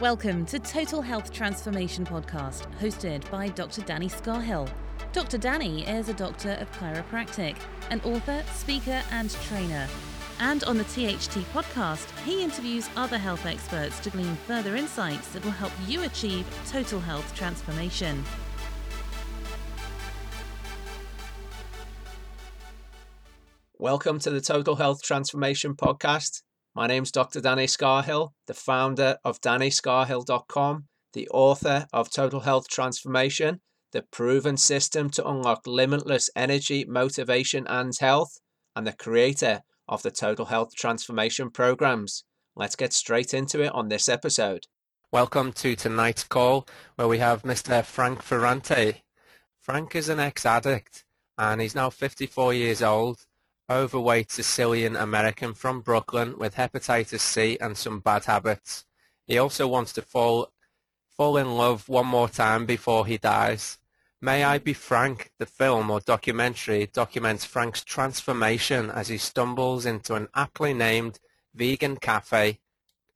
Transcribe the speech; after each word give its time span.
Welcome 0.00 0.44
to 0.46 0.58
Total 0.58 1.00
Health 1.00 1.32
Transformation 1.32 2.04
Podcast, 2.04 2.66
hosted 2.80 3.30
by 3.30 3.50
Dr. 3.50 3.80
Danny 3.82 4.08
Scarhill. 4.08 4.68
Dr. 5.12 5.38
Danny 5.38 5.86
is 5.86 6.08
a 6.08 6.14
doctor 6.14 6.54
of 6.54 6.68
chiropractic, 6.72 7.54
an 7.90 8.00
author, 8.00 8.42
speaker, 8.54 9.00
and 9.12 9.30
trainer. 9.44 9.86
And 10.40 10.64
on 10.64 10.78
the 10.78 10.84
THT 10.84 11.38
podcast, 11.54 12.10
he 12.24 12.42
interviews 12.42 12.90
other 12.96 13.16
health 13.16 13.46
experts 13.46 14.00
to 14.00 14.10
glean 14.10 14.34
further 14.48 14.74
insights 14.74 15.28
that 15.28 15.44
will 15.44 15.52
help 15.52 15.70
you 15.86 16.02
achieve 16.02 16.44
total 16.66 16.98
health 16.98 17.32
transformation. 17.36 18.24
Welcome 23.78 24.18
to 24.18 24.30
the 24.30 24.40
Total 24.40 24.74
Health 24.74 25.04
Transformation 25.04 25.76
Podcast. 25.76 26.42
My 26.76 26.88
name's 26.88 27.12
Dr. 27.12 27.40
Danny 27.40 27.66
Scarhill, 27.66 28.30
the 28.48 28.52
founder 28.52 29.18
of 29.24 29.40
DannyScarhill.com, 29.40 30.88
the 31.12 31.28
author 31.28 31.86
of 31.92 32.10
Total 32.10 32.40
Health 32.40 32.66
Transformation, 32.68 33.60
the 33.92 34.02
proven 34.02 34.56
system 34.56 35.08
to 35.10 35.24
unlock 35.24 35.68
limitless 35.68 36.30
energy, 36.34 36.84
motivation, 36.84 37.64
and 37.68 37.96
health, 38.00 38.40
and 38.74 38.84
the 38.84 38.92
creator 38.92 39.62
of 39.86 40.02
the 40.02 40.10
Total 40.10 40.46
Health 40.46 40.74
Transformation 40.74 41.48
programs. 41.48 42.24
Let's 42.56 42.74
get 42.74 42.92
straight 42.92 43.32
into 43.32 43.62
it 43.62 43.72
on 43.72 43.86
this 43.86 44.08
episode. 44.08 44.64
Welcome 45.12 45.52
to 45.52 45.76
tonight's 45.76 46.24
call, 46.24 46.66
where 46.96 47.06
we 47.06 47.18
have 47.18 47.44
Mr. 47.44 47.84
Frank 47.84 48.20
Ferrante. 48.20 49.04
Frank 49.60 49.94
is 49.94 50.08
an 50.08 50.18
ex-addict, 50.18 51.04
and 51.38 51.60
he's 51.60 51.76
now 51.76 51.88
54 51.88 52.52
years 52.52 52.82
old 52.82 53.26
overweight 53.70 54.30
Sicilian 54.30 54.96
American 54.96 55.54
from 55.54 55.80
Brooklyn 55.80 56.38
with 56.38 56.56
hepatitis 56.56 57.20
C 57.20 57.56
and 57.60 57.76
some 57.76 58.00
bad 58.00 58.26
habits. 58.26 58.84
He 59.26 59.38
also 59.38 59.66
wants 59.66 59.92
to 59.94 60.02
fall 60.02 60.52
fall 61.08 61.36
in 61.36 61.54
love 61.56 61.88
one 61.88 62.06
more 62.06 62.28
time 62.28 62.66
before 62.66 63.06
he 63.06 63.16
dies. 63.18 63.78
May 64.20 64.42
I 64.42 64.58
Be 64.58 64.72
Frank, 64.72 65.30
the 65.38 65.46
film 65.46 65.90
or 65.90 66.00
documentary, 66.00 66.86
documents 66.86 67.44
Frank's 67.44 67.84
transformation 67.84 68.90
as 68.90 69.08
he 69.08 69.18
stumbles 69.18 69.86
into 69.86 70.14
an 70.14 70.28
aptly 70.34 70.74
named 70.74 71.20
vegan 71.54 71.96
cafe 71.96 72.60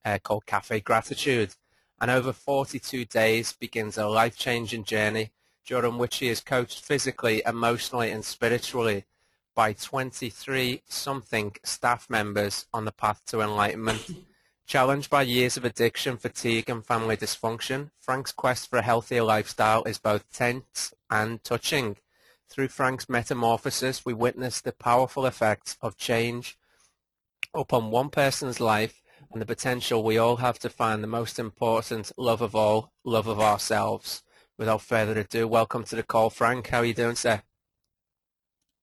uh, 0.04 0.18
called 0.22 0.46
Cafe 0.46 0.80
Gratitude 0.80 1.54
and 2.00 2.10
over 2.10 2.32
42 2.32 3.04
days 3.06 3.52
begins 3.52 3.98
a 3.98 4.06
life-changing 4.06 4.84
journey 4.84 5.32
during 5.66 5.98
which 5.98 6.18
he 6.18 6.28
is 6.28 6.40
coached 6.40 6.80
physically, 6.80 7.42
emotionally 7.44 8.10
and 8.10 8.24
spiritually 8.24 9.04
by 9.58 9.72
23 9.72 10.82
something 10.86 11.52
staff 11.64 12.08
members 12.08 12.66
on 12.72 12.84
the 12.84 12.92
path 12.92 13.20
to 13.26 13.40
enlightenment. 13.40 14.08
Challenged 14.68 15.10
by 15.10 15.22
years 15.22 15.56
of 15.56 15.64
addiction, 15.64 16.16
fatigue 16.16 16.70
and 16.70 16.86
family 16.86 17.16
dysfunction, 17.16 17.90
Frank's 17.98 18.30
quest 18.30 18.70
for 18.70 18.78
a 18.78 18.82
healthier 18.82 19.24
lifestyle 19.24 19.82
is 19.82 19.98
both 19.98 20.32
tense 20.32 20.94
and 21.10 21.42
touching. 21.42 21.96
Through 22.48 22.68
Frank's 22.68 23.08
metamorphosis, 23.08 24.06
we 24.06 24.14
witness 24.14 24.60
the 24.60 24.70
powerful 24.70 25.26
effects 25.26 25.76
of 25.82 25.96
change 25.96 26.56
upon 27.52 27.90
one 27.90 28.10
person's 28.10 28.60
life 28.60 29.02
and 29.32 29.42
the 29.42 29.46
potential 29.46 30.04
we 30.04 30.18
all 30.18 30.36
have 30.36 30.60
to 30.60 30.70
find 30.70 31.02
the 31.02 31.08
most 31.08 31.36
important 31.36 32.12
love 32.16 32.42
of 32.42 32.54
all, 32.54 32.92
love 33.02 33.26
of 33.26 33.40
ourselves. 33.40 34.22
Without 34.56 34.82
further 34.82 35.18
ado, 35.18 35.48
welcome 35.48 35.82
to 35.82 35.96
the 35.96 36.04
call, 36.04 36.30
Frank. 36.30 36.68
How 36.68 36.78
are 36.78 36.84
you 36.84 36.94
doing, 36.94 37.16
sir? 37.16 37.42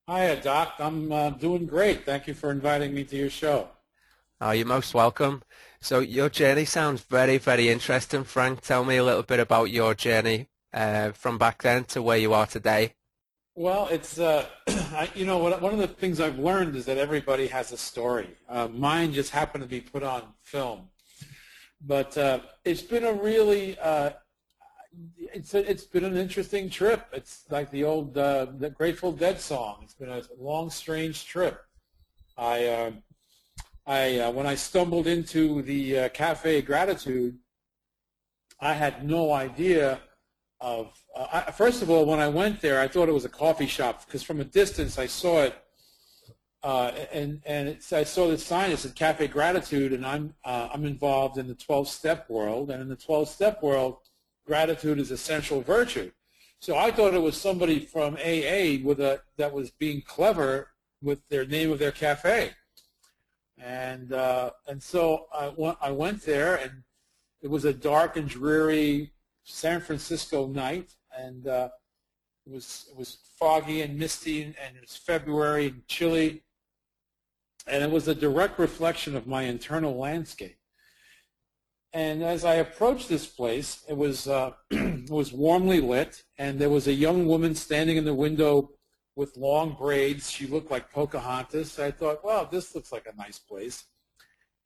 Hi, 0.08 0.36
Doc. 0.36 0.76
I'm 0.78 1.12
uh, 1.12 1.32
doing 1.32 1.66
great. 1.66 2.06
Thank 2.06 2.28
you 2.28 2.36
for 2.36 2.52
inviting 2.52 2.94
me 2.94 3.06
to 3.06 3.16
your 3.16 3.32
show. 3.32 3.70
Oh, 4.40 4.52
you're 4.52 4.68
most 4.68 4.94
welcome. 4.94 5.42
So 5.82 5.98
your 5.98 6.30
journey 6.30 6.66
sounds 6.66 7.02
very, 7.02 7.40
very 7.40 7.70
interesting, 7.70 8.24
Frank. 8.24 8.62
Tell 8.62 8.86
me 8.86 8.98
a 8.98 9.04
little 9.04 9.24
bit 9.24 9.40
about 9.40 9.72
your 9.72 9.96
journey 9.96 10.48
uh, 10.72 11.14
from 11.14 11.40
back 11.40 11.64
then 11.64 11.86
to 11.86 12.04
where 12.04 12.20
you 12.20 12.34
are 12.34 12.46
today. 12.46 12.94
Well, 13.56 13.88
it's 13.90 14.20
uh, 14.20 14.46
I, 14.68 15.10
you 15.16 15.26
know 15.26 15.40
one 15.40 15.74
of 15.74 15.80
the 15.80 15.88
things 15.88 16.20
I've 16.20 16.38
learned 16.38 16.76
is 16.76 16.86
that 16.86 17.00
everybody 17.00 17.48
has 17.48 17.72
a 17.72 17.78
story. 17.78 18.30
Uh, 18.48 18.68
mine 18.68 19.12
just 19.12 19.32
happened 19.32 19.64
to 19.64 19.68
be 19.68 19.82
put 19.82 20.04
on 20.04 20.22
film, 20.44 20.90
but 21.82 22.16
uh, 22.16 22.42
it's 22.64 22.84
been 22.84 23.06
a 23.06 23.14
really 23.14 23.76
uh, 23.80 24.12
it's 25.18 25.54
a, 25.54 25.70
it's 25.70 25.84
been 25.84 26.06
an 26.06 26.18
interesting 26.18 26.70
trip. 26.70 27.08
It's 27.12 27.44
like 27.50 27.70
the 27.72 27.84
old 27.84 28.18
uh, 28.18 28.48
the 28.58 28.70
Grateful 28.70 29.12
Dead 29.12 29.40
song. 29.40 29.80
It's 29.84 29.94
been 29.94 30.10
a 30.10 30.22
long, 30.40 30.70
strange 30.70 31.26
trip. 31.26 31.62
I 32.38 32.66
uh, 32.66 32.92
I 33.86 34.20
uh, 34.20 34.32
when 34.32 34.46
I 34.46 34.56
stumbled 34.56 35.08
into 35.08 35.62
the 35.62 36.00
uh, 36.00 36.10
Cafe 36.10 36.62
Gratitude, 36.62 37.38
I 38.60 38.74
had 38.74 39.08
no 39.08 39.34
idea 39.34 40.00
of. 40.62 40.94
Uh, 41.16 41.44
I, 41.48 41.52
first 41.52 41.82
of 41.82 41.90
all, 41.90 42.06
when 42.06 42.20
I 42.20 42.28
went 42.28 42.62
there, 42.62 42.80
I 42.80 42.88
thought 42.88 43.10
it 43.10 43.14
was 43.14 43.26
a 43.26 43.30
coffee 43.30 43.68
shop 43.68 44.06
because 44.06 44.24
from 44.24 44.40
a 44.40 44.46
distance 44.46 44.98
I 44.98 45.08
saw 45.08 45.44
it. 45.44 45.56
Uh, 46.64 46.92
and 47.12 47.42
and 47.46 47.78
I 47.92 48.04
saw 48.04 48.28
the 48.28 48.40
sign. 48.40 48.72
It 48.72 48.80
said 48.80 48.96
Cafe 48.96 49.28
Gratitude, 49.28 49.94
and 49.94 50.04
I'm 50.06 50.34
I'm 50.44 50.86
involved 50.86 51.38
in 51.38 51.48
the 51.48 51.54
12-step 51.54 52.28
world. 52.28 52.72
And 52.72 52.82
in 52.82 52.90
the 52.90 52.96
12-step 52.96 53.62
world, 53.62 53.98
gratitude 54.46 55.00
is 55.00 55.12
essential 55.12 55.62
virtue. 55.62 56.12
So 56.60 56.78
I 56.78 56.92
thought 56.92 57.14
it 57.14 57.22
was 57.22 57.38
somebody 57.38 57.80
from 57.80 58.16
AA 58.16 58.84
with 58.84 59.00
a 59.00 59.22
that 59.38 59.54
was 59.54 59.72
being 59.72 60.02
clever 60.02 60.72
with 61.02 61.20
their 61.30 61.46
name 61.46 61.72
of 61.72 61.80
their 61.80 61.92
cafe, 61.92 62.52
and 63.58 64.14
uh, 64.14 64.52
and 64.68 64.82
so 64.82 65.28
I 65.34 65.52
went 65.56 65.78
I 65.82 65.92
went 65.92 66.22
there 66.24 66.56
and 66.56 66.84
it 67.42 67.50
was 67.50 67.66
a 67.66 67.74
dark 67.74 68.18
and 68.18 68.28
dreary 68.28 69.12
San 69.44 69.80
Francisco 69.80 70.48
night, 70.48 70.96
and 71.16 71.48
uh, 71.48 71.70
it 72.48 72.52
was 72.52 72.88
it 72.90 72.98
was 72.98 73.20
foggy 73.38 73.82
and 73.84 73.98
misty, 73.98 74.42
and, 74.42 74.56
and 74.66 74.76
it 74.76 74.82
was 74.82 74.96
February 74.96 75.68
and 75.68 75.88
chilly, 75.88 76.44
and 77.68 77.84
it 77.84 77.92
was 77.92 78.08
a 78.08 78.16
direct 78.16 78.58
reflection 78.58 79.16
of 79.16 79.28
my 79.28 79.44
internal 79.44 79.96
landscape. 79.96 80.58
And 81.96 82.24
as 82.24 82.44
I 82.44 82.56
approached 82.56 83.08
this 83.08 83.26
place, 83.26 83.86
it 83.88 83.96
was 83.96 84.28
uh, 84.28 84.52
it 84.70 85.10
was 85.10 85.32
warmly 85.32 85.80
lit, 85.80 86.24
and 86.38 86.60
there 86.60 86.70
was 86.70 86.88
a 86.88 86.94
young 86.94 87.26
woman 87.26 87.56
standing 87.56 87.96
in 87.96 88.04
the 88.04 88.14
window 88.14 88.72
with 89.16 89.38
long 89.38 89.78
braids. 89.80 90.30
She 90.30 90.46
looked 90.46 90.70
like 90.70 90.92
Pocahontas. 90.92 91.80
I 91.80 91.92
thought, 91.92 92.22
well, 92.22 92.50
this 92.52 92.76
looks 92.76 92.92
like 92.92 93.08
a 93.08 93.16
nice 93.16 93.40
place. 93.40 93.86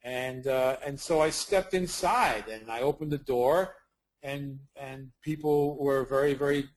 And 0.03 0.47
uh, 0.47 0.78
and 0.84 1.00
so 1.00 1.22
I 1.22 1.29
stepped 1.29 1.75
inside, 1.75 2.45
and 2.47 2.72
I 2.72 2.81
opened 2.81 3.12
the 3.12 3.19
door, 3.19 3.75
and 4.23 4.57
and 4.75 5.11
people 5.22 5.78
were 5.78 6.06
very 6.06 6.34
very 6.34 6.67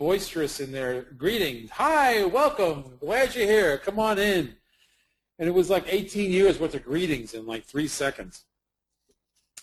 boisterous 0.00 0.58
in 0.58 0.72
their 0.72 1.02
greetings. 1.16 1.70
Hi, 1.70 2.24
welcome. 2.24 2.98
Glad 2.98 3.36
you're 3.36 3.46
here. 3.46 3.78
Come 3.78 4.00
on 4.00 4.18
in. 4.18 4.56
And 5.38 5.48
it 5.48 5.52
was 5.52 5.70
like 5.70 5.84
18 5.86 6.32
years 6.32 6.58
worth 6.58 6.74
of 6.74 6.84
greetings 6.84 7.34
in 7.34 7.46
like 7.46 7.64
three 7.64 7.86
seconds. 7.88 8.46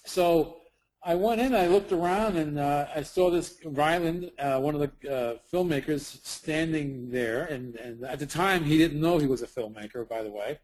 So 0.06 0.58
I 1.04 1.16
went 1.16 1.42
in, 1.42 1.56
I 1.56 1.68
looked 1.68 1.92
around, 1.92 2.38
and 2.38 2.60
uh, 2.60 2.88
I 2.96 3.02
saw 3.04 3.32
this 3.32 3.58
Ryland, 3.66 4.32
uh, 4.38 4.60
one 4.60 4.76
of 4.76 4.82
the 4.82 5.12
uh, 5.12 5.38
filmmakers, 5.52 6.24
standing 6.26 7.10
there. 7.10 7.46
And, 7.46 7.76
and 7.76 8.04
at 8.06 8.20
the 8.20 8.26
time, 8.28 8.64
he 8.64 8.78
didn't 8.78 9.02
know 9.02 9.18
he 9.18 9.28
was 9.28 9.42
a 9.42 9.48
filmmaker, 9.48 10.08
by 10.08 10.22
the 10.22 10.32
way. 10.32 10.60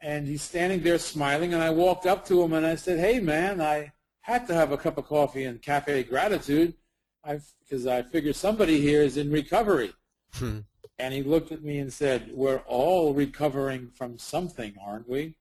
And 0.00 0.26
he's 0.26 0.42
standing 0.42 0.82
there 0.82 0.98
smiling, 0.98 1.54
and 1.54 1.62
I 1.62 1.70
walked 1.70 2.04
up 2.04 2.26
to 2.26 2.42
him 2.42 2.52
and 2.52 2.66
I 2.66 2.74
said, 2.74 2.98
hey, 2.98 3.20
man, 3.20 3.60
I 3.60 3.92
had 4.20 4.46
to 4.48 4.54
have 4.54 4.72
a 4.72 4.76
cup 4.76 4.98
of 4.98 5.06
coffee 5.06 5.44
in 5.44 5.58
Cafe 5.58 6.02
Gratitude 6.04 6.74
because 7.22 7.86
I 7.86 8.02
figured 8.02 8.36
somebody 8.36 8.80
here 8.80 9.02
is 9.02 9.16
in 9.16 9.30
recovery. 9.30 9.92
Hmm. 10.34 10.60
And 10.98 11.14
he 11.14 11.22
looked 11.22 11.52
at 11.52 11.62
me 11.62 11.78
and 11.78 11.92
said, 11.92 12.30
we're 12.32 12.62
all 12.66 13.14
recovering 13.14 13.90
from 13.94 14.18
something, 14.18 14.74
aren't 14.84 15.08
we? 15.08 15.36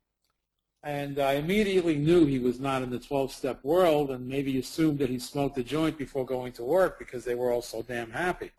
And 0.83 1.17
I 1.17 1.33
immediately 1.33 1.95
knew 1.95 2.25
he 2.25 2.39
was 2.39 2.59
not 2.59 2.81
in 2.81 2.89
the 2.89 2.99
12-step 2.99 3.63
world 3.63 4.11
and 4.11 4.27
maybe 4.27 4.59
assumed 4.59 4.99
that 4.99 5.09
he 5.09 5.17
smoked 5.17 5.57
a 5.57 5.63
joint 5.63 5.97
before 5.97 6.25
going 6.25 6.51
to 6.53 6.63
work 6.63 6.99
because 6.99 7.23
they 7.23 7.35
were 7.35 7.51
all 7.51 7.61
so 7.61 7.81
damn 7.81 8.11
happy. 8.11 8.51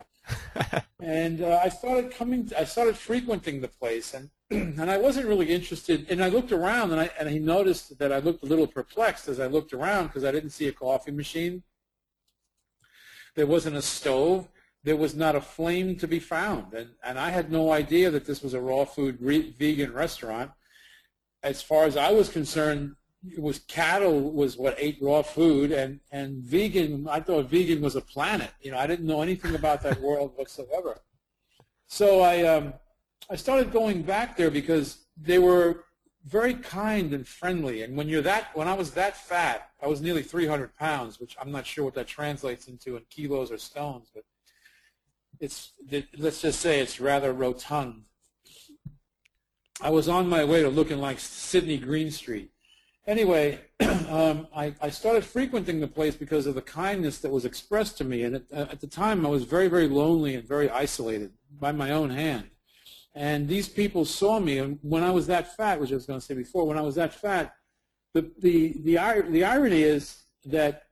and 0.99 1.43
uh, 1.43 1.61
I 1.63 1.69
started 1.69 2.11
coming, 2.11 2.51
I 2.57 2.63
started 2.63 2.97
frequenting 2.97 3.61
the 3.61 3.67
place 3.67 4.15
and, 4.15 4.31
and 4.49 4.89
I 4.89 4.97
wasn't 4.97 5.27
really 5.27 5.49
interested. 5.49 6.07
And 6.09 6.23
I 6.23 6.29
looked 6.29 6.51
around 6.51 6.91
and, 6.91 6.99
I, 6.99 7.11
and 7.19 7.29
he 7.29 7.37
noticed 7.37 7.99
that 7.99 8.11
I 8.11 8.17
looked 8.17 8.43
a 8.43 8.47
little 8.47 8.65
perplexed 8.65 9.27
as 9.27 9.39
I 9.39 9.45
looked 9.45 9.71
around 9.71 10.07
because 10.07 10.23
I 10.23 10.31
didn't 10.31 10.49
see 10.49 10.67
a 10.67 10.71
coffee 10.71 11.11
machine. 11.11 11.61
There 13.35 13.45
wasn't 13.45 13.75
a 13.75 13.83
stove. 13.83 14.47
There 14.83 14.95
was 14.95 15.13
not 15.13 15.35
a 15.35 15.41
flame 15.41 15.95
to 15.97 16.07
be 16.07 16.19
found. 16.19 16.73
And, 16.73 16.89
and 17.03 17.19
I 17.19 17.29
had 17.29 17.51
no 17.51 17.71
idea 17.71 18.09
that 18.09 18.25
this 18.25 18.41
was 18.41 18.55
a 18.55 18.61
raw 18.61 18.85
food 18.85 19.17
re- 19.19 19.53
vegan 19.59 19.93
restaurant 19.93 20.49
as 21.45 21.61
far 21.61 21.85
as 21.85 21.95
I 21.95 22.11
was 22.11 22.27
concerned, 22.27 22.95
it 23.31 23.41
was 23.41 23.59
cattle 23.59 24.31
was 24.31 24.57
what 24.57 24.75
ate 24.77 24.97
raw 25.01 25.21
food, 25.21 25.71
and 25.71 25.99
and 26.11 26.43
vegan. 26.43 27.07
I 27.07 27.19
thought 27.19 27.45
vegan 27.45 27.81
was 27.81 27.95
a 27.95 28.01
planet. 28.01 28.51
You 28.61 28.71
know, 28.71 28.77
I 28.77 28.87
didn't 28.87 29.05
know 29.05 29.21
anything 29.21 29.55
about 29.55 29.81
that 29.83 30.01
world 30.01 30.33
whatsoever. 30.35 30.99
So 31.87 32.21
I 32.21 32.43
um, 32.43 32.73
I 33.29 33.35
started 33.35 33.71
going 33.71 34.01
back 34.01 34.35
there 34.35 34.51
because 34.51 35.05
they 35.15 35.39
were 35.39 35.85
very 36.25 36.55
kind 36.55 37.13
and 37.13 37.27
friendly. 37.27 37.83
And 37.83 37.95
when 37.95 38.09
you're 38.09 38.23
that, 38.23 38.49
when 38.55 38.67
I 38.67 38.73
was 38.73 38.91
that 38.91 39.15
fat, 39.15 39.69
I 39.81 39.87
was 39.87 40.01
nearly 40.01 40.23
300 40.23 40.75
pounds, 40.75 41.19
which 41.19 41.35
I'm 41.39 41.51
not 41.51 41.67
sure 41.67 41.85
what 41.85 41.93
that 41.93 42.07
translates 42.07 42.67
into 42.67 42.97
in 42.97 43.03
kilos 43.11 43.51
or 43.51 43.59
stones, 43.59 44.09
but 44.13 44.23
it's 45.39 45.73
let's 46.17 46.41
just 46.41 46.59
say 46.59 46.79
it's 46.79 46.99
rather 46.99 47.33
rotund. 47.33 48.05
I 49.81 49.89
was 49.89 50.07
on 50.07 50.29
my 50.29 50.43
way 50.43 50.61
to 50.61 50.69
looking 50.69 50.99
like 50.99 51.19
Sidney 51.19 51.77
Greenstreet. 51.77 52.49
Anyway, 53.07 53.59
um, 54.09 54.47
I, 54.55 54.73
I, 54.81 54.89
started 54.89 55.23
frequenting 55.23 55.79
the 55.79 55.87
place 55.87 56.15
because 56.15 56.47
of 56.47 56.55
the 56.55 56.61
kindness 56.61 57.19
that 57.19 57.29
was 57.29 57.45
expressed 57.45 57.97
to 57.99 58.03
me. 58.03 58.23
And 58.23 58.37
at, 58.37 58.51
at, 58.51 58.81
the 58.81 58.87
time, 58.87 59.25
I 59.25 59.29
was 59.29 59.43
very, 59.43 59.67
very 59.67 59.87
lonely 59.87 60.35
and 60.35 60.47
very 60.47 60.69
isolated 60.69 61.31
by 61.59 61.71
my 61.71 61.91
own 61.91 62.09
hand. 62.09 62.49
And 63.13 63.47
these 63.47 63.69
people 63.69 64.05
saw 64.05 64.39
me, 64.39 64.57
and 64.57 64.79
when 64.81 65.03
I 65.03 65.11
was 65.11 65.27
that 65.27 65.55
fat, 65.55 65.79
which 65.79 65.91
I 65.91 65.95
was 65.95 66.05
going 66.05 66.19
to 66.19 66.25
say 66.25 66.33
before, 66.33 66.65
when 66.65 66.77
I 66.77 66.81
was 66.81 66.95
that 66.95 67.13
fat, 67.13 67.53
the, 68.13 68.31
the, 68.39 68.73
the, 68.83 69.21
the 69.29 69.43
irony 69.43 69.83
is 69.83 70.23
that 70.45 70.83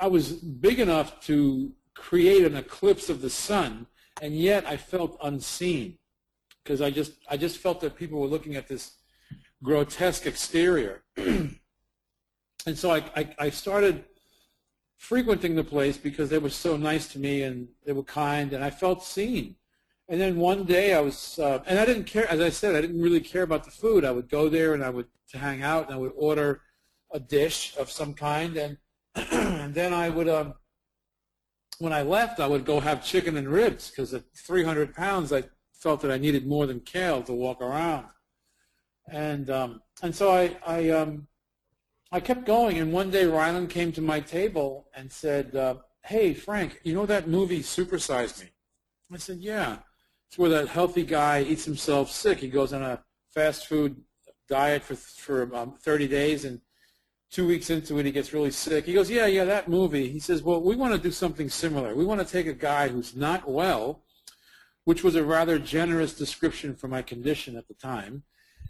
I 0.00 0.06
was 0.06 0.32
big 0.32 0.80
enough 0.80 1.20
to 1.26 1.72
create 1.94 2.44
an 2.44 2.56
eclipse 2.56 3.10
of 3.10 3.20
the 3.20 3.30
sun, 3.30 3.86
and 4.22 4.34
yet 4.34 4.66
I 4.66 4.76
felt 4.76 5.18
unseen 5.22 5.98
because 6.64 6.80
I 6.80 6.90
just 6.90 7.12
I 7.30 7.36
just 7.36 7.58
felt 7.58 7.80
that 7.82 7.96
people 7.96 8.18
were 8.18 8.26
looking 8.26 8.56
at 8.56 8.66
this 8.66 8.92
grotesque 9.62 10.26
exterior, 10.26 11.02
and 11.16 11.58
so 12.74 12.90
I, 12.90 13.04
I, 13.14 13.28
I 13.38 13.50
started 13.50 14.04
frequenting 14.96 15.54
the 15.54 15.64
place 15.64 15.98
because 15.98 16.30
they 16.30 16.38
were 16.38 16.50
so 16.50 16.76
nice 16.76 17.08
to 17.08 17.18
me 17.18 17.42
and 17.42 17.68
they 17.84 17.92
were 17.92 18.02
kind, 18.02 18.52
and 18.52 18.64
I 18.64 18.70
felt 18.70 19.04
seen. 19.04 19.56
And 20.08 20.20
then 20.20 20.36
one 20.36 20.64
day 20.64 20.94
I 20.94 21.00
was, 21.00 21.38
uh, 21.38 21.62
and 21.66 21.78
I 21.78 21.86
didn't 21.86 22.04
care, 22.04 22.30
as 22.30 22.40
I 22.40 22.50
said, 22.50 22.74
I 22.74 22.80
didn't 22.80 23.00
really 23.00 23.20
care 23.20 23.42
about 23.42 23.64
the 23.64 23.70
food. 23.70 24.04
I 24.04 24.10
would 24.10 24.28
go 24.28 24.48
there 24.48 24.74
and 24.74 24.84
I 24.84 24.90
would 24.90 25.06
hang 25.32 25.62
out 25.62 25.86
and 25.86 25.94
I 25.94 25.98
would 25.98 26.12
order 26.14 26.60
a 27.12 27.20
dish 27.20 27.74
of 27.78 27.90
some 27.90 28.14
kind, 28.14 28.56
and 28.56 28.78
and 29.14 29.74
then 29.74 29.92
I 29.92 30.08
would 30.08 30.28
um, 30.28 30.54
when 31.78 31.92
I 31.92 32.02
left, 32.02 32.40
I 32.40 32.46
would 32.46 32.64
go 32.64 32.80
have 32.80 33.04
chicken 33.04 33.36
and 33.36 33.48
ribs 33.48 33.90
because 33.90 34.14
at 34.14 34.22
300 34.36 34.94
pounds, 34.94 35.32
I 35.32 35.44
felt 35.84 36.00
that 36.00 36.10
I 36.10 36.16
needed 36.16 36.46
more 36.46 36.66
than 36.66 36.80
kale 36.80 37.22
to 37.24 37.32
walk 37.34 37.60
around. 37.60 38.06
And 39.06 39.50
um, 39.50 39.82
and 40.02 40.16
so 40.16 40.32
I 40.32 40.56
I, 40.66 40.88
um, 40.90 41.28
I 42.10 42.20
kept 42.20 42.46
going. 42.46 42.78
And 42.78 42.90
one 42.90 43.10
day, 43.10 43.26
Ryland 43.26 43.68
came 43.68 43.92
to 43.92 44.00
my 44.00 44.20
table 44.20 44.88
and 44.96 45.12
said, 45.12 45.54
uh, 45.54 45.74
"Hey, 46.02 46.32
Frank, 46.32 46.80
you 46.84 46.94
know 46.94 47.06
that 47.06 47.28
movie 47.28 47.60
Supersize 47.60 48.40
Me?" 48.40 48.48
I 49.12 49.18
said, 49.18 49.38
"Yeah." 49.38 49.76
It's 50.28 50.38
where 50.38 50.50
that 50.50 50.68
healthy 50.68 51.04
guy 51.04 51.42
eats 51.42 51.64
himself 51.64 52.10
sick. 52.10 52.38
He 52.38 52.48
goes 52.48 52.72
on 52.72 52.82
a 52.82 53.04
fast 53.34 53.66
food 53.66 53.94
diet 54.48 54.82
for 54.82 54.96
for 54.96 55.54
um, 55.54 55.74
30 55.80 56.08
days 56.08 56.44
and 56.46 56.60
two 57.30 57.46
weeks 57.46 57.68
into 57.68 57.98
it, 57.98 58.06
he 58.06 58.12
gets 58.12 58.32
really 58.32 58.52
sick. 58.52 58.86
He 58.86 58.94
goes, 58.94 59.10
yeah, 59.10 59.26
yeah, 59.26 59.44
that 59.44 59.68
movie. 59.68 60.08
He 60.08 60.20
says, 60.20 60.40
well, 60.40 60.62
we 60.62 60.76
want 60.76 60.94
to 60.94 61.00
do 61.00 61.10
something 61.10 61.50
similar. 61.50 61.92
We 61.92 62.04
want 62.04 62.20
to 62.20 62.32
take 62.32 62.46
a 62.46 62.54
guy 62.54 62.86
who's 62.86 63.16
not 63.16 63.48
well, 63.48 64.03
which 64.84 65.02
was 65.02 65.14
a 65.14 65.24
rather 65.24 65.58
generous 65.58 66.14
description 66.14 66.74
for 66.74 66.88
my 66.88 67.02
condition 67.02 67.56
at 67.56 67.66
the 67.68 67.74
time, 67.74 68.22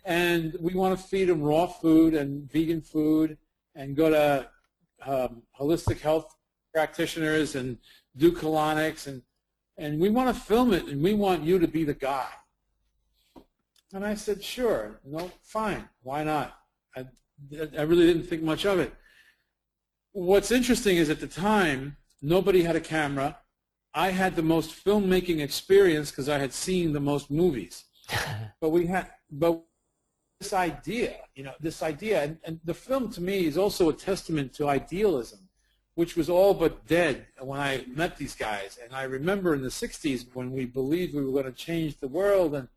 and 0.05 0.57
we 0.61 0.75
want 0.75 0.99
to 0.99 1.05
feed 1.05 1.29
him 1.29 1.43
raw 1.43 1.67
food 1.67 2.15
and 2.15 2.51
vegan 2.51 2.81
food 2.81 3.39
and 3.75 3.97
go 3.97 4.11
to 4.11 4.49
um, 5.07 5.43
holistic 5.59 6.01
health 6.01 6.35
practitioners 6.73 7.55
and 7.55 7.79
do 8.17 8.33
colonics 8.33 9.07
and 9.07 9.23
and 9.77 9.99
we 9.99 10.09
want 10.09 10.35
to 10.35 10.41
film 10.41 10.73
it 10.73 10.87
and 10.87 11.03
we 11.03 11.15
want 11.15 11.43
you 11.43 11.59
to 11.59 11.67
be 11.67 11.85
the 11.85 11.95
guy. 11.95 12.29
And 13.93 14.05
I 14.05 14.15
said, 14.15 14.43
sure, 14.43 15.01
no, 15.05 15.31
fine, 15.43 15.89
why 16.03 16.25
not? 16.25 16.59
I, 16.97 17.07
I 17.77 17.83
really 17.83 18.07
didn't 18.07 18.25
think 18.25 18.43
much 18.43 18.67
of 18.67 18.79
it. 18.79 18.95
What's 20.13 20.53
interesting 20.53 20.97
is 20.97 21.11
at 21.11 21.21
the 21.21 21.27
time, 21.27 21.97
nobody 22.23 22.63
had 22.63 22.77
a 22.77 22.81
camera. 22.81 23.39
I 23.95 24.11
had 24.11 24.35
the 24.35 24.43
most 24.43 24.85
filmmaking 24.85 25.41
experience 25.41 26.11
because 26.11 26.29
I 26.29 26.39
had 26.39 26.53
seen 26.53 26.93
the 26.93 27.01
most 27.01 27.31
movies. 27.31 27.85
but 28.61 28.71
we 28.71 28.87
had, 28.87 29.11
but 29.31 29.63
this 30.41 30.53
idea, 30.53 31.17
you 31.35 31.45
know, 31.45 31.53
this 31.61 31.83
idea, 31.83 32.23
and, 32.23 32.39
and 32.45 32.61
the 32.65 32.75
film 32.75 33.11
to 33.13 33.21
me 33.21 33.47
is 33.47 33.57
also 33.57 33.89
a 33.89 33.93
testament 33.93 34.53
to 34.55 34.69
idealism, 34.69 35.49
which 35.95 36.17
was 36.17 36.29
all 36.29 36.55
but 36.55 36.87
dead 36.87 37.27
when 37.41 37.61
I 37.61 37.85
met 37.87 38.17
these 38.17 38.35
guys. 38.35 38.79
And 38.83 38.93
I 38.93 39.05
remember 39.05 39.55
in 39.55 39.63
the 39.63 39.69
60s 39.69 40.27
when 40.35 40.51
we 40.51 40.65
believed 40.65 41.15
we 41.15 41.25
were 41.25 41.31
going 41.31 41.45
to 41.45 41.53
change 41.53 41.99
the 41.99 42.09
world 42.09 42.55
and 42.57 42.69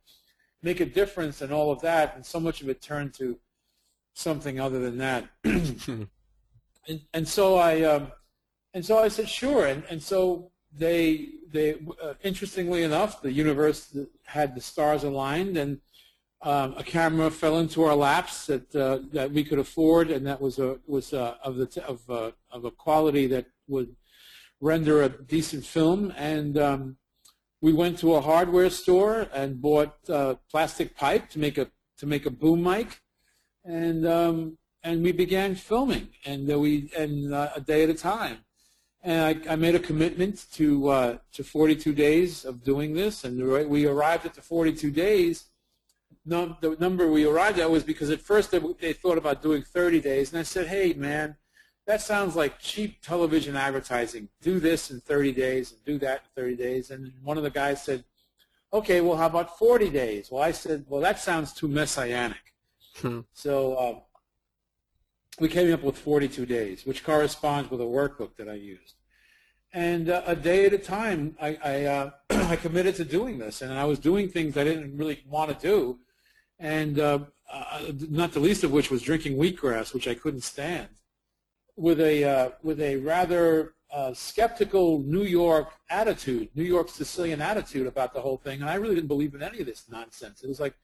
make 0.61 0.79
a 0.79 0.85
difference 0.85 1.41
and 1.41 1.51
all 1.51 1.71
of 1.71 1.81
that, 1.81 2.15
and 2.15 2.25
so 2.25 2.39
much 2.39 2.61
of 2.61 2.69
it 2.69 2.81
turned 2.81 3.15
to 3.15 3.39
something 4.13 4.59
other 4.59 4.79
than 4.79 4.97
that. 4.99 5.25
and, 5.43 6.09
and 7.13 7.27
so 7.27 7.57
I 7.57 7.81
um, 7.81 8.11
and 8.73 8.85
so 8.85 8.99
I 8.99 9.07
said 9.07 9.29
sure, 9.29 9.65
and 9.65 9.83
and 9.89 10.01
so 10.01 10.51
they 10.77 11.29
they 11.51 11.75
uh, 12.01 12.13
interestingly 12.23 12.83
enough, 12.83 13.21
the 13.21 13.31
universe 13.31 13.97
had 14.25 14.55
the 14.55 14.61
stars 14.61 15.03
aligned, 15.03 15.57
and 15.57 15.79
um, 16.41 16.75
a 16.77 16.83
camera 16.83 17.31
fell 17.31 17.59
into 17.59 17.83
our 17.83 17.95
laps 17.95 18.47
that 18.47 18.75
uh, 18.75 18.99
that 19.11 19.31
we 19.31 19.43
could 19.43 19.59
afford, 19.59 20.11
and 20.11 20.25
that 20.27 20.39
was 20.41 20.59
a 20.59 20.79
was 20.85 21.13
uh, 21.13 21.35
of 21.43 21.55
the 21.55 21.65
t- 21.65 21.81
of 21.81 21.99
uh, 22.09 22.31
of 22.51 22.65
a 22.65 22.71
quality 22.71 23.27
that 23.27 23.45
would 23.67 23.95
render 24.61 25.03
a 25.03 25.09
decent 25.09 25.65
film, 25.65 26.13
and 26.17 26.57
um, 26.57 26.97
we 27.61 27.73
went 27.73 27.97
to 27.99 28.15
a 28.15 28.21
hardware 28.21 28.69
store 28.69 29.27
and 29.33 29.61
bought 29.61 29.95
uh, 30.09 30.35
plastic 30.51 30.95
pipe 30.95 31.29
to 31.29 31.39
make 31.39 31.57
a 31.57 31.67
to 31.97 32.05
make 32.05 32.25
a 32.25 32.31
boom 32.31 32.61
mic, 32.61 33.01
and 33.63 34.05
um, 34.07 34.57
and 34.83 35.03
we 35.03 35.11
began 35.11 35.55
filming, 35.55 36.09
and 36.25 36.47
we 36.47 36.91
and 36.95 37.33
uh, 37.33 37.49
a 37.55 37.61
day 37.61 37.83
at 37.83 37.89
a 37.89 37.95
time. 37.95 38.37
And 39.07 39.47
I, 39.47 39.53
I 39.53 39.55
made 39.55 39.73
a 39.73 39.79
commitment 39.79 40.47
to 40.55 40.89
uh, 40.89 41.17
to 41.31 41.41
42 41.41 41.93
days 41.93 42.43
of 42.43 42.61
doing 42.61 42.93
this, 42.93 43.23
and 43.23 43.41
we 43.69 43.85
arrived 43.85 44.25
at 44.25 44.33
the 44.33 44.41
42 44.41 44.91
days. 44.91 45.45
The 46.25 46.75
number 46.77 47.09
we 47.09 47.25
arrived 47.25 47.57
at 47.57 47.71
was 47.71 47.85
because 47.85 48.09
at 48.09 48.19
first 48.19 48.51
they, 48.51 48.59
they 48.81 48.91
thought 48.91 49.17
about 49.17 49.41
doing 49.41 49.61
30 49.61 50.01
days, 50.01 50.33
and 50.33 50.39
I 50.39 50.43
said, 50.43 50.67
"Hey, 50.67 50.91
man, 50.91 51.37
that 51.85 52.01
sounds 52.01 52.35
like 52.35 52.59
cheap 52.59 53.01
television 53.01 53.55
advertising. 53.55 54.27
Do 54.41 54.59
this 54.59 54.91
in 54.91 54.99
30 54.99 55.31
days 55.31 55.71
and 55.71 55.81
do 55.85 55.97
that 55.99 56.23
in 56.25 56.43
30 56.43 56.55
days." 56.57 56.91
And 56.91 57.13
one 57.23 57.37
of 57.37 57.43
the 57.43 57.49
guys 57.49 57.81
said, 57.85 58.03
"Okay, 58.73 58.99
well, 58.99 59.15
how 59.15 59.27
about 59.27 59.57
40 59.57 59.89
days?" 59.89 60.29
Well, 60.29 60.43
I 60.43 60.51
said, 60.51 60.83
"Well, 60.85 60.99
that 60.99 61.17
sounds 61.17 61.53
too 61.53 61.69
messianic." 61.69 62.53
Hmm. 62.97 63.21
So 63.31 63.73
uh, 63.75 63.99
we 65.39 65.47
came 65.47 65.71
up 65.73 65.83
with 65.83 65.97
42 65.97 66.45
days, 66.45 66.85
which 66.85 67.05
corresponds 67.05 67.71
with 67.71 67.79
a 67.79 67.85
workbook 67.85 68.35
that 68.35 68.49
I 68.49 68.55
used. 68.55 68.96
And 69.73 70.09
uh, 70.09 70.23
a 70.25 70.35
day 70.35 70.65
at 70.65 70.73
a 70.73 70.77
time, 70.77 71.35
I, 71.41 71.57
I, 71.63 71.85
uh, 71.85 72.11
I, 72.29 72.55
committed 72.55 72.95
to 72.95 73.05
doing 73.05 73.37
this, 73.37 73.61
and 73.61 73.73
I 73.73 73.85
was 73.85 73.99
doing 73.99 74.29
things 74.29 74.57
I 74.57 74.63
didn't 74.63 74.97
really 74.97 75.23
want 75.27 75.57
to 75.57 75.67
do, 75.67 75.99
and 76.57 76.99
uh, 76.99 77.19
uh, 77.51 77.91
not 78.09 78.31
the 78.31 78.39
least 78.39 78.63
of 78.63 78.71
which 78.71 78.89
was 78.89 79.01
drinking 79.01 79.37
wheatgrass, 79.37 79.93
which 79.93 80.07
I 80.07 80.15
couldn't 80.15 80.41
stand, 80.41 80.87
with 81.75 81.99
a 81.99 82.23
uh, 82.23 82.49
with 82.63 82.79
a 82.79 82.97
rather 82.97 83.73
skeptical 84.13 84.99
New 84.99 85.23
York 85.23 85.69
attitude, 85.89 86.49
New 86.55 86.63
York 86.63 86.89
Sicilian 86.89 87.41
attitude 87.41 87.87
about 87.87 88.13
the 88.13 88.21
whole 88.21 88.37
thing, 88.37 88.61
and 88.61 88.69
I 88.69 88.75
really 88.75 88.95
didn't 88.95 89.09
believe 89.09 89.35
in 89.35 89.43
any 89.43 89.59
of 89.59 89.65
this 89.65 89.83
nonsense. 89.89 90.43
It 90.43 90.47
was 90.47 90.59
like 90.59 90.75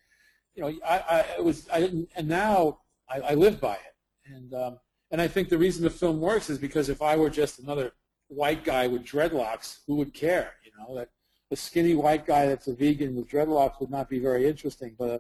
you 0.56 0.64
know, 0.64 0.74
I, 0.86 0.98
I 0.98 1.20
it 1.38 1.44
was, 1.44 1.68
I 1.72 1.80
didn't, 1.80 2.10
and 2.16 2.28
now 2.28 2.80
I, 3.10 3.20
I 3.20 3.34
live 3.34 3.60
by 3.60 3.74
it. 3.74 3.96
And, 4.26 4.54
um, 4.54 4.80
and 5.12 5.22
I 5.22 5.28
think 5.28 5.50
the 5.50 5.58
reason 5.58 5.84
the 5.84 5.90
film 5.90 6.20
works 6.20 6.50
is 6.50 6.58
because 6.58 6.90
if 6.90 7.02
I 7.02 7.16
were 7.16 7.30
just 7.30 7.60
another 7.60 7.94
white 8.28 8.64
guy 8.64 8.88
with 8.88 9.04
dreadlocks, 9.04 9.80
who 9.88 9.96
would 9.96 10.14
care? 10.14 10.54
You 10.64 10.72
know, 10.78 10.96
that 10.96 11.10
a 11.52 11.56
skinny 11.56 11.96
white 11.96 12.26
guy 12.26 12.48
that's 12.48 12.68
a 12.68 12.74
vegan 12.74 13.16
with 13.16 13.30
dreadlocks 13.30 13.80
would 13.80 13.92
not 13.92 14.10
be 14.10 14.20
very 14.20 14.48
interesting. 14.48 14.96
But, 14.98 15.10
uh, 15.10 15.20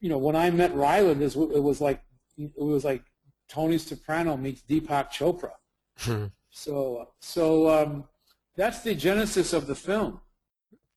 you 0.00 0.08
know, 0.08 0.18
when 0.18 0.36
I 0.36 0.50
met 0.50 0.74
Ryland, 0.74 1.22
it 1.22 1.36
was 1.36 1.80
like, 1.80 2.02
it 2.36 2.52
was 2.56 2.84
like 2.84 3.02
Tony 3.48 3.78
Soprano 3.78 4.36
meets 4.36 4.62
Deepak 4.62 5.10
Chopra. 5.10 5.52
Hmm. 5.98 6.26
so, 6.50 7.08
so 7.20 7.68
um, 7.70 8.04
that's 8.56 8.80
the 8.80 8.94
genesis 8.94 9.52
of 9.52 9.66
the 9.66 9.74
film. 9.74 10.20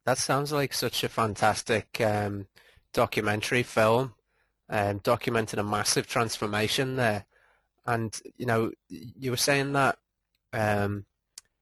That 0.05 0.17
sounds 0.17 0.51
like 0.51 0.74
such 0.74 1.03
a 1.03 1.09
fantastic 1.09 2.00
um, 2.01 2.47
documentary 2.93 3.63
film, 3.63 4.13
um, 4.69 5.01
documenting 5.01 5.59
a 5.59 5.63
massive 5.63 6.07
transformation 6.07 6.95
there. 6.95 7.25
And 7.86 8.19
you 8.38 8.45
know, 8.45 8.71
you 8.89 9.31
were 9.31 9.38
saying 9.38 9.74
that 9.74 9.97
um, 10.57 11.05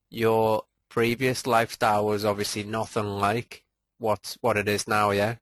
your 0.10 0.64
previous 0.90 1.46
lifestyle 1.46 2.06
was 2.06 2.24
obviously 2.24 2.64
nothing 2.64 3.06
like 3.06 3.64
what 3.98 4.38
what 4.42 4.58
it 4.58 4.68
is 4.68 4.88
now, 4.88 5.12
yeah. 5.12 5.36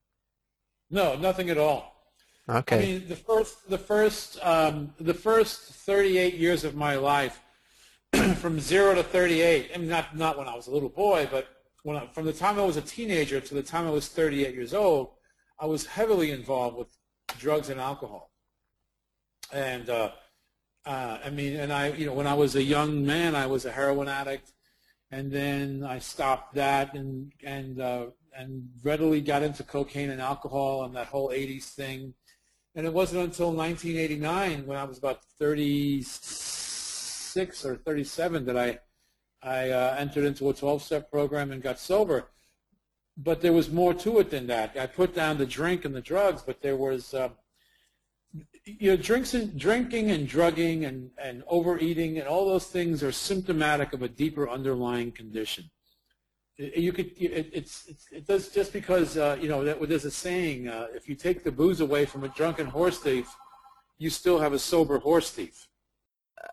No, 0.89 1.15
nothing 1.15 1.49
at 1.49 1.57
all. 1.57 1.93
Okay. 2.49 2.77
I 2.77 2.81
mean, 2.81 3.07
the 3.07 3.15
first 3.15 3.69
the 3.69 3.77
first 3.77 4.43
um, 4.43 4.93
the 4.99 5.13
first 5.13 5.61
38 5.61 6.33
years 6.33 6.63
of 6.63 6.75
my 6.75 6.95
life, 6.95 7.39
from 8.37 8.59
zero 8.59 8.95
to 8.95 9.03
38. 9.03 9.71
I 9.73 9.77
mean, 9.77 9.87
not 9.87 10.17
not 10.17 10.37
when 10.37 10.47
I 10.47 10.55
was 10.55 10.67
a 10.67 10.71
little 10.71 10.89
boy, 10.89 11.27
but 11.31 11.47
when 11.83 11.97
I, 11.97 12.07
from 12.07 12.25
the 12.25 12.33
time 12.33 12.59
I 12.59 12.63
was 12.63 12.77
a 12.77 12.81
teenager 12.81 13.39
to 13.39 13.53
the 13.53 13.63
time 13.63 13.87
I 13.87 13.91
was 13.91 14.07
38 14.07 14.53
years 14.55 14.73
old, 14.73 15.11
I 15.59 15.65
was 15.65 15.85
heavily 15.85 16.31
involved 16.31 16.77
with 16.77 16.87
drugs 17.39 17.69
and 17.69 17.79
alcohol. 17.79 18.31
And 19.51 19.89
uh, 19.89 20.11
uh, 20.85 21.17
I 21.23 21.29
mean, 21.29 21.55
and 21.55 21.71
I, 21.71 21.87
you 21.89 22.05
know, 22.05 22.13
when 22.13 22.27
I 22.27 22.33
was 22.33 22.55
a 22.55 22.63
young 22.63 23.05
man, 23.05 23.35
I 23.35 23.47
was 23.47 23.63
a 23.65 23.71
heroin 23.71 24.09
addict, 24.09 24.51
and 25.11 25.31
then 25.31 25.85
I 25.87 25.99
stopped 25.99 26.55
that 26.55 26.93
and 26.93 27.31
and 27.43 27.79
uh, 27.79 28.07
and 28.35 28.67
readily 28.83 29.21
got 29.21 29.43
into 29.43 29.63
cocaine 29.63 30.09
and 30.09 30.21
alcohol 30.21 30.83
and 30.83 30.95
that 30.95 31.07
whole 31.07 31.29
'80s 31.29 31.65
thing. 31.65 32.13
And 32.75 32.87
it 32.87 32.93
wasn't 32.93 33.23
until 33.23 33.51
1989, 33.51 34.65
when 34.65 34.77
I 34.77 34.83
was 34.83 34.97
about 34.97 35.23
36 35.37 37.65
or 37.65 37.75
37, 37.75 38.45
that 38.45 38.57
I 38.57 38.79
I 39.43 39.69
uh, 39.71 39.95
entered 39.99 40.25
into 40.25 40.49
a 40.49 40.53
12-step 40.53 41.11
program 41.11 41.51
and 41.51 41.61
got 41.61 41.79
sober. 41.79 42.29
But 43.17 43.41
there 43.41 43.53
was 43.53 43.69
more 43.69 43.93
to 43.95 44.19
it 44.19 44.31
than 44.31 44.47
that. 44.47 44.75
I 44.79 44.87
put 44.87 45.13
down 45.13 45.37
the 45.37 45.45
drink 45.45 45.85
and 45.85 45.93
the 45.93 46.01
drugs, 46.01 46.41
but 46.41 46.61
there 46.61 46.77
was, 46.77 47.13
uh, 47.13 47.29
you 48.65 48.91
know, 48.91 48.97
drinks 48.97 49.33
and, 49.33 49.57
drinking 49.57 50.11
and 50.11 50.27
drugging 50.27 50.85
and, 50.85 51.11
and 51.17 51.43
overeating 51.47 52.17
and 52.19 52.27
all 52.27 52.47
those 52.47 52.65
things 52.65 53.03
are 53.03 53.11
symptomatic 53.11 53.93
of 53.93 54.01
a 54.01 54.07
deeper 54.07 54.49
underlying 54.49 55.11
condition. 55.11 55.69
You 56.57 56.93
could, 56.93 57.11
it, 57.17 57.49
it's, 57.51 58.05
it 58.11 58.27
does 58.27 58.49
just 58.49 58.73
because, 58.73 59.17
uh, 59.17 59.37
you 59.41 59.49
know, 59.49 59.63
that, 59.63 59.81
there's 59.89 60.05
a 60.05 60.11
saying, 60.11 60.67
uh, 60.67 60.87
if 60.93 61.09
you 61.09 61.15
take 61.15 61.43
the 61.43 61.51
booze 61.51 61.81
away 61.81 62.05
from 62.05 62.23
a 62.23 62.29
drunken 62.29 62.67
horse 62.67 62.99
thief, 62.99 63.35
you 63.97 64.09
still 64.09 64.39
have 64.39 64.53
a 64.53 64.59
sober 64.59 64.99
horse 64.99 65.31
thief 65.31 65.67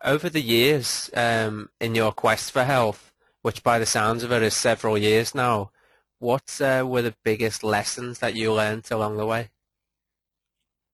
over 0.02 0.28
the 0.28 0.40
years 0.40 1.10
um, 1.14 1.70
in 1.80 1.94
your 1.94 2.12
quest 2.12 2.52
for 2.52 2.64
health, 2.64 3.12
which 3.42 3.62
by 3.62 3.78
the 3.78 3.86
sounds 3.86 4.22
of 4.22 4.32
it 4.32 4.42
is 4.42 4.54
several 4.54 4.96
years 4.96 5.34
now, 5.34 5.70
what 6.18 6.60
uh, 6.60 6.84
were 6.86 7.02
the 7.02 7.14
biggest 7.24 7.64
lessons 7.64 8.18
that 8.18 8.34
you 8.34 8.52
learned 8.52 8.86
along 8.90 9.16
the 9.16 9.26
way? 9.26 9.50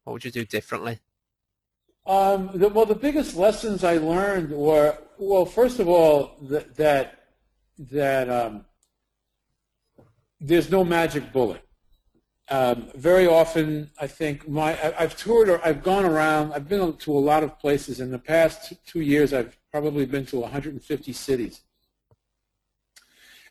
What 0.06 0.12
would 0.12 0.24
you 0.24 0.30
do 0.30 0.44
differently? 0.44 1.00
Um, 2.06 2.50
the, 2.54 2.68
well, 2.68 2.86
the 2.86 2.94
biggest 2.94 3.34
lessons 3.34 3.82
I 3.82 3.96
learned 3.96 4.52
were, 4.52 4.96
well, 5.18 5.44
first 5.44 5.80
of 5.80 5.88
all, 5.88 6.36
that 6.42 6.76
that, 6.76 7.24
that 7.90 8.30
um, 8.30 8.64
there's 10.40 10.70
no 10.70 10.84
magic 10.84 11.32
bullet. 11.32 11.60
Um, 12.48 12.86
very 12.94 13.26
often, 13.26 13.90
I 13.98 14.06
think 14.06 14.48
my 14.48 14.74
I, 14.80 15.02
have 15.02 15.16
toured 15.16 15.48
or 15.48 15.60
I've 15.66 15.82
gone 15.82 16.04
around. 16.04 16.52
I've 16.52 16.68
been 16.68 16.92
to 16.92 17.12
a 17.12 17.18
lot 17.18 17.42
of 17.42 17.58
places. 17.58 17.98
In 17.98 18.12
the 18.12 18.20
past 18.20 18.74
two 18.86 19.00
years, 19.00 19.32
I've 19.32 19.58
probably 19.72 20.06
been 20.06 20.24
to 20.26 20.38
150 20.38 21.12
cities. 21.12 21.62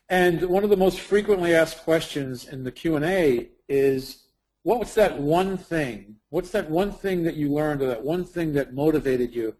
And 0.08 0.40
one 0.44 0.64
of 0.64 0.70
the 0.70 0.76
most 0.78 1.00
frequently 1.00 1.54
asked 1.54 1.84
questions 1.84 2.48
in 2.48 2.64
the 2.64 2.72
Q&A 2.72 3.48
is, 3.68 4.22
what's 4.66 4.94
that 4.94 5.18
one 5.18 5.56
thing? 5.56 6.16
What's 6.30 6.50
that 6.50 6.68
one 6.70 6.92
thing 6.92 7.22
that 7.24 7.36
you 7.36 7.52
learned 7.52 7.82
or 7.82 7.86
that 7.86 8.02
one 8.02 8.24
thing 8.24 8.52
that 8.54 8.74
motivated 8.74 9.34
you? 9.34 9.56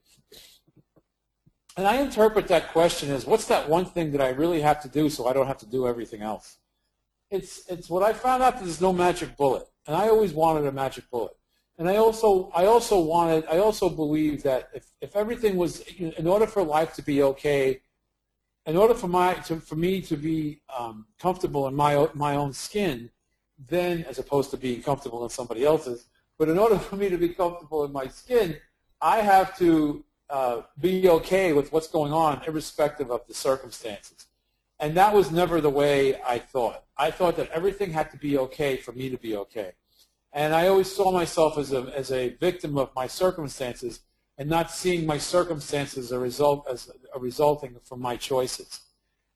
And 1.77 1.87
I 1.87 1.97
interpret 1.97 2.49
that 2.49 2.73
question 2.73 3.11
as, 3.11 3.27
what's 3.27 3.47
that 3.47 3.69
one 3.69 3.85
thing 3.85 4.13
that 4.13 4.21
I 4.21 4.31
really 4.31 4.61
have 4.63 4.81
to 4.83 4.89
do 4.89 5.11
so 5.11 5.27
I 5.27 5.33
don't 5.33 5.47
have 5.47 5.59
to 5.59 5.67
do 5.67 5.87
everything 5.87 6.23
else? 6.23 6.59
it's 7.31 7.67
it's 7.69 7.91
what 7.91 8.03
I 8.03 8.13
found 8.13 8.43
out. 8.43 8.55
That 8.55 8.65
there's 8.65 8.81
no 8.81 8.93
magic 8.93 9.37
bullet, 9.37 9.67
and 9.87 9.97
I 9.97 10.09
always 10.09 10.33
wanted 10.33 10.67
a 10.67 10.73
magic 10.73 11.11
bullet. 11.11 11.37
And 11.79 11.89
I 11.89 11.97
also 11.97 12.51
I 12.55 12.67
also 12.67 13.01
wanted 13.01 13.45
I 13.51 13.59
also 13.59 13.89
believe 13.89 14.43
that 14.45 14.71
if, 14.75 14.87
if 15.01 15.17
everything 15.17 15.57
was 15.57 15.81
in 15.81 16.27
order 16.27 16.47
for 16.47 16.63
life 16.63 16.95
to 16.95 17.03
be 17.03 17.23
okay, 17.23 17.81
in 18.65 18.77
order 18.77 18.95
for 18.95 19.09
my 19.09 19.35
to, 19.35 19.61
for 19.61 19.77
me 19.77 20.01
to 20.03 20.17
be 20.17 20.61
um, 20.77 21.07
comfortable 21.19 21.67
in 21.69 21.75
my 21.75 22.09
my 22.15 22.37
own 22.37 22.53
skin, 22.53 23.11
then 23.69 24.05
as 24.09 24.19
opposed 24.19 24.51
to 24.51 24.57
being 24.57 24.83
comfortable 24.83 25.25
in 25.25 25.31
somebody 25.31 25.65
else's, 25.65 26.07
but 26.39 26.49
in 26.49 26.59
order 26.59 26.79
for 26.89 26.97
me 26.97 27.09
to 27.09 27.19
be 27.19 27.31
comfortable 27.31 27.85
in 27.85 27.93
my 27.93 28.07
skin, 28.09 28.57
I 29.01 29.19
have 29.19 29.57
to 29.59 30.05
uh, 30.31 30.63
be 30.81 31.09
okay 31.09 31.53
with 31.53 31.73
what's 31.73 31.89
going 31.89 32.13
on, 32.13 32.43
irrespective 32.47 33.11
of 33.11 33.27
the 33.27 33.35
circumstances. 33.35 34.27
And 34.79 34.97
that 34.97 35.15
was 35.15 35.31
never 35.31 35.61
the 35.61 35.71
way 35.71 36.21
I 36.23 36.39
thought. 36.39 36.85
I 36.99 37.11
thought 37.11 37.37
that 37.37 37.51
everything 37.51 37.93
had 37.93 38.11
to 38.11 38.19
be 38.19 38.37
okay 38.39 38.77
for 38.77 38.93
me 38.93 39.09
to 39.09 39.17
be 39.17 39.37
okay. 39.37 39.73
And 40.33 40.55
I 40.55 40.69
always 40.69 40.95
saw 40.95 41.11
myself 41.13 41.57
as 41.57 41.73
a, 41.73 41.83
as 41.97 42.13
a 42.13 42.31
victim 42.31 42.77
of 42.77 42.91
my 42.95 43.07
circumstances 43.07 44.01
and 44.37 44.51
not 44.51 44.71
seeing 44.71 45.07
my 45.07 45.17
circumstances 45.17 46.07
as 46.07 46.13
a 46.13 46.19
result 46.19 46.67
as 46.71 46.91
a 47.15 47.19
resulting 47.19 47.77
from 47.85 48.03
my 48.03 48.17
choices. 48.17 48.81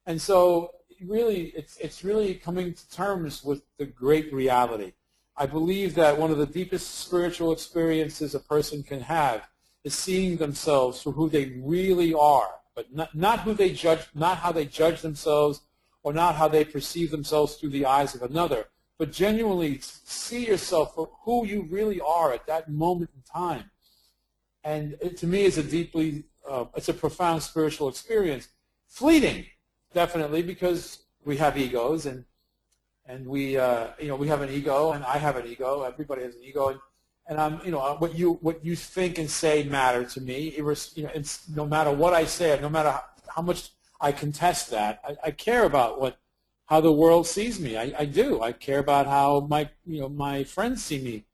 And 0.05 0.21
so 0.21 0.73
really 1.07 1.53
it's 1.57 1.77
it's 1.79 2.05
really 2.05 2.35
coming 2.35 2.75
to 2.75 2.91
terms 2.91 3.45
with 3.45 3.63
the 3.79 3.87
great 3.87 4.33
reality. 4.33 4.93
I 5.37 5.47
believe 5.47 5.95
that 5.95 6.19
one 6.19 6.31
of 6.31 6.39
the 6.39 6.47
deepest 6.47 7.01
spiritual 7.01 7.53
experiences 7.53 8.35
a 8.35 8.41
person 8.41 8.83
can 8.83 9.01
have 9.01 9.49
is 9.85 9.95
seeing 9.95 10.37
themselves 10.37 11.03
for 11.03 11.13
who 11.13 11.29
they 11.29 11.57
really 11.63 12.13
are 12.13 12.61
but 12.75 12.95
not, 12.95 13.15
not 13.15 13.41
who 13.41 13.55
they 13.55 13.71
judge, 13.73 14.07
not 14.15 14.39
how 14.39 14.53
they 14.53 14.65
judge 14.65 15.03
themselves 15.03 15.61
or 16.03 16.13
not 16.13 16.35
how 16.37 16.49
they 16.49 16.65
perceive 16.65 17.11
themselves 17.11 17.57
through 17.57 17.71
the 17.71 17.85
eyes 17.85 18.15
of 18.15 18.23
another, 18.23 18.69
but 18.99 19.13
genuinely 19.13 19.79
see 19.83 20.47
yourself 20.47 20.95
for 20.95 21.11
who 21.25 21.47
you 21.47 21.67
really 21.71 22.01
are 22.01 22.33
at 22.33 22.47
that 22.47 22.71
moment 22.71 23.11
in 23.15 23.23
time. 23.23 23.71
And 24.65 24.97
it, 25.01 25.17
to 25.19 25.27
me, 25.27 25.45
is 25.45 25.59
a 25.59 25.63
deeply, 25.63 26.25
uh, 26.49 26.67
it's 26.75 26.89
a 26.89 26.95
profound 26.95 27.43
spiritual 27.43 27.89
experience. 27.89 28.49
Fleeting, 28.87 29.47
definitely, 29.93 30.43
because 30.43 31.05
we 31.25 31.37
have 31.37 31.57
egos 31.57 32.07
and 32.07 32.25
and 33.07 33.27
we, 33.27 33.59
uh, 33.59 33.89
you 33.99 34.07
know, 34.07 34.15
we 34.15 34.29
have 34.29 34.41
an 34.41 34.51
ego, 34.51 34.93
and 34.93 35.05
I 35.05 35.19
have 35.19 35.37
an 35.37 35.47
ego. 35.47 35.83
Everybody 35.83 36.23
has 36.23 36.37
an 36.37 36.43
ego, 36.45 36.69
and 36.69 36.79
and 37.27 37.41
I'm, 37.41 37.61
you 37.65 37.71
know, 37.71 37.97
what 37.99 38.15
you 38.17 38.35
what 38.43 38.65
you 38.65 38.77
think 38.77 39.19
and 39.19 39.31
say 39.31 39.63
matter 39.63 40.05
to 40.05 40.21
me. 40.21 40.49
It 40.57 40.63
was, 40.63 40.93
you 40.97 41.05
know, 41.05 41.11
it's 41.15 41.49
no 41.49 41.65
matter 41.67 41.93
what 41.93 42.13
I 42.13 42.25
say, 42.25 42.59
no 42.61 42.69
matter 42.69 42.91
how, 42.91 43.05
how 43.29 43.43
much 43.43 43.71
I 44.01 44.13
contest 44.13 44.71
that, 44.71 45.01
I, 45.07 45.29
I, 45.29 45.31
care 45.31 45.65
about 45.65 46.01
what 46.01 46.19
how 46.67 46.81
the 46.81 46.93
world 46.93 47.27
sees 47.27 47.61
me. 47.61 47.77
I, 47.77 47.93
I, 47.99 48.05
do. 48.05 48.41
I 48.41 48.53
care 48.53 48.79
about 48.79 49.07
how 49.07 49.47
my 49.49 49.69
you 49.87 50.01
know 50.01 50.09
my 50.09 50.45
friends 50.45 50.85
see 50.85 51.01
me, 51.01 51.25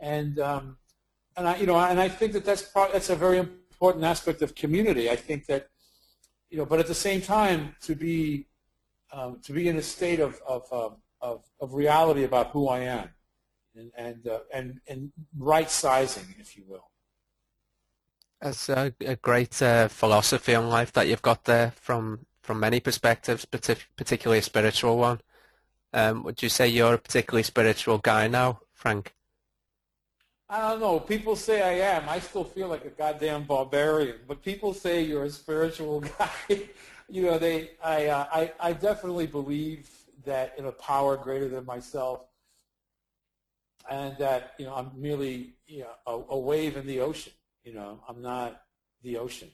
and 0.00 0.40
um, 0.40 0.78
and 1.36 1.46
I 1.46 1.56
you 1.56 1.66
know 1.66 1.78
and 1.78 2.00
I 2.00 2.08
think 2.08 2.32
that 2.32 2.44
that's 2.44 2.62
pro- 2.62 2.90
that's 2.90 3.10
a 3.10 3.16
very 3.16 3.38
important 3.38 4.04
aspect 4.04 4.42
of 4.42 4.54
community. 4.54 5.10
I 5.10 5.16
think 5.16 5.46
that 5.46 5.68
you 6.56 6.62
know, 6.62 6.66
but 6.66 6.78
at 6.78 6.86
the 6.86 6.94
same 6.94 7.20
time, 7.20 7.76
to 7.82 7.94
be 7.94 8.46
um, 9.12 9.40
to 9.42 9.52
be 9.52 9.68
in 9.68 9.76
a 9.76 9.82
state 9.82 10.20
of 10.20 10.40
of, 10.48 10.62
um, 10.72 10.96
of 11.20 11.44
of 11.60 11.74
reality 11.74 12.24
about 12.24 12.46
who 12.52 12.68
I 12.68 12.78
am 12.80 13.10
and 13.76 13.92
and 13.94 14.26
uh, 14.26 14.38
and, 14.54 14.80
and 14.88 15.12
right 15.36 15.70
sizing, 15.70 16.34
if 16.38 16.56
you 16.56 16.64
will. 16.66 16.88
That's 18.40 18.70
a, 18.70 18.94
a 19.04 19.16
great 19.16 19.60
uh, 19.60 19.88
philosophy 19.88 20.54
on 20.54 20.70
life 20.70 20.92
that 20.92 21.08
you've 21.08 21.20
got 21.20 21.44
there 21.44 21.72
from 21.72 22.24
from 22.40 22.58
many 22.58 22.80
perspectives, 22.80 23.44
particularly 23.44 24.38
a 24.38 24.42
spiritual 24.42 24.96
one. 24.96 25.20
Um, 25.92 26.22
would 26.22 26.42
you 26.42 26.48
say 26.48 26.68
you're 26.68 26.94
a 26.94 26.98
particularly 26.98 27.42
spiritual 27.42 27.98
guy 27.98 28.28
now, 28.28 28.60
Frank? 28.72 29.15
I 30.48 30.60
don't 30.60 30.80
know. 30.80 31.00
People 31.00 31.34
say 31.34 31.62
I 31.62 31.96
am. 31.96 32.08
I 32.08 32.20
still 32.20 32.44
feel 32.44 32.68
like 32.68 32.84
a 32.84 32.90
goddamn 32.90 33.44
barbarian. 33.44 34.16
But 34.28 34.42
people 34.42 34.72
say 34.72 35.02
you're 35.02 35.24
a 35.24 35.30
spiritual 35.30 36.00
guy. 36.18 36.30
you 37.08 37.22
know, 37.22 37.38
they. 37.38 37.70
I, 37.82 38.06
uh, 38.06 38.26
I. 38.32 38.52
I 38.60 38.72
definitely 38.72 39.26
believe 39.26 39.88
that 40.24 40.54
in 40.56 40.66
a 40.66 40.72
power 40.72 41.16
greater 41.16 41.48
than 41.48 41.64
myself 41.64 42.20
and 43.88 44.16
that 44.18 44.54
you 44.58 44.66
know 44.66 44.74
I'm 44.74 44.90
merely 44.96 45.54
you 45.66 45.80
know 45.80 45.90
a, 46.06 46.34
a, 46.34 46.38
wave 46.38 46.76
in 46.76 46.86
the 46.86 47.00
ocean. 47.00 47.32
You 47.64 47.74
know, 47.74 48.00
I'm 48.08 48.22
not 48.22 48.62
the 49.02 49.16
ocean. 49.18 49.50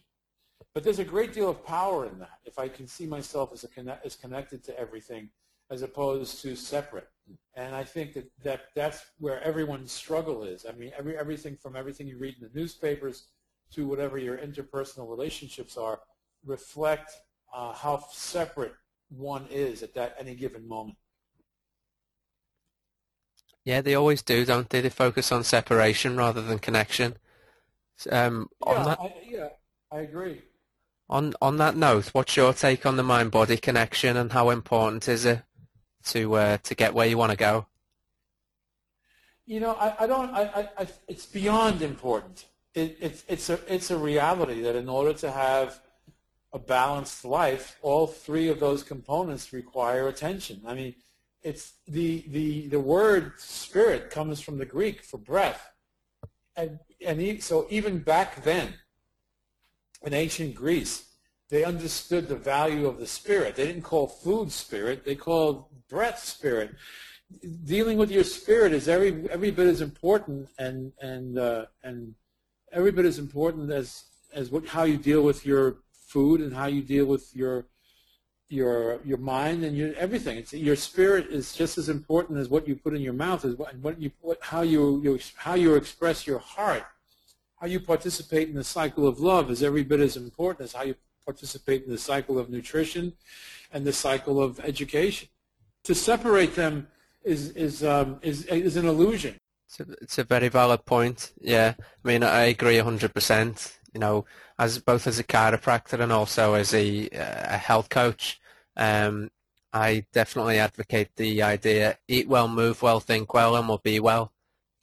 But 0.75 0.85
there's 0.85 0.99
a 0.99 1.05
great 1.05 1.33
deal 1.33 1.51
of 1.51 1.65
power 1.67 2.07
in 2.07 2.19
that. 2.19 2.39
If 2.45 2.59
I 2.59 2.69
can 2.69 2.87
see 2.87 3.07
myself 3.07 3.53
as 3.53 3.65
a 3.65 3.69
connect, 3.69 4.07
as 4.07 4.17
connected 4.17 4.65
to 4.65 4.79
everything, 4.79 5.29
as 5.73 5.83
opposed 5.83 6.43
to 6.43 6.55
separate, 6.55 7.09
and 7.55 7.75
I 7.75 7.83
think 7.83 8.13
that, 8.13 8.31
that 8.45 8.61
that's 8.77 9.05
where 9.19 9.43
everyone's 9.43 9.91
struggle 9.91 10.45
is. 10.45 10.67
I 10.69 10.73
mean, 10.73 10.93
every 10.97 11.17
everything 11.17 11.57
from 11.57 11.75
everything 11.75 12.07
you 12.07 12.19
read 12.19 12.37
in 12.39 12.49
the 12.49 12.61
newspapers 12.61 13.29
to 13.73 13.89
whatever 13.89 14.19
your 14.19 14.37
interpersonal 14.37 15.09
relationships 15.09 15.77
are 15.77 16.01
reflect 16.45 17.11
uh, 17.55 17.73
how 17.73 18.05
separate 18.11 18.75
one 19.09 19.47
is 19.51 19.83
at 19.83 19.95
that 19.95 20.15
any 20.19 20.35
given 20.35 20.67
moment. 20.69 20.97
Yeah, 23.65 23.81
they 23.81 23.95
always 23.95 24.23
do, 24.23 24.45
don't 24.45 24.69
they? 24.69 24.81
They 24.81 24.91
focus 24.91 25.31
on 25.31 25.45
separation 25.45 26.17
rather 26.17 26.43
than 26.43 26.59
connection. 26.59 27.17
Um, 28.11 28.49
yeah, 28.67 28.73
on 28.73 28.85
that, 28.87 29.01
I, 29.01 29.15
yeah, 29.25 29.49
I 29.91 30.01
agree. 30.01 30.43
On 31.09 31.35
on 31.41 31.59
that 31.59 31.77
note, 31.77 32.09
what's 32.09 32.37
your 32.37 32.53
take 32.53 32.85
on 32.85 32.97
the 32.97 33.03
mind-body 33.03 33.59
connection 33.59 34.17
and 34.17 34.33
how 34.33 34.51
important 34.51 35.09
is 35.09 35.25
it 35.25 35.43
to 36.07 36.35
uh, 36.35 36.57
to 36.59 36.75
get 36.75 36.95
where 36.95 37.07
you 37.07 37.19
want 37.19 37.31
to 37.31 37.37
go? 37.37 37.67
You 39.47 39.61
know, 39.61 39.73
I, 39.75 40.05
I 40.05 40.07
don't. 40.07 40.31
I, 40.35 40.69
I, 40.79 40.87
it's 41.09 41.27
beyond 41.27 41.83
important. 41.83 42.47
It, 42.75 42.97
it's 43.01 43.25
it's 43.29 43.51
a 43.51 43.59
it's 43.67 43.91
a 43.91 43.99
reality 43.99 44.63
that 44.63 44.77
in 44.77 44.89
order 44.89 45.13
to 45.15 45.31
have 45.31 45.81
a 46.53 46.59
balanced 46.59 47.25
life, 47.25 47.79
all 47.83 48.07
three 48.07 48.49
of 48.49 48.61
those 48.61 48.83
components 48.83 49.53
require 49.53 50.09
attention. 50.09 50.61
I 50.67 50.75
mean, 50.75 50.95
it's 51.43 51.73
the, 51.89 52.25
the, 52.29 52.69
the 52.69 52.81
word 52.81 53.33
spirit 53.39 54.11
comes 54.11 54.41
from 54.41 54.59
the 54.59 54.67
Greek 54.67 55.03
for 55.03 55.19
breath. 55.19 55.73
and 56.57 56.79
and 57.05 57.43
so 57.43 57.67
even 57.71 57.99
back 57.99 58.45
then, 58.45 58.75
in 60.03 60.15
ancient 60.15 60.55
Greece, 60.55 61.09
they 61.53 61.65
understood 61.65 62.29
the 62.29 62.35
value 62.35 62.87
of 62.87 62.99
the 62.99 63.07
spirit. 63.07 63.57
They 63.57 63.67
didn't 63.67 63.83
call 63.83 64.07
food 64.07 64.51
spirit; 64.51 65.05
they 65.05 65.15
called 65.15 65.67
breath 65.87 66.19
spirit. 66.19 66.75
Dealing 67.65 67.99
with 67.99 68.11
your 68.11 68.25
spirit 68.25 68.73
is 68.73 68.89
every 68.89 69.29
every 69.31 69.51
bit 69.51 69.67
as 69.67 69.83
important 69.83 70.49
and 70.59 70.93
and 71.03 71.39
uh, 71.39 71.67
and 71.85 72.15
every 72.73 72.91
bit 72.91 73.05
as 73.05 73.19
important 73.19 73.71
as 73.71 74.05
as 74.33 74.51
what 74.51 74.67
how 74.67 74.85
you 74.85 74.97
deal 74.97 75.23
with 75.23 75.45
your 75.45 75.77
food 75.93 76.41
and 76.41 76.55
how 76.55 76.65
you 76.65 76.81
deal 76.81 77.05
with 77.05 77.37
your 77.37 77.67
your 78.49 79.01
your 79.05 79.19
mind 79.19 79.63
and 79.63 79.77
your 79.77 79.93
everything. 79.97 80.39
It's, 80.39 80.55
your 80.55 80.77
spirit 80.77 81.27
is 81.27 81.53
just 81.53 81.77
as 81.77 81.91
important 81.91 82.39
as 82.39 82.49
what 82.49 82.67
you 82.67 82.77
put 82.77 82.95
in 82.95 83.03
your 83.03 83.13
mouth 83.27 83.45
as 83.45 83.57
what, 83.57 83.77
what 83.77 84.01
you 84.01 84.11
what, 84.23 84.39
how 84.41 84.63
you, 84.63 85.03
you 85.05 85.19
how 85.37 85.53
you 85.53 85.75
express 85.75 86.27
your 86.27 86.39
heart, 86.39 86.85
how 87.61 87.67
you 87.67 87.79
participate 87.79 88.49
in 88.49 88.55
the 88.55 88.65
cycle 88.65 89.07
of 89.07 89.21
love 89.21 89.51
is 89.51 89.63
every 89.63 89.85
bit 89.85 90.01
as 90.01 90.17
important 90.17 90.65
as 90.65 90.73
how 90.73 90.85
you 90.85 90.95
participate 91.25 91.85
in 91.85 91.91
the 91.91 91.99
cycle 91.99 92.39
of 92.39 92.51
nutrition 92.51 93.13
and 93.73 93.85
the 93.85 93.93
cycle 93.93 94.43
of 94.43 94.61
education. 94.61 95.29
To 95.85 95.95
separate 95.95 96.55
them 96.55 96.89
is 97.25 97.51
is 97.51 97.85
um, 97.85 98.19
is 98.23 98.45
is 98.47 98.77
an 98.77 98.87
illusion. 98.87 99.37
It's 99.67 99.81
a, 99.81 99.93
it's 100.03 100.19
a 100.19 100.25
very 100.25 100.49
valid 100.49 100.85
point. 100.85 101.33
Yeah, 101.41 101.75
I 101.79 102.09
mean 102.09 102.23
I 102.23 102.43
agree 102.43 102.79
hundred 102.79 103.15
percent. 103.15 103.79
You 103.95 104.01
know, 104.01 104.25
as 104.59 104.79
both 104.79 105.07
as 105.07 105.19
a 105.19 105.25
chiropractor 105.25 106.01
and 106.01 106.13
also 106.13 106.55
as 106.55 106.73
a, 106.73 107.09
a 107.13 107.59
health 107.59 107.91
coach, 107.91 108.41
um, 108.77 109.31
I 109.73 110.07
definitely 110.13 110.59
advocate 110.59 111.11
the 111.17 111.43
idea: 111.43 111.99
eat 112.09 112.29
well, 112.29 112.49
move 112.49 112.83
well, 112.83 113.01
think 113.01 113.35
well, 113.35 113.57
and 113.57 113.69
we'll 113.69 113.79
be 113.79 114.01
well. 114.01 114.33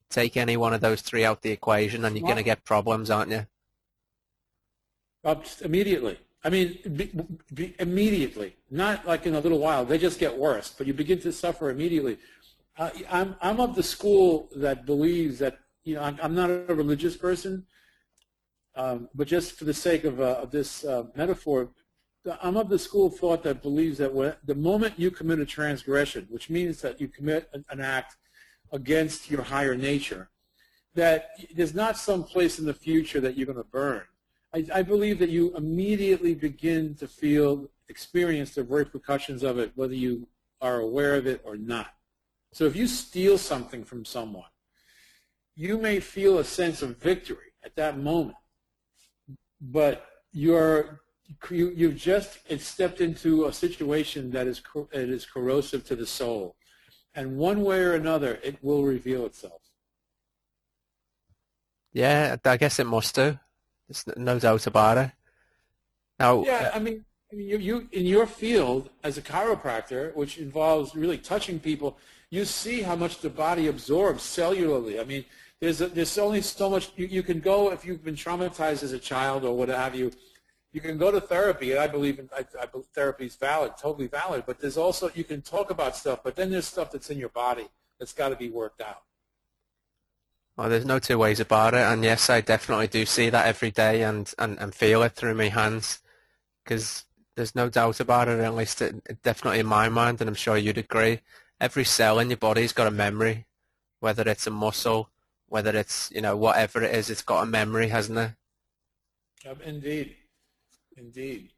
Take 0.09 0.37
any 0.37 0.57
one 0.57 0.73
of 0.73 0.81
those 0.81 1.01
three 1.01 1.23
out 1.23 1.41
the 1.43 1.51
equation, 1.51 2.03
and 2.03 2.17
you're 2.17 2.25
going 2.25 2.37
to 2.37 2.43
get 2.43 2.65
problems, 2.65 3.11
aren't 3.11 3.31
you? 3.31 3.45
Up 5.23 5.45
immediately. 5.61 6.17
I 6.43 6.49
mean, 6.49 6.79
be, 6.95 7.11
be, 7.53 7.75
immediately. 7.79 8.55
Not 8.71 9.05
like 9.05 9.25
in 9.25 9.35
a 9.35 9.39
little 9.39 9.59
while. 9.59 9.83
They 9.83 9.97
just 9.97 10.19
get 10.19 10.37
worse, 10.37 10.73
but 10.75 10.87
you 10.87 10.93
begin 10.93 11.19
to 11.21 11.31
suffer 11.31 11.69
immediately. 11.69 12.17
Uh, 12.77 12.91
I'm 13.09 13.35
I'm 13.41 13.59
of 13.59 13.75
the 13.75 13.83
school 13.83 14.49
that 14.55 14.85
believes 14.85 15.39
that 15.39 15.59
you 15.83 15.95
know 15.95 16.01
I'm, 16.01 16.17
I'm 16.21 16.35
not 16.35 16.49
a 16.49 16.73
religious 16.73 17.17
person, 17.17 17.65
um, 18.75 19.09
but 19.13 19.27
just 19.27 19.53
for 19.53 19.65
the 19.65 19.73
sake 19.73 20.05
of, 20.05 20.21
uh, 20.21 20.37
of 20.43 20.51
this 20.51 20.85
uh, 20.85 21.03
metaphor, 21.13 21.69
I'm 22.41 22.55
of 22.55 22.69
the 22.69 22.79
school 22.79 23.07
of 23.07 23.15
thought 23.15 23.43
that 23.43 23.61
believes 23.61 23.97
that 23.97 24.13
when, 24.13 24.33
the 24.45 24.55
moment 24.55 24.93
you 24.97 25.11
commit 25.11 25.39
a 25.39 25.45
transgression, 25.45 26.27
which 26.29 26.49
means 26.49 26.81
that 26.81 27.01
you 27.01 27.09
commit 27.09 27.49
an, 27.53 27.65
an 27.69 27.81
act 27.81 28.15
against 28.71 29.29
your 29.29 29.41
higher 29.41 29.75
nature, 29.75 30.29
that 30.95 31.31
there's 31.53 31.73
not 31.73 31.97
some 31.97 32.23
place 32.23 32.59
in 32.59 32.65
the 32.65 32.73
future 32.73 33.19
that 33.19 33.35
you're 33.35 33.45
going 33.45 33.57
to 33.57 33.63
burn. 33.63 34.03
I, 34.53 34.65
I 34.73 34.81
believe 34.81 35.19
that 35.19 35.29
you 35.29 35.55
immediately 35.55 36.33
begin 36.33 36.95
to 36.95 37.07
feel, 37.07 37.69
experience 37.87 38.55
the 38.55 38.63
repercussions 38.63 39.43
of 39.43 39.59
it, 39.59 39.71
whether 39.75 39.93
you 39.93 40.27
are 40.61 40.79
aware 40.79 41.15
of 41.15 41.27
it 41.27 41.41
or 41.45 41.55
not. 41.55 41.93
So 42.51 42.65
if 42.65 42.75
you 42.75 42.87
steal 42.87 43.37
something 43.37 43.83
from 43.83 44.05
someone, 44.05 44.49
you 45.55 45.77
may 45.77 45.99
feel 45.99 46.39
a 46.39 46.43
sense 46.43 46.81
of 46.81 46.97
victory 46.97 47.53
at 47.63 47.75
that 47.75 47.99
moment, 47.99 48.37
but 49.61 50.05
you're 50.31 51.01
you, 51.51 51.71
you've 51.75 51.95
just 51.95 52.39
stepped 52.59 53.01
into 53.01 53.45
a 53.45 53.53
situation 53.53 54.31
that 54.31 54.47
is 54.47 54.63
it 54.91 55.09
is 55.09 55.25
corrosive 55.25 55.85
to 55.85 55.95
the 55.95 56.05
soul, 56.05 56.55
and 57.13 57.37
one 57.37 57.63
way 57.63 57.81
or 57.81 57.93
another, 57.93 58.39
it 58.43 58.63
will 58.63 58.83
reveal 58.83 59.25
itself. 59.25 59.61
Yeah, 61.93 62.37
I 62.43 62.57
guess 62.57 62.79
it 62.79 62.85
must 62.85 63.13
do. 63.15 63.37
There's 63.89 64.05
no 64.15 64.39
doubt 64.39 64.67
about 64.67 64.97
it. 64.99 65.11
Now, 66.19 66.43
yeah, 66.43 66.71
I 66.73 66.79
mean, 66.79 67.03
I 67.31 67.35
mean, 67.35 67.49
you, 67.49 67.57
you 67.57 67.89
in 67.91 68.05
your 68.05 68.27
field 68.27 68.89
as 69.03 69.17
a 69.17 69.21
chiropractor, 69.21 70.15
which 70.15 70.37
involves 70.37 70.95
really 70.95 71.17
touching 71.17 71.59
people, 71.59 71.97
you 72.29 72.45
see 72.45 72.81
how 72.83 72.95
much 72.95 73.19
the 73.19 73.29
body 73.29 73.67
absorbs 73.67 74.23
cellularly. 74.23 75.01
I 75.01 75.05
mean, 75.05 75.25
there's 75.59 75.81
a, 75.81 75.87
there's 75.87 76.17
only 76.17 76.41
so 76.41 76.69
much 76.69 76.91
you, 76.95 77.07
you 77.07 77.23
can 77.23 77.39
go 77.39 77.71
if 77.71 77.83
you've 77.83 78.03
been 78.03 78.15
traumatized 78.15 78.83
as 78.83 78.91
a 78.91 78.99
child 78.99 79.43
or 79.43 79.55
what 79.57 79.69
have 79.69 79.95
you 79.95 80.11
you 80.71 80.81
can 80.81 80.99
go 80.99 81.09
to 81.09 81.19
therapy, 81.19 81.71
and 81.71 81.79
I 81.79 81.87
believe 81.87 82.19
in 82.19 82.29
I, 82.35 82.45
I 82.61 82.67
believe 82.67 82.85
therapy 82.93 83.25
is 83.25 83.35
valid, 83.35 83.73
totally 83.77 84.07
valid. 84.07 84.43
But 84.45 84.59
there's 84.59 84.77
also 84.77 85.09
you 85.15 85.23
can 85.23 85.41
talk 85.41 85.71
about 85.71 85.95
stuff, 85.95 86.19
but 86.23 86.35
then 86.35 86.51
there's 86.51 86.67
stuff 86.67 86.91
that's 86.91 87.09
in 87.09 87.17
your 87.17 87.29
body 87.29 87.67
that's 87.97 88.13
got 88.13 88.29
to 88.29 88.35
be 88.35 88.49
worked 88.49 88.81
out. 88.81 89.01
Well, 90.59 90.67
there's 90.67 90.85
no 90.85 90.99
two 90.99 91.17
ways 91.17 91.39
about 91.39 91.73
it, 91.73 91.77
and 91.77 92.03
yes, 92.03 92.29
I 92.29 92.41
definitely 92.41 92.87
do 92.87 93.05
see 93.05 93.29
that 93.29 93.47
every 93.47 93.71
day 93.71 94.03
and 94.03 94.29
and, 94.37 94.59
and 94.59 94.75
feel 94.75 95.03
it 95.03 95.13
through 95.13 95.35
my 95.35 95.47
hands, 95.47 95.99
because 96.65 97.05
there's 97.37 97.55
no 97.55 97.69
doubt 97.69 98.01
about 98.01 98.27
it. 98.27 98.41
At 98.41 98.55
least 98.55 98.81
it, 98.81 99.23
definitely 99.23 99.61
in 99.61 99.67
my 99.67 99.87
mind, 99.87 100.19
and 100.19 100.27
I'm 100.27 100.35
sure 100.35 100.57
you'd 100.57 100.77
agree. 100.77 101.21
Every 101.61 101.85
cell 101.85 102.19
in 102.19 102.29
your 102.29 102.35
body's 102.35 102.73
got 102.73 102.87
a 102.87 102.91
memory, 102.91 103.45
whether 104.01 104.23
it's 104.23 104.47
a 104.47 104.51
muscle, 104.51 105.09
whether 105.47 105.73
it's 105.73 106.11
you 106.13 106.19
know 106.19 106.35
whatever 106.35 106.83
it 106.83 106.93
is, 106.93 107.09
it's 107.09 107.21
got 107.21 107.43
a 107.43 107.45
memory, 107.45 107.87
hasn't 107.87 108.19
it? 108.19 108.31
Um, 109.49 109.61
indeed. 109.63 110.17
Indeed. 110.97 111.53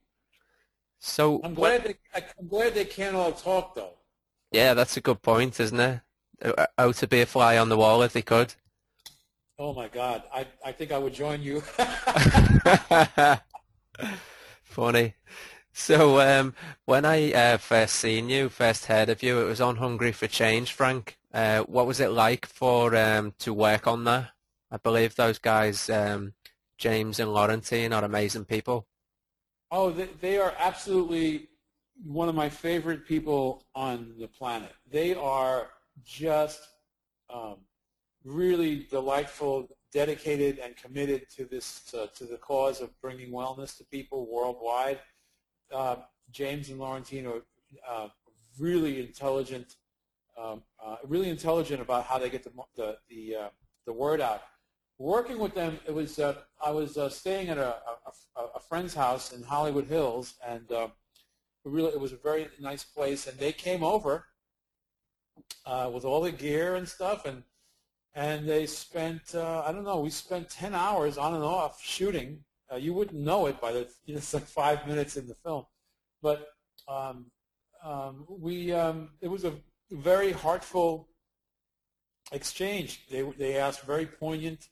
So 0.99 1.41
I'm 1.43 1.55
glad 1.55 1.85
they, 1.85 1.95
I'm 2.13 2.47
glad 2.47 2.75
they 2.75 2.85
can't 2.85 3.15
all 3.15 3.31
talk 3.31 3.73
though. 3.73 3.97
Yeah, 4.51 4.75
that's 4.75 4.95
a 4.95 5.01
good 5.01 5.23
point, 5.23 5.59
isn't 5.59 5.79
it? 5.79 6.01
Out 6.77 6.95
to 6.97 7.07
be 7.07 7.21
a 7.21 7.25
fly 7.25 7.57
on 7.57 7.69
the 7.69 7.77
wall 7.77 8.03
if 8.03 8.13
they 8.13 8.21
could. 8.21 8.53
Oh 9.61 9.73
my 9.75 9.87
God, 9.89 10.23
I 10.33 10.47
I 10.65 10.71
think 10.71 10.91
I 10.91 10.97
would 10.97 11.13
join 11.13 11.43
you. 11.43 11.61
Funny. 14.63 15.13
So 15.71 16.19
um, 16.19 16.55
when 16.85 17.05
I 17.05 17.31
uh, 17.31 17.57
first 17.57 17.97
seen 17.97 18.27
you, 18.27 18.49
first 18.49 18.87
heard 18.87 19.09
of 19.09 19.21
you, 19.21 19.39
it 19.39 19.43
was 19.43 19.61
on 19.61 19.75
Hungry 19.75 20.13
for 20.13 20.25
Change, 20.25 20.73
Frank. 20.73 21.19
Uh, 21.31 21.61
what 21.61 21.85
was 21.85 21.99
it 21.99 22.09
like 22.09 22.47
for 22.47 22.95
um, 22.95 23.35
to 23.37 23.53
work 23.53 23.85
on 23.85 24.03
that? 24.05 24.31
I 24.71 24.77
believe 24.77 25.15
those 25.15 25.37
guys, 25.37 25.91
um, 25.91 26.33
James 26.79 27.19
and 27.19 27.29
Laurentine, 27.29 27.95
are 27.95 28.03
amazing 28.03 28.45
people. 28.45 28.87
Oh, 29.69 29.91
they, 29.91 30.09
they 30.21 30.39
are 30.39 30.55
absolutely 30.57 31.49
one 32.03 32.29
of 32.29 32.33
my 32.33 32.49
favorite 32.49 33.05
people 33.05 33.63
on 33.75 34.15
the 34.19 34.27
planet. 34.27 34.71
They 34.89 35.13
are 35.13 35.69
just 36.03 36.67
um, 37.31 37.57
really 38.23 38.87
delightful, 38.89 39.67
dedicated, 39.91 40.59
and 40.59 40.75
committed 40.75 41.29
to 41.35 41.45
this 41.45 41.93
uh, 41.93 42.07
to 42.15 42.25
the 42.25 42.37
cause 42.37 42.81
of 42.81 42.89
bringing 43.01 43.31
wellness 43.31 43.77
to 43.77 43.83
people 43.85 44.27
worldwide. 44.31 44.99
Uh, 45.73 45.97
James 46.31 46.69
and 46.69 46.79
Laurentine 46.79 47.25
are 47.25 47.41
uh, 47.89 48.07
really 48.59 48.99
intelligent, 48.99 49.75
um, 50.37 50.61
uh, 50.83 50.97
really 51.07 51.29
intelligent 51.29 51.81
about 51.81 52.05
how 52.05 52.17
they 52.17 52.29
get 52.29 52.43
the 52.43 52.51
the 52.75 52.97
the, 53.09 53.35
uh, 53.35 53.49
the 53.85 53.93
word 53.93 54.21
out 54.21 54.43
working 54.97 55.39
with 55.39 55.55
them, 55.55 55.79
it 55.87 55.93
was 55.93 56.19
uh, 56.19 56.35
I 56.63 56.69
was 56.69 56.95
staying 57.09 57.49
at 57.49 57.57
a, 57.57 57.75
a, 58.35 58.41
a, 58.55 58.59
friend's 58.59 58.93
house 58.93 59.33
in 59.33 59.41
Hollywood 59.41 59.87
Hills, 59.87 60.35
and 60.47 60.71
uh, 60.71 60.89
really 61.65 61.89
it 61.89 61.99
was 61.99 62.11
a 62.11 62.17
very 62.17 62.49
nice 62.59 62.83
place. 62.83 63.25
And 63.25 63.35
they 63.39 63.51
came 63.51 63.83
over 63.83 64.27
with 65.91 66.05
all 66.05 66.21
the 66.21 66.31
gear 66.31 66.75
and 66.75 66.87
stuff, 66.87 67.25
and 67.25 67.41
and 68.13 68.47
they 68.47 68.65
spent 68.65 69.35
uh, 69.35 69.63
I 69.65 69.71
don't 69.71 69.83
know, 69.83 69.99
we 69.99 70.09
spent 70.09 70.49
ten 70.49 70.73
hours 70.73 71.17
on 71.17 71.33
and 71.33 71.43
off 71.43 71.81
shooting. 71.81 72.43
Uh, 72.71 72.77
you 72.77 72.93
wouldn't 72.93 73.19
know 73.19 73.47
it 73.47 73.59
by 73.59 73.71
the 73.71 73.79
you 74.05 74.13
know, 74.13 74.17
it's 74.19 74.33
like 74.33 74.45
five 74.45 74.87
minutes 74.87 75.17
in 75.17 75.27
the 75.27 75.35
film, 75.35 75.65
but 76.21 76.49
um, 76.87 77.25
um, 77.83 78.25
we 78.27 78.71
um, 78.73 79.09
it 79.21 79.27
was 79.27 79.45
a 79.45 79.53
very 79.91 80.31
heartful 80.31 81.07
exchange. 82.31 83.05
They 83.09 83.21
they 83.37 83.57
asked 83.57 83.81
very 83.81 84.05
poignant 84.05 84.69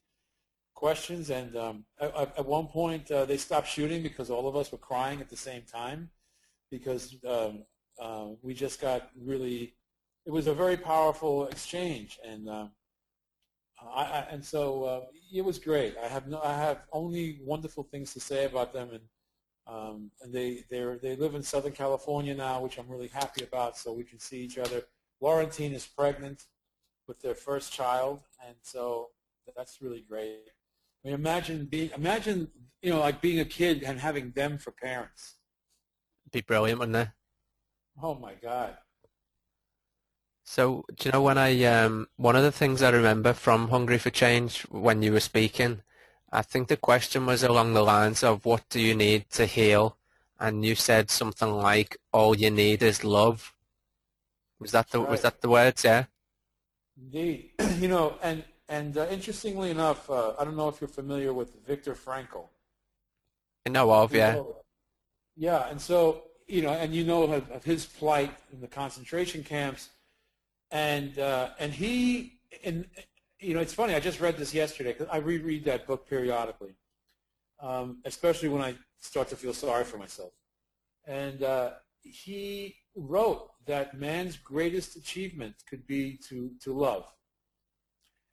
questions. 0.79 1.29
And 1.29 1.55
um, 1.57 1.83
at, 1.99 2.15
at, 2.37 2.45
one 2.45 2.67
point, 2.67 3.11
uh, 3.11 3.25
they 3.25 3.37
stopped 3.37 3.67
shooting 3.67 4.01
because 4.01 4.29
all 4.29 4.47
of 4.47 4.55
us 4.55 4.71
were 4.71 4.77
crying 4.77 5.19
at 5.19 5.29
the 5.29 5.37
same 5.37 5.63
time 5.63 6.09
because 6.71 7.17
um, 7.27 7.63
uh, 8.01 8.27
we 8.41 8.53
just 8.53 8.81
got 8.81 9.09
really. 9.21 9.75
It 10.25 10.31
was 10.31 10.47
a 10.47 10.53
very 10.53 10.77
powerful 10.77 11.47
exchange, 11.47 12.19
and 12.23 12.47
uh, 12.49 12.67
I, 13.81 14.03
I, 14.03 14.27
and 14.31 14.43
so 14.43 14.83
uh, 14.83 15.01
it 15.33 15.43
was 15.43 15.59
great. 15.59 15.95
I 16.03 16.07
have 16.07 16.27
no, 16.27 16.41
I 16.41 16.53
have 16.53 16.81
only 16.91 17.39
wonderful 17.43 17.83
things 17.83 18.13
to 18.13 18.19
say 18.19 18.45
about 18.45 18.73
them, 18.73 18.89
and 18.91 19.03
um, 19.67 20.11
and 20.21 20.33
they 20.33 20.63
they 20.69 20.83
they 21.01 21.15
live 21.15 21.35
in 21.35 21.43
Southern 21.43 21.71
California 21.71 22.35
now, 22.35 22.61
which 22.61 22.77
I'm 22.77 22.89
really 22.89 23.07
happy 23.07 23.43
about. 23.43 23.77
So 23.77 23.93
we 23.93 24.03
can 24.03 24.19
see 24.19 24.41
each 24.41 24.57
other. 24.57 24.83
Laurentine 25.21 25.73
is 25.73 25.85
pregnant 25.85 26.45
with 27.07 27.19
their 27.21 27.35
first 27.35 27.73
child, 27.73 28.21
and 28.45 28.55
so 28.61 29.09
that's 29.55 29.81
really 29.81 30.05
great. 30.07 30.39
I 31.03 31.07
mean, 31.07 31.15
imagine 31.15 31.65
being, 31.65 31.91
imagine, 31.95 32.49
you 32.81 32.91
know, 32.91 32.99
like 32.99 33.21
being 33.21 33.39
a 33.39 33.45
kid 33.45 33.83
and 33.83 33.99
having 33.99 34.31
them 34.31 34.57
for 34.57 34.71
parents. 34.71 35.35
Be 36.31 36.41
brilliant, 36.41 36.79
wouldn't 36.79 36.97
it? 36.97 37.07
Oh 38.01 38.15
my 38.15 38.33
God. 38.35 38.77
So, 40.49 40.83
do 40.95 41.07
you 41.07 41.11
know 41.11 41.21
when 41.21 41.37
I 41.37 41.63
um, 41.65 42.07
one 42.17 42.35
of 42.35 42.41
the 42.41 42.51
things 42.51 42.81
I 42.81 42.89
remember 42.89 43.33
from 43.33 43.67
Hungry 43.67 43.99
for 43.99 44.09
Change 44.09 44.63
when 44.71 45.03
you 45.03 45.11
were 45.13 45.19
speaking, 45.19 45.83
I 46.31 46.41
think 46.41 46.69
the 46.69 46.75
question 46.75 47.27
was 47.27 47.43
along 47.43 47.75
the 47.75 47.83
lines 47.83 48.23
of 48.23 48.45
what 48.45 48.67
do 48.67 48.81
you 48.81 48.95
need 48.95 49.29
to 49.29 49.45
heal, 49.45 49.99
and 50.39 50.65
you 50.65 50.73
said 50.73 51.11
something 51.11 51.51
like 51.51 51.97
all 52.11 52.35
you 52.35 52.49
need 52.49 52.81
is 52.81 53.03
love. 53.03 53.53
Was 54.59 54.71
that 54.71 54.89
the 54.89 55.01
right. 55.01 55.09
was 55.11 55.21
that 55.21 55.39
the 55.39 55.49
words? 55.49 55.83
Yeah. 55.83 56.05
Indeed, 56.99 57.51
you 57.77 57.87
know, 57.87 58.15
and 58.23 58.43
and 58.67 58.97
uh, 58.97 59.05
interestingly 59.11 59.69
enough, 59.69 60.09
uh, 60.09 60.33
I 60.39 60.45
don't 60.45 60.57
know 60.57 60.69
if 60.69 60.81
you're 60.81 60.87
familiar 60.87 61.31
with 61.31 61.63
Viktor 61.63 61.93
Frankl. 61.93 62.47
I 63.67 63.69
know 63.69 63.91
of, 63.91 64.15
yeah. 64.15 64.33
Know, 64.33 64.55
yeah, 65.37 65.69
and 65.69 65.79
so 65.79 66.23
you 66.47 66.63
know, 66.63 66.71
and 66.71 66.91
you 66.91 67.03
know 67.03 67.21
of, 67.25 67.51
of 67.51 67.63
his 67.63 67.85
plight 67.85 68.33
in 68.51 68.61
the 68.61 68.67
concentration 68.67 69.43
camps 69.43 69.89
and 70.71 71.17
uh, 71.19 71.49
and 71.59 71.71
he 71.73 72.39
and 72.63 72.85
you 73.39 73.53
know 73.53 73.59
it's 73.59 73.73
funny. 73.73 73.95
I 73.95 73.99
just 73.99 74.19
read 74.19 74.37
this 74.37 74.53
yesterday 74.53 74.93
because 74.93 75.07
I 75.11 75.17
reread 75.17 75.65
that 75.65 75.87
book 75.87 76.07
periodically, 76.07 76.75
um, 77.59 77.99
especially 78.05 78.49
when 78.49 78.61
I 78.61 78.75
start 78.99 79.29
to 79.29 79.35
feel 79.35 79.53
sorry 79.53 79.83
for 79.83 79.97
myself. 79.97 80.31
And 81.05 81.43
uh, 81.43 81.71
he 82.01 82.75
wrote 82.95 83.49
that 83.65 83.97
man's 83.97 84.37
greatest 84.37 84.95
achievement 84.95 85.55
could 85.69 85.85
be 85.87 86.17
to 86.29 86.51
to 86.61 86.73
love. 86.73 87.05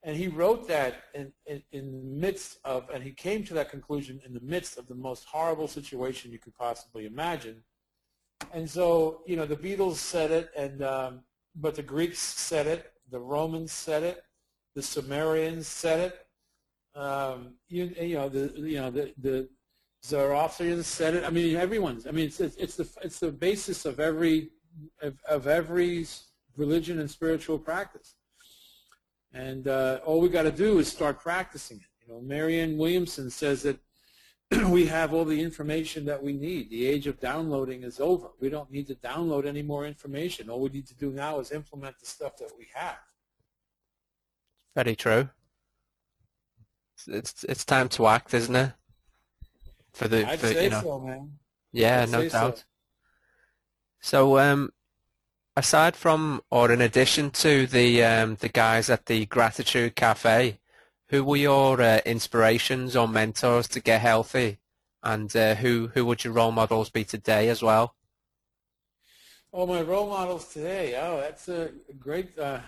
And 0.02 0.16
he 0.16 0.28
wrote 0.28 0.68
that 0.68 1.02
in, 1.14 1.32
in, 1.46 1.62
in 1.72 1.90
the 1.90 2.20
midst 2.20 2.58
of, 2.64 2.88
and 2.94 3.02
he 3.02 3.10
came 3.10 3.42
to 3.44 3.54
that 3.54 3.70
conclusion 3.70 4.20
in 4.24 4.34
the 4.34 4.40
midst 4.40 4.78
of 4.78 4.86
the 4.86 4.94
most 4.94 5.24
horrible 5.24 5.66
situation 5.66 6.30
you 6.30 6.38
could 6.38 6.54
possibly 6.54 7.06
imagine. 7.06 7.64
And 8.52 8.70
so, 8.70 9.22
you 9.26 9.34
know, 9.34 9.46
the 9.46 9.56
Beatles 9.56 9.96
said 9.96 10.30
it, 10.30 10.50
and 10.56 10.82
um, 10.82 11.22
but 11.56 11.74
the 11.74 11.82
Greeks 11.82 12.18
said 12.18 12.66
it, 12.66 12.92
the 13.10 13.18
Romans 13.20 13.72
said 13.72 14.02
it, 14.02 14.22
the 14.74 14.82
Sumerians 14.82 15.66
said 15.66 16.12
it. 16.12 16.98
Um, 16.98 17.54
you, 17.68 17.94
you 18.00 18.16
know 18.16 18.28
the 18.28 18.52
you 18.60 18.76
know 18.76 18.90
the 18.90 19.12
the 19.18 19.48
Zoroastrians 20.04 20.86
said 20.86 21.14
it. 21.14 21.24
I 21.24 21.30
mean 21.30 21.56
everyone's. 21.56 22.06
I 22.06 22.10
mean 22.10 22.26
it's 22.26 22.40
it's 22.40 22.76
the 22.76 22.88
it's 23.02 23.18
the 23.18 23.30
basis 23.30 23.84
of 23.84 24.00
every 24.00 24.50
of, 25.02 25.14
of 25.28 25.46
every 25.46 26.06
religion 26.56 27.00
and 27.00 27.10
spiritual 27.10 27.58
practice. 27.58 28.14
And 29.32 29.68
uh, 29.68 30.00
all 30.04 30.20
we 30.20 30.28
got 30.28 30.44
to 30.44 30.50
do 30.50 30.78
is 30.78 30.88
start 30.88 31.20
practicing 31.20 31.78
it. 31.78 32.06
You 32.06 32.14
know, 32.14 32.20
Marianne 32.20 32.78
Williamson 32.78 33.28
says 33.30 33.62
that 33.62 33.78
we 34.68 34.86
have 34.86 35.12
all 35.12 35.24
the 35.24 35.40
information 35.40 36.04
that 36.04 36.22
we 36.22 36.32
need. 36.32 36.70
The 36.70 36.86
age 36.86 37.06
of 37.06 37.18
downloading 37.18 37.82
is 37.82 37.98
over. 38.00 38.28
We 38.40 38.48
don't 38.48 38.70
need 38.70 38.86
to 38.88 38.94
download 38.94 39.46
any 39.46 39.62
more 39.62 39.86
information. 39.86 40.48
All 40.48 40.60
we 40.60 40.68
need 40.68 40.86
to 40.86 40.94
do 40.94 41.10
now 41.10 41.40
is 41.40 41.50
implement 41.50 41.98
the 41.98 42.06
stuff 42.06 42.36
that 42.38 42.52
we 42.56 42.68
have. 42.74 42.98
Very 44.74 44.94
true. 44.94 45.30
It's 47.08 47.44
it's 47.44 47.64
time 47.64 47.88
to 47.90 48.06
act, 48.06 48.34
isn't 48.34 48.54
it? 48.54 48.72
For 49.92 50.08
the 50.08 50.28
I'd 50.28 50.38
for, 50.38 50.48
say 50.48 50.64
you 50.64 50.70
know, 50.70 50.82
so, 50.82 51.00
man. 51.00 51.32
Yeah, 51.72 52.02
I'd 52.02 52.10
no 52.10 52.28
doubt. 52.28 52.58
So. 52.58 52.64
so, 54.00 54.38
um, 54.38 54.70
aside 55.56 55.96
from 55.96 56.42
or 56.50 56.70
in 56.70 56.80
addition 56.80 57.30
to 57.30 57.66
the 57.66 58.04
um, 58.04 58.36
the 58.36 58.48
guys 58.48 58.90
at 58.90 59.06
the 59.06 59.26
Gratitude 59.26 59.96
Cafe, 59.96 60.58
who 61.08 61.24
were 61.24 61.36
your 61.36 61.80
uh, 61.80 62.00
inspirations 62.04 62.96
or 62.96 63.06
mentors 63.06 63.68
to 63.68 63.80
get 63.80 64.00
healthy, 64.00 64.58
and 65.02 65.34
uh, 65.36 65.54
who 65.54 65.88
who 65.94 66.04
would 66.06 66.24
your 66.24 66.32
role 66.32 66.52
models 66.52 66.90
be 66.90 67.04
today 67.04 67.48
as 67.48 67.62
well? 67.62 67.94
Oh, 69.52 69.66
my 69.66 69.82
role 69.82 70.08
models 70.08 70.52
today. 70.52 70.98
Oh, 71.00 71.18
that's 71.18 71.48
a 71.48 71.70
great. 71.98 72.38
Uh, 72.38 72.60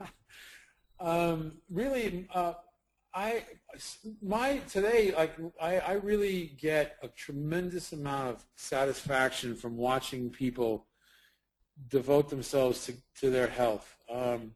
um, 1.00 1.52
really, 1.70 2.28
uh, 2.34 2.54
I 3.14 3.44
my 4.22 4.58
today 4.70 5.12
like 5.16 5.34
I, 5.60 5.78
I 5.78 5.92
really 5.94 6.56
get 6.60 6.96
a 7.02 7.08
tremendous 7.08 7.92
amount 7.92 8.28
of 8.28 8.44
satisfaction 8.56 9.54
from 9.54 9.76
watching 9.76 10.30
people 10.30 10.86
devote 11.88 12.28
themselves 12.28 12.86
to, 12.86 12.94
to 13.20 13.30
their 13.30 13.46
health. 13.46 13.96
Um, 14.12 14.52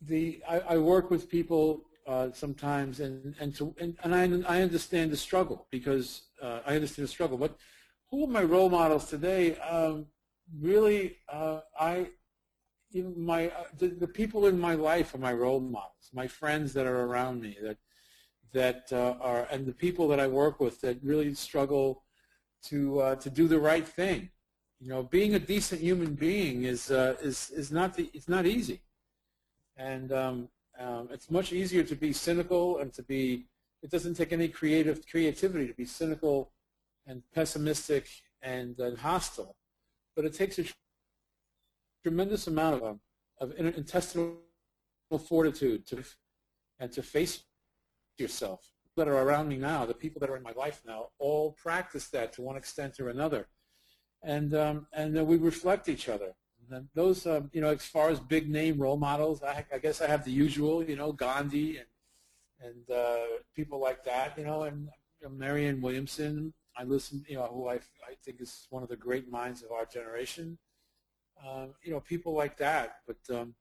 the 0.00 0.42
I, 0.48 0.60
I, 0.60 0.78
work 0.78 1.10
with 1.10 1.28
people 1.28 1.87
uh, 2.08 2.32
sometimes, 2.32 3.00
and 3.00 3.34
and 3.38 3.54
to 3.54 3.74
and, 3.78 3.96
and 4.02 4.14
I 4.14 4.56
I 4.56 4.62
understand 4.62 5.10
the 5.10 5.16
struggle 5.16 5.66
because 5.70 6.22
uh, 6.42 6.60
I 6.66 6.74
understand 6.74 7.04
the 7.04 7.12
struggle. 7.12 7.36
But 7.36 7.56
who 8.10 8.24
are 8.24 8.28
my 8.28 8.42
role 8.42 8.70
models 8.70 9.04
today? 9.04 9.56
Um, 9.58 10.06
really, 10.58 11.18
uh, 11.30 11.60
I 11.78 12.08
you 12.90 13.14
my 13.14 13.48
uh, 13.48 13.64
the, 13.76 13.88
the, 13.88 14.08
people 14.08 14.46
in 14.46 14.58
my 14.58 14.74
life 14.74 15.14
are 15.14 15.18
my 15.18 15.34
role 15.34 15.60
models. 15.60 16.08
My 16.14 16.26
friends 16.26 16.72
that 16.72 16.86
are 16.86 17.02
around 17.02 17.42
me 17.42 17.58
that 17.62 17.76
that 18.54 18.90
uh, 18.90 19.16
are 19.20 19.46
and 19.50 19.66
the 19.66 19.74
people 19.74 20.08
that 20.08 20.18
I 20.18 20.28
work 20.28 20.60
with 20.60 20.80
that 20.80 20.96
really 21.02 21.34
struggle 21.34 22.04
to 22.70 23.00
uh, 23.00 23.14
to 23.16 23.28
do 23.28 23.48
the 23.48 23.58
right 23.58 23.86
thing. 23.86 24.30
You 24.80 24.88
know, 24.88 25.02
being 25.02 25.34
a 25.34 25.38
decent 25.38 25.82
human 25.82 26.14
being 26.14 26.64
is 26.64 26.90
is 26.90 27.50
is 27.50 27.70
not 27.70 27.94
the 27.94 28.08
it's 28.14 28.28
not 28.28 28.46
easy, 28.46 28.80
and 29.76 30.10
um, 30.10 30.48
um, 30.78 31.08
it's 31.10 31.30
much 31.30 31.52
easier 31.52 31.82
to 31.82 31.96
be 31.96 32.12
cynical 32.12 32.78
and 32.78 32.92
to 32.94 33.02
be, 33.02 33.46
it 33.82 33.90
doesn't 33.90 34.14
take 34.14 34.32
any 34.32 34.48
creative 34.48 35.06
creativity 35.06 35.66
to 35.66 35.74
be 35.74 35.84
cynical 35.84 36.52
and 37.06 37.22
pessimistic 37.34 38.08
and, 38.42 38.78
and 38.78 38.98
hostile. 38.98 39.56
But 40.14 40.24
it 40.24 40.34
takes 40.34 40.58
a 40.58 40.64
tremendous 42.04 42.46
amount 42.46 42.76
of, 42.76 42.82
um, 42.82 43.00
of 43.40 43.52
intestinal 43.58 44.36
fortitude 45.26 45.86
to, 45.88 46.04
and 46.78 46.92
to 46.92 47.02
face 47.02 47.44
yourself. 48.18 48.72
That 48.96 49.06
are 49.06 49.22
around 49.22 49.48
me 49.48 49.58
now, 49.58 49.86
the 49.86 49.94
people 49.94 50.18
that 50.20 50.28
are 50.28 50.36
in 50.36 50.42
my 50.42 50.52
life 50.56 50.82
now, 50.84 51.10
all 51.20 51.52
practice 51.52 52.08
that 52.08 52.32
to 52.32 52.42
one 52.42 52.56
extent 52.56 52.98
or 52.98 53.10
another. 53.10 53.46
And, 54.24 54.54
um, 54.54 54.88
and 54.92 55.24
we 55.24 55.36
reflect 55.36 55.88
each 55.88 56.08
other. 56.08 56.34
Those, 56.94 57.26
um, 57.26 57.50
you 57.52 57.60
know, 57.60 57.68
as 57.68 57.84
far 57.84 58.10
as 58.10 58.20
big 58.20 58.48
name 58.48 58.78
role 58.78 58.96
models, 58.96 59.42
I, 59.42 59.64
I 59.72 59.78
guess 59.78 60.00
I 60.00 60.06
have 60.06 60.24
the 60.24 60.32
usual, 60.32 60.82
you 60.82 60.96
know, 60.96 61.12
Gandhi 61.12 61.78
and 61.78 61.86
and 62.60 62.90
uh, 62.90 63.18
people 63.54 63.80
like 63.80 64.04
that, 64.04 64.36
you 64.36 64.44
know, 64.44 64.62
and 64.64 64.88
you 65.22 65.28
Marianne 65.28 65.80
Williamson. 65.80 66.52
I 66.76 66.84
listen, 66.84 67.24
you 67.28 67.36
know, 67.36 67.46
who 67.46 67.68
I, 67.68 67.74
I 67.74 68.14
think 68.24 68.40
is 68.40 68.66
one 68.70 68.82
of 68.82 68.88
the 68.88 68.96
great 68.96 69.30
minds 69.30 69.62
of 69.62 69.72
our 69.72 69.84
generation. 69.84 70.58
Um, 71.44 71.74
you 71.82 71.90
know, 71.92 72.00
people 72.00 72.34
like 72.34 72.56
that. 72.58 72.96
But 73.06 73.36
um, 73.36 73.54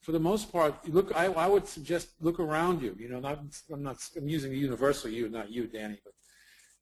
for 0.00 0.12
the 0.12 0.20
most 0.20 0.52
part, 0.52 0.88
look, 0.88 1.14
I, 1.14 1.26
I 1.26 1.46
would 1.46 1.66
suggest 1.66 2.10
look 2.20 2.40
around 2.40 2.82
you. 2.82 2.96
You 2.98 3.08
know, 3.08 3.20
not, 3.20 3.38
I'm 3.72 3.82
not, 3.82 3.98
I'm 4.16 4.28
using 4.28 4.50
the 4.50 4.58
universal 4.58 5.10
you, 5.10 5.28
not 5.28 5.50
you, 5.50 5.66
Danny, 5.66 5.98
but 6.04 6.14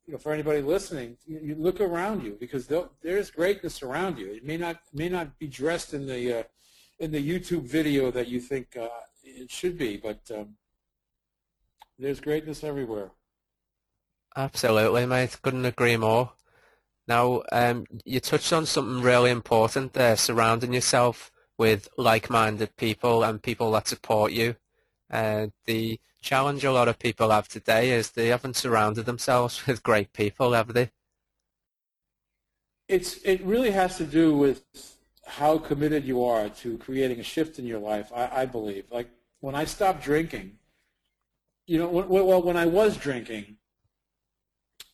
you 0.07 0.13
know, 0.13 0.19
for 0.19 0.33
anybody 0.33 0.61
listening, 0.61 1.17
you, 1.27 1.41
you 1.43 1.55
look 1.55 1.81
around 1.81 2.23
you 2.23 2.37
because 2.39 2.69
there's 3.03 3.31
greatness 3.31 3.83
around 3.83 4.19
you. 4.19 4.33
It 4.33 4.45
may 4.45 4.57
not 4.57 4.77
may 4.93 5.09
not 5.09 5.39
be 5.39 5.47
dressed 5.47 5.95
in 5.95 6.07
the 6.07 6.41
uh, 6.41 6.43
in 6.99 7.11
the 7.11 7.27
YouTube 7.27 7.63
video 7.63 8.11
that 8.11 8.29
you 8.29 8.41
think 8.41 8.77
uh, 8.77 8.89
it 9.23 9.51
should 9.51 9.79
be, 9.79 9.97
but 9.97 10.21
um, 10.35 10.57
there's 11.99 12.21
greatness 12.21 12.63
everywhere. 12.63 13.11
Absolutely, 14.37 15.07
mate. 15.07 15.39
Couldn't 15.43 15.65
agree 15.65 15.97
more. 15.97 16.33
Now, 17.07 17.43
um, 17.53 17.85
you 18.05 18.21
touched 18.21 18.53
on 18.53 18.67
something 18.67 19.03
really 19.03 19.31
important 19.31 19.93
there, 19.93 20.17
surrounding 20.17 20.73
yourself 20.73 21.31
with 21.59 21.89
like-minded 21.97 22.77
people 22.77 23.23
and 23.23 23.43
people 23.43 23.71
that 23.73 23.87
support 23.87 24.33
you. 24.33 24.57
Uh, 25.11 25.49
the 25.67 26.01
challenge 26.25 26.65
a 26.65 26.73
lot 26.73 26.89
of 26.89 26.99
people 26.99 27.31
have 27.31 27.47
today 27.47 27.91
is 27.91 28.11
they 28.11 28.29
haven't 28.29 28.57
surrounded 28.57 29.05
themselves 29.07 29.67
with 29.67 29.83
great 29.83 30.13
people, 30.13 30.53
have 30.53 30.73
they? 30.73 30.91
It's 32.89 33.19
it 33.25 33.43
really 33.43 33.71
has 33.71 33.97
to 33.99 34.05
do 34.05 34.37
with 34.37 34.63
how 35.27 35.59
committed 35.59 36.05
you 36.05 36.25
are 36.25 36.49
to 36.51 36.77
creating 36.79 37.21
a 37.21 37.23
shift 37.23 37.59
in 37.59 37.67
your 37.67 37.79
life. 37.79 38.11
I, 38.15 38.43
I 38.43 38.47
believe. 38.47 38.85
Like 38.91 39.09
when 39.41 39.55
I 39.55 39.65
stopped 39.65 40.03
drinking, 40.03 40.59
you 41.67 41.79
know, 41.79 41.89
when, 41.89 42.09
well, 42.09 42.43
when 42.43 42.59
I 42.59 42.67
was 42.67 42.97
drinking 42.97 43.57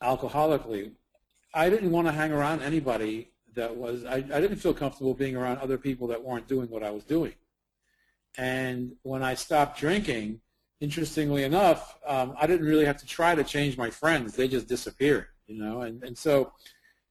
alcoholically, 0.01 0.93
I 1.53 1.69
didn't 1.69 1.91
want 1.91 2.07
to 2.07 2.13
hang 2.13 2.31
around 2.31 2.63
anybody 2.63 3.31
that 3.55 3.77
was. 3.77 4.05
I, 4.05 4.17
I 4.17 4.41
didn't 4.41 4.57
feel 4.57 4.75
comfortable 4.75 5.15
being 5.15 5.37
around 5.37 5.59
other 5.59 5.79
people 5.79 6.07
that 6.09 6.23
weren't 6.23 6.47
doing 6.47 6.69
what 6.69 6.85
I 6.85 6.91
was 6.91 7.03
doing. 7.03 7.35
And 8.39 8.93
when 9.03 9.25
I 9.25 9.35
stopped 9.35 9.81
drinking, 9.81 10.41
interestingly 10.81 11.45
enough, 11.45 11.99
um, 12.07 12.35
I 12.41 12.47
didn't 12.47 12.67
really 12.67 12.87
have 12.87 12.97
to 12.99 13.07
try 13.07 13.35
to 13.35 13.45
change 13.45 13.77
my 13.77 13.91
friends. 13.91 14.35
They 14.35 14.49
just 14.49 14.67
disappeared, 14.67 15.27
you 15.47 15.63
know. 15.63 15.83
And, 15.83 16.03
and 16.03 16.17
so 16.17 16.53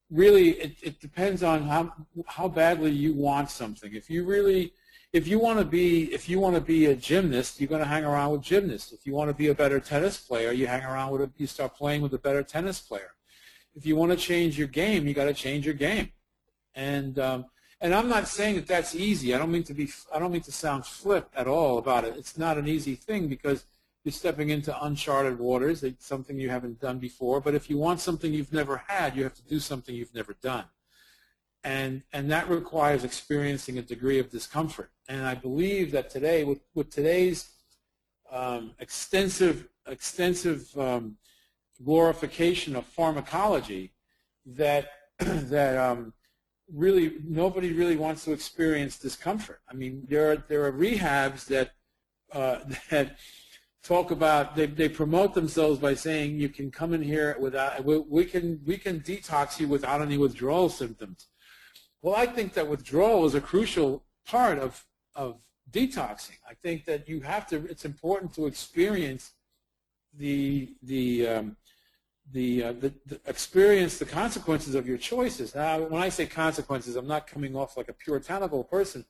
really 0.10 0.51
it, 0.51 0.75
it 0.82 0.99
depends 0.99 1.43
on 1.43 1.63
how, 1.63 1.93
how 2.25 2.47
badly 2.47 2.91
you 2.91 3.13
want 3.13 3.49
something. 3.51 3.93
If 3.93 4.10
you 4.10 4.25
really, 4.25 4.73
if 5.13 5.27
you 5.27 5.39
want 5.39 5.60
to 5.60 5.65
be, 5.65 6.13
if 6.13 6.27
you 6.27 6.39
want 6.39 6.55
to 6.55 6.62
be 6.62 6.88
a 6.88 6.95
gymnast, 6.95 7.60
you're 7.60 7.69
going 7.69 7.82
to 7.82 7.88
hang 7.88 8.05
around 8.05 8.32
with 8.32 8.41
gymnasts. 8.41 8.91
If 8.91 9.05
you 9.05 9.13
want 9.13 9.29
to 9.29 9.36
be 9.36 9.47
a 9.47 9.55
better 9.55 9.79
tennis 9.79 10.17
player, 10.17 10.51
you 10.51 10.67
hang 10.67 10.84
around 10.84 11.12
with 11.12 11.21
a, 11.21 11.32
you 11.38 11.47
start 11.47 11.75
playing 11.75 12.01
with 12.01 12.13
a 12.13 12.19
better 12.19 12.43
tennis 12.43 12.79
player. 12.79 13.12
If 13.75 13.86
you 13.86 13.95
want 13.95 14.12
to 14.12 14.17
change 14.17 14.58
your 14.58 14.67
game, 14.67 15.08
you 15.08 15.13
got 15.13 15.25
to 15.25 15.34
change 15.34 15.65
your 15.65 15.75
game. 15.75 16.12
And 16.75 17.17
um, 17.19 17.45
and 17.82 17.96
I'm 17.96 18.10
not 18.10 18.28
saying 18.28 18.56
that 18.56 18.68
that's 18.68 18.94
easy. 18.94 19.34
I 19.34 19.38
don't 19.38 19.52
mean 19.52 19.63
to 19.63 19.74
be. 19.74 19.89
I 20.13 20.20
don't 20.20 20.32
mean 20.32 20.42
to 20.42 20.52
sound 20.52 20.86
flip 20.86 21.30
at 21.36 21.48
all 21.48 21.78
about 21.78 22.04
it. 22.04 22.15
It's 22.18 22.38
not 22.38 22.58
an 22.58 22.68
easy 22.68 22.96
thing 22.96 23.28
because 23.28 23.65
you're 24.04 24.12
stepping 24.12 24.50
into 24.50 24.84
uncharted 24.84 25.39
waters. 25.39 25.84
It's 25.84 26.06
something 26.06 26.38
you 26.38 26.50
haven't 26.50 26.82
done 26.82 27.00
before. 27.00 27.39
But 27.39 27.56
if 27.56 27.70
you 27.70 27.78
want 27.78 28.02
something 28.02 28.34
you've 28.34 28.54
never 28.54 28.78
had, 28.88 29.15
you 29.15 29.24
have 29.24 29.36
to 29.36 29.44
do 29.44 29.60
something 29.60 29.96
you've 29.96 30.13
never 30.13 30.34
done, 30.42 30.65
and 31.63 32.04
and 32.12 32.30
that 32.32 32.50
requires 32.50 33.06
experiencing 33.06 33.78
a 33.78 33.82
degree 33.82 34.20
of 34.20 34.30
discomfort. 34.30 34.92
And 35.08 35.26
I 35.26 35.36
believe 35.36 35.92
that 35.92 36.10
today, 36.10 36.44
with 36.44 36.60
with 36.74 36.89
today's 36.89 37.50
um, 38.30 38.72
extensive 38.80 39.70
extensive 39.88 40.78
um, 40.78 41.15
glorification 41.84 42.76
of 42.76 42.86
pharmacology, 42.86 43.94
that 44.46 44.92
that 45.20 45.78
um, 45.78 46.13
really 46.73 47.13
nobody 47.27 47.73
really 47.73 47.95
wants 47.95 48.23
to 48.25 48.32
experience 48.32 48.97
discomfort. 48.97 49.62
I 49.69 49.73
mean, 49.73 50.05
there 50.08 50.32
are 50.32 50.43
there 50.47 50.65
are 50.65 50.71
rehabs 50.71 51.45
that 51.45 51.71
uh, 52.32 52.60
that 52.89 53.17
talk 53.84 54.12
about 54.12 54.55
they, 54.55 54.65
they 54.65 54.89
promote 54.89 55.34
themselves 55.34 55.79
by 55.79 55.93
saying 55.93 56.38
you 56.38 56.49
can 56.49 56.69
come 56.69 56.93
in 56.93 57.01
here 57.01 57.36
without 57.39 57.84
we, 57.84 57.97
we 57.99 58.25
can 58.25 58.60
we 58.65 58.77
can 58.77 58.99
detox 59.01 59.60
you 59.60 59.67
without 59.67 60.01
any 60.01 60.17
withdrawal 60.17 60.69
symptoms. 60.69 61.27
Well, 62.01 62.15
I 62.15 62.25
think 62.25 62.53
that 62.53 62.67
withdrawal 62.67 63.25
is 63.25 63.36
a 63.36 63.41
crucial 63.41 64.05
part 64.25 64.60
of 64.60 64.86
of 65.15 65.41
detoxing. 65.71 66.38
I 66.49 66.53
think 66.53 66.86
that 66.86 67.08
you 67.08 67.21
have 67.21 67.47
to. 67.47 67.65
It's 67.65 67.86
important 67.86 68.34
to 68.36 68.45
experience 68.47 69.34
the 70.15 70.75
the 70.84 71.27
um, 71.27 71.58
the, 72.32 72.63
uh, 72.63 72.74
the, 72.74 72.94
the, 73.06 73.20
experience 73.26 73.98
the 73.98 74.06
consequences 74.06 74.76
of 74.76 74.88
your 74.88 74.98
choices. 74.98 75.56
Now, 75.56 75.80
when 75.80 76.02
I 76.02 76.10
say 76.10 76.26
consequences, 76.26 76.96
I'm 76.96 77.08
not 77.08 77.28
coming 77.28 77.56
off 77.56 77.78
like 77.78 77.89
a 77.89 77.94
puritanical 77.94 78.63
person, 78.63 79.06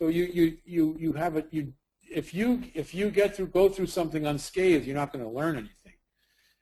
but 0.00 0.08
you 0.08 0.24
you 0.24 0.58
you 0.64 0.96
you 0.98 1.12
have 1.12 1.36
it. 1.36 1.46
You 1.50 1.72
if 2.02 2.34
you 2.34 2.64
if 2.74 2.94
you 2.94 3.10
get 3.10 3.36
through 3.36 3.48
go 3.48 3.68
through 3.68 3.86
something 3.86 4.26
unscathed, 4.26 4.86
you're 4.86 4.96
not 4.96 5.12
going 5.12 5.24
to 5.24 5.30
learn 5.30 5.56
anything. 5.56 5.92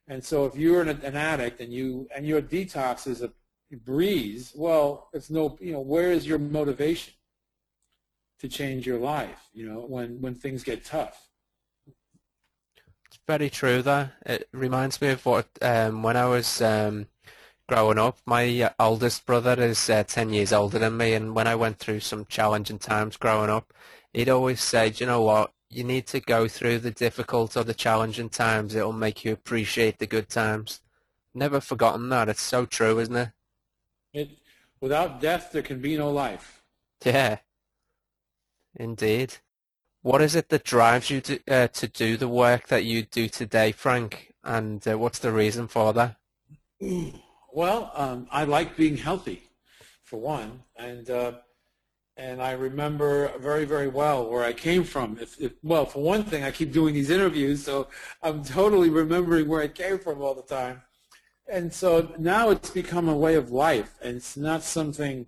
And 0.06 0.22
so, 0.22 0.44
if 0.44 0.54
you're 0.56 0.82
an, 0.82 0.88
an 0.88 1.16
addict 1.16 1.60
and 1.60 1.72
you 1.72 2.08
and 2.14 2.26
your 2.26 2.42
detox 2.42 3.06
is 3.06 3.22
a 3.22 3.32
breeze, 3.84 4.52
well, 4.54 5.08
it's 5.14 5.30
no 5.30 5.56
you 5.60 5.72
know 5.72 5.80
where 5.80 6.12
is 6.12 6.26
your 6.26 6.38
motivation 6.38 7.14
to 8.40 8.48
change 8.48 8.86
your 8.86 8.98
life? 8.98 9.48
You 9.54 9.66
know 9.66 9.80
when 9.80 10.20
when 10.20 10.34
things 10.34 10.62
get 10.62 10.84
tough 10.84 11.31
very 13.26 13.50
true 13.50 13.82
there. 13.82 14.14
It 14.26 14.48
reminds 14.52 15.00
me 15.00 15.08
of 15.08 15.24
what 15.24 15.48
um, 15.60 16.02
when 16.02 16.16
I 16.16 16.26
was 16.26 16.60
um, 16.60 17.06
growing 17.68 17.98
up. 17.98 18.18
My 18.26 18.72
oldest 18.78 19.26
brother 19.26 19.60
is 19.62 19.88
uh, 19.88 20.04
ten 20.04 20.32
years 20.32 20.52
older 20.52 20.78
than 20.78 20.96
me, 20.96 21.14
and 21.14 21.34
when 21.34 21.46
I 21.46 21.54
went 21.54 21.78
through 21.78 22.00
some 22.00 22.26
challenging 22.26 22.78
times 22.78 23.16
growing 23.16 23.50
up, 23.50 23.72
he'd 24.12 24.28
always 24.28 24.60
say, 24.60 24.92
"You 24.96 25.06
know 25.06 25.22
what? 25.22 25.52
You 25.70 25.84
need 25.84 26.06
to 26.08 26.20
go 26.20 26.48
through 26.48 26.80
the 26.80 26.90
difficult 26.90 27.56
or 27.56 27.64
the 27.64 27.74
challenging 27.74 28.28
times. 28.28 28.74
It'll 28.74 28.92
make 28.92 29.24
you 29.24 29.32
appreciate 29.32 29.98
the 29.98 30.06
good 30.06 30.28
times." 30.28 30.80
Never 31.34 31.60
forgotten 31.60 32.10
that. 32.10 32.28
It's 32.28 32.42
so 32.42 32.66
true, 32.66 32.98
isn't 32.98 33.16
it? 33.16 33.30
It 34.12 34.30
without 34.80 35.20
death, 35.20 35.50
there 35.52 35.62
can 35.62 35.80
be 35.80 35.96
no 35.96 36.10
life. 36.10 36.62
Yeah, 37.04 37.38
indeed. 38.74 39.38
What 40.02 40.20
is 40.20 40.34
it 40.34 40.48
that 40.48 40.64
drives 40.64 41.10
you 41.10 41.20
to 41.20 41.40
uh, 41.48 41.68
to 41.68 41.86
do 41.86 42.16
the 42.16 42.28
work 42.28 42.66
that 42.66 42.84
you 42.84 43.04
do 43.04 43.28
today, 43.28 43.70
Frank? 43.70 44.34
And 44.42 44.86
uh, 44.86 44.98
what's 44.98 45.20
the 45.20 45.32
reason 45.32 45.68
for 45.68 45.92
that? 45.92 46.16
Well, 47.54 47.92
um, 47.94 48.28
I 48.30 48.44
like 48.44 48.78
being 48.78 48.96
healthy, 48.96 49.42
for 50.04 50.18
one, 50.18 50.62
and 50.74 51.10
uh, 51.10 51.32
and 52.16 52.40
I 52.40 52.52
remember 52.52 53.30
very 53.40 53.66
very 53.66 53.88
well 53.88 54.26
where 54.30 54.42
I 54.42 54.54
came 54.54 54.84
from. 54.84 55.18
If, 55.20 55.38
if, 55.38 55.52
well, 55.62 55.84
for 55.84 56.02
one 56.02 56.24
thing, 56.24 56.44
I 56.44 56.50
keep 56.50 56.72
doing 56.72 56.94
these 56.94 57.10
interviews, 57.10 57.62
so 57.62 57.88
I'm 58.22 58.42
totally 58.42 58.88
remembering 58.88 59.48
where 59.48 59.60
I 59.60 59.68
came 59.68 59.98
from 59.98 60.22
all 60.22 60.34
the 60.34 60.40
time. 60.40 60.80
And 61.46 61.70
so 61.70 62.10
now 62.18 62.48
it's 62.48 62.70
become 62.70 63.10
a 63.10 63.14
way 63.14 63.34
of 63.34 63.50
life, 63.50 63.98
and 64.00 64.16
it's 64.16 64.34
not 64.34 64.62
something. 64.62 65.26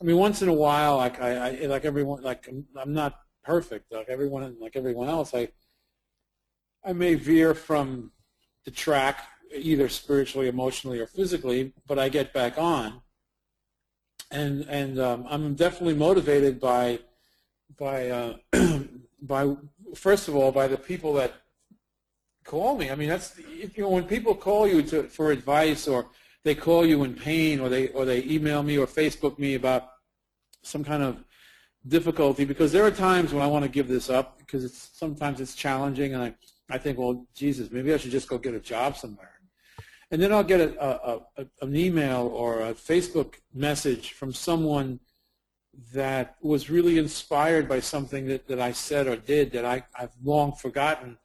I 0.00 0.04
mean, 0.04 0.16
once 0.16 0.40
in 0.40 0.48
a 0.48 0.54
while, 0.54 0.96
like 0.96 1.20
I, 1.20 1.60
I 1.62 1.66
like 1.66 1.84
everyone, 1.84 2.22
like 2.22 2.48
I'm 2.74 2.94
not 2.94 3.18
perfect. 3.48 3.90
Like 3.90 4.10
everyone, 4.10 4.56
like 4.60 4.76
everyone 4.76 5.08
else, 5.08 5.34
I 5.34 5.48
I 6.84 6.92
may 6.92 7.14
veer 7.14 7.54
from 7.54 8.12
the 8.66 8.70
track 8.70 9.26
either 9.56 9.88
spiritually, 9.88 10.48
emotionally, 10.48 11.00
or 11.00 11.06
physically, 11.06 11.72
but 11.86 11.98
I 11.98 12.10
get 12.10 12.34
back 12.34 12.58
on. 12.58 13.00
And 14.30 14.66
and 14.68 15.00
um, 15.00 15.26
I'm 15.28 15.54
definitely 15.54 15.94
motivated 15.94 16.60
by 16.60 17.00
by 17.78 18.10
uh, 18.10 18.36
by 19.22 19.56
first 19.94 20.28
of 20.28 20.36
all 20.36 20.52
by 20.52 20.68
the 20.68 20.76
people 20.76 21.14
that 21.14 21.32
call 22.44 22.76
me. 22.76 22.90
I 22.90 22.96
mean, 22.96 23.08
that's 23.08 23.38
if 23.38 23.78
you 23.78 23.84
know 23.84 23.90
when 23.96 24.04
people 24.04 24.34
call 24.34 24.68
you 24.68 24.82
to 24.90 25.04
for 25.04 25.32
advice 25.32 25.88
or 25.88 26.06
they 26.44 26.54
call 26.54 26.84
you 26.84 27.02
in 27.04 27.14
pain 27.14 27.60
or 27.60 27.70
they 27.70 27.88
or 27.88 28.04
they 28.04 28.22
email 28.24 28.62
me 28.62 28.76
or 28.76 28.86
Facebook 28.86 29.38
me 29.38 29.54
about 29.54 29.88
some 30.62 30.84
kind 30.84 31.02
of 31.02 31.24
difficulty 31.88 32.44
because 32.44 32.72
there 32.72 32.84
are 32.84 32.90
times 32.90 33.32
when 33.32 33.42
I 33.42 33.46
want 33.46 33.64
to 33.64 33.70
give 33.70 33.88
this 33.88 34.10
up 34.10 34.38
because 34.38 34.64
it's 34.64 34.90
sometimes 34.92 35.40
it's 35.40 35.54
challenging 35.54 36.14
and 36.14 36.22
I, 36.22 36.34
I 36.70 36.78
think, 36.78 36.98
well, 36.98 37.26
Jesus, 37.34 37.70
maybe 37.70 37.92
I 37.92 37.96
should 37.96 38.10
just 38.10 38.28
go 38.28 38.38
get 38.38 38.54
a 38.54 38.60
job 38.60 38.96
somewhere. 38.96 39.32
And 40.10 40.22
then 40.22 40.32
I'll 40.32 40.44
get 40.44 40.60
a, 40.60 40.82
a, 40.82 41.20
a, 41.36 41.46
an 41.62 41.76
email 41.76 42.30
or 42.32 42.60
a 42.60 42.74
Facebook 42.74 43.34
message 43.52 44.12
from 44.12 44.32
someone 44.32 45.00
that 45.92 46.36
was 46.40 46.70
really 46.70 46.98
inspired 46.98 47.68
by 47.68 47.80
something 47.80 48.26
that, 48.26 48.48
that 48.48 48.60
I 48.60 48.72
said 48.72 49.06
or 49.06 49.16
did 49.16 49.52
that 49.52 49.64
I, 49.64 49.84
I've 49.94 50.12
long 50.24 50.52
forgotten. 50.52 51.18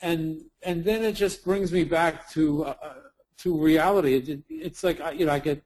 And, 0.00 0.42
and 0.62 0.84
then 0.84 1.04
it 1.04 1.12
just 1.12 1.44
brings 1.44 1.72
me 1.72 1.84
back 1.84 2.28
to, 2.30 2.64
uh, 2.64 2.74
uh 2.82 2.94
to 3.38 3.60
reality. 3.60 4.16
It, 4.16 4.40
it's 4.48 4.84
like, 4.84 5.00
you 5.16 5.26
know, 5.26 5.32
I 5.32 5.38
get 5.38 5.62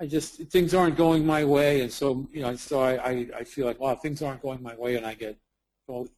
I 0.00 0.06
just 0.06 0.36
things 0.50 0.72
aren't 0.72 0.96
going 0.96 1.26
my 1.26 1.44
way, 1.44 1.82
and 1.82 1.92
so 1.92 2.26
you 2.32 2.40
know, 2.40 2.56
so 2.56 2.80
I, 2.80 2.92
I, 3.10 3.26
I 3.40 3.44
feel 3.44 3.66
like 3.66 3.78
wow, 3.78 3.94
things 3.94 4.22
aren't 4.22 4.40
going 4.40 4.62
my 4.62 4.74
way, 4.74 4.96
and 4.96 5.04
I 5.04 5.12
get 5.12 5.38
all 5.88 6.08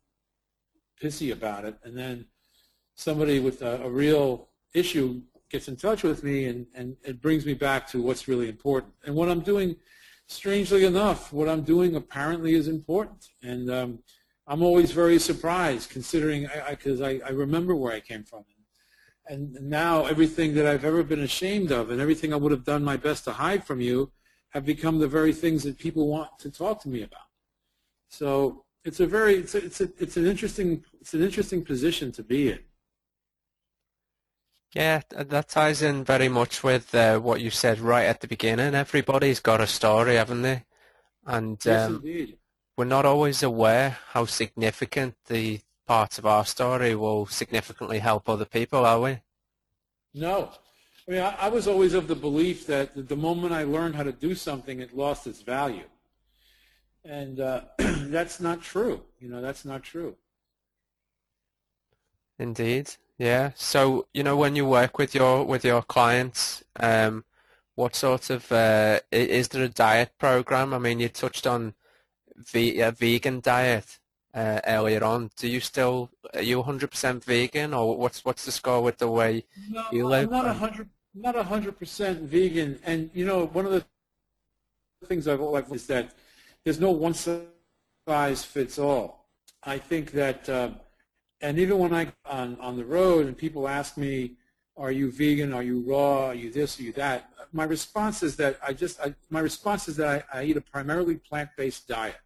pissy 1.02 1.32
about 1.32 1.64
it, 1.64 1.76
and 1.82 1.98
then 1.98 2.26
somebody 2.94 3.40
with 3.40 3.62
a, 3.62 3.82
a 3.82 3.90
real 3.90 4.48
issue 4.72 5.20
gets 5.50 5.66
in 5.66 5.74
touch 5.74 6.04
with 6.04 6.22
me, 6.22 6.44
and 6.44 6.66
and 6.76 6.96
it 7.02 7.20
brings 7.20 7.44
me 7.44 7.54
back 7.54 7.88
to 7.88 8.00
what's 8.00 8.28
really 8.28 8.48
important, 8.48 8.92
and 9.04 9.16
what 9.16 9.28
I'm 9.28 9.40
doing. 9.40 9.76
Strangely 10.28 10.84
enough, 10.86 11.30
what 11.32 11.48
I'm 11.48 11.62
doing 11.62 11.96
apparently 11.96 12.54
is 12.54 12.68
important, 12.68 13.26
and 13.42 13.70
um, 13.70 13.98
I'm 14.46 14.62
always 14.62 14.92
very 14.92 15.18
surprised, 15.18 15.90
considering 15.90 16.48
because 16.70 17.00
I, 17.00 17.08
I, 17.08 17.10
I, 17.10 17.20
I 17.26 17.30
remember 17.30 17.74
where 17.74 17.92
I 17.92 18.00
came 18.00 18.22
from 18.22 18.44
and 19.26 19.52
now 19.60 20.06
everything 20.06 20.54
that 20.54 20.66
I've 20.66 20.84
ever 20.84 21.02
been 21.02 21.20
ashamed 21.20 21.70
of 21.70 21.90
and 21.90 22.00
everything 22.00 22.32
I 22.32 22.36
would 22.36 22.52
have 22.52 22.64
done 22.64 22.82
my 22.84 22.96
best 22.96 23.24
to 23.24 23.32
hide 23.32 23.64
from 23.64 23.80
you 23.80 24.10
have 24.50 24.64
become 24.64 24.98
the 24.98 25.08
very 25.08 25.32
things 25.32 25.62
that 25.62 25.78
people 25.78 26.08
want 26.08 26.38
to 26.40 26.50
talk 26.50 26.82
to 26.82 26.88
me 26.88 27.02
about. 27.02 27.28
So 28.08 28.64
it's 28.84 29.00
a 29.00 29.06
very 29.06 29.36
it's 29.36 29.54
a, 29.54 29.64
it's 29.64 29.80
a, 29.80 29.88
it's 29.98 30.16
an 30.16 30.26
interesting 30.26 30.84
it's 31.00 31.14
an 31.14 31.22
interesting 31.22 31.64
position 31.64 32.12
to 32.12 32.22
be 32.22 32.50
in. 32.50 32.58
Yeah, 34.74 35.02
that 35.10 35.48
ties 35.48 35.82
in 35.82 36.02
very 36.02 36.28
much 36.28 36.64
with 36.64 36.94
uh, 36.94 37.18
what 37.18 37.42
you 37.42 37.50
said 37.50 37.78
right 37.78 38.06
at 38.06 38.20
the 38.20 38.28
beginning. 38.28 38.74
Everybody's 38.74 39.38
got 39.38 39.60
a 39.60 39.66
story, 39.66 40.16
haven't 40.16 40.42
they? 40.42 40.64
And 41.26 41.58
yes, 41.64 41.90
um, 41.90 42.02
we're 42.76 42.84
not 42.86 43.04
always 43.04 43.42
aware 43.42 43.98
how 44.12 44.24
significant 44.24 45.14
the 45.26 45.60
part 45.86 46.18
of 46.18 46.26
our 46.26 46.44
story 46.44 46.94
will 46.94 47.26
significantly 47.26 47.98
help 47.98 48.28
other 48.28 48.44
people, 48.44 48.84
are 48.84 49.00
we? 49.00 49.18
No. 50.14 50.50
I 51.06 51.10
mean, 51.10 51.20
I, 51.20 51.34
I 51.40 51.48
was 51.48 51.66
always 51.66 51.94
of 51.94 52.06
the 52.06 52.14
belief 52.14 52.66
that 52.66 53.08
the 53.08 53.16
moment 53.16 53.52
I 53.52 53.64
learned 53.64 53.96
how 53.96 54.04
to 54.04 54.12
do 54.12 54.34
something, 54.34 54.80
it 54.80 54.96
lost 54.96 55.26
its 55.26 55.42
value. 55.42 55.88
And 57.04 57.40
uh, 57.40 57.62
that's 57.78 58.40
not 58.40 58.62
true. 58.62 59.02
You 59.18 59.28
know, 59.28 59.40
that's 59.40 59.64
not 59.64 59.82
true. 59.82 60.16
Indeed. 62.38 62.90
Yeah. 63.18 63.50
So, 63.54 64.06
you 64.14 64.22
know, 64.22 64.36
when 64.36 64.56
you 64.56 64.66
work 64.66 64.98
with 64.98 65.14
your 65.14 65.44
with 65.44 65.64
your 65.64 65.82
clients, 65.82 66.64
um, 66.78 67.24
what 67.74 67.94
sort 67.96 68.30
of 68.30 68.50
uh, 68.52 69.00
is 69.10 69.48
there 69.48 69.64
a 69.64 69.68
diet 69.68 70.12
program? 70.18 70.74
I 70.74 70.78
mean, 70.78 71.00
you 71.00 71.08
touched 71.08 71.46
on 71.46 71.74
ve- 72.36 72.80
a 72.80 72.90
vegan 72.90 73.40
diet 73.40 73.98
uh, 74.34 74.60
earlier 74.66 75.02
on. 75.04 75.30
Do 75.36 75.48
you 75.48 75.60
still 75.60 76.10
are 76.34 76.42
you 76.42 76.62
100% 76.62 77.24
vegan, 77.24 77.74
or 77.74 77.96
what's 77.96 78.24
what's 78.24 78.44
the 78.44 78.52
score 78.52 78.82
with 78.82 78.98
the 78.98 79.08
way 79.08 79.44
no, 79.70 79.84
you 79.92 80.06
live? 80.06 80.32
I'm 80.32 80.32
not 80.32 80.46
100 80.46 80.88
not 81.14 81.34
100% 81.34 82.20
vegan, 82.22 82.78
and 82.84 83.10
you 83.12 83.26
know 83.26 83.46
one 83.46 83.66
of 83.66 83.72
the 83.72 83.84
things 85.06 85.28
I've 85.28 85.40
always 85.40 85.70
is 85.70 85.86
that 85.88 86.14
there's 86.64 86.80
no 86.80 86.90
one 86.90 87.14
size 87.14 88.44
fits 88.44 88.78
all. 88.78 89.28
I 89.64 89.78
think 89.78 90.12
that, 90.12 90.48
uh, 90.48 90.70
and 91.40 91.58
even 91.58 91.78
when 91.78 91.92
I 91.92 92.12
on 92.24 92.58
on 92.60 92.76
the 92.76 92.84
road 92.84 93.26
and 93.26 93.36
people 93.36 93.68
ask 93.68 93.96
me, 93.96 94.36
"Are 94.76 94.92
you 94.92 95.10
vegan? 95.10 95.52
Are 95.52 95.62
you 95.62 95.80
raw? 95.80 96.28
Are 96.28 96.34
you 96.34 96.50
this? 96.50 96.80
Are 96.80 96.82
you 96.82 96.92
that?" 96.92 97.32
my 97.52 97.64
response 97.64 98.22
is 98.22 98.36
that 98.36 98.58
I 98.66 98.72
just 98.72 99.00
I, 99.00 99.14
my 99.30 99.40
response 99.40 99.88
is 99.88 99.96
that 99.96 100.26
I, 100.32 100.40
I 100.40 100.44
eat 100.44 100.56
a 100.56 100.60
primarily 100.60 101.16
plant-based 101.16 101.86
diet, 101.86 102.16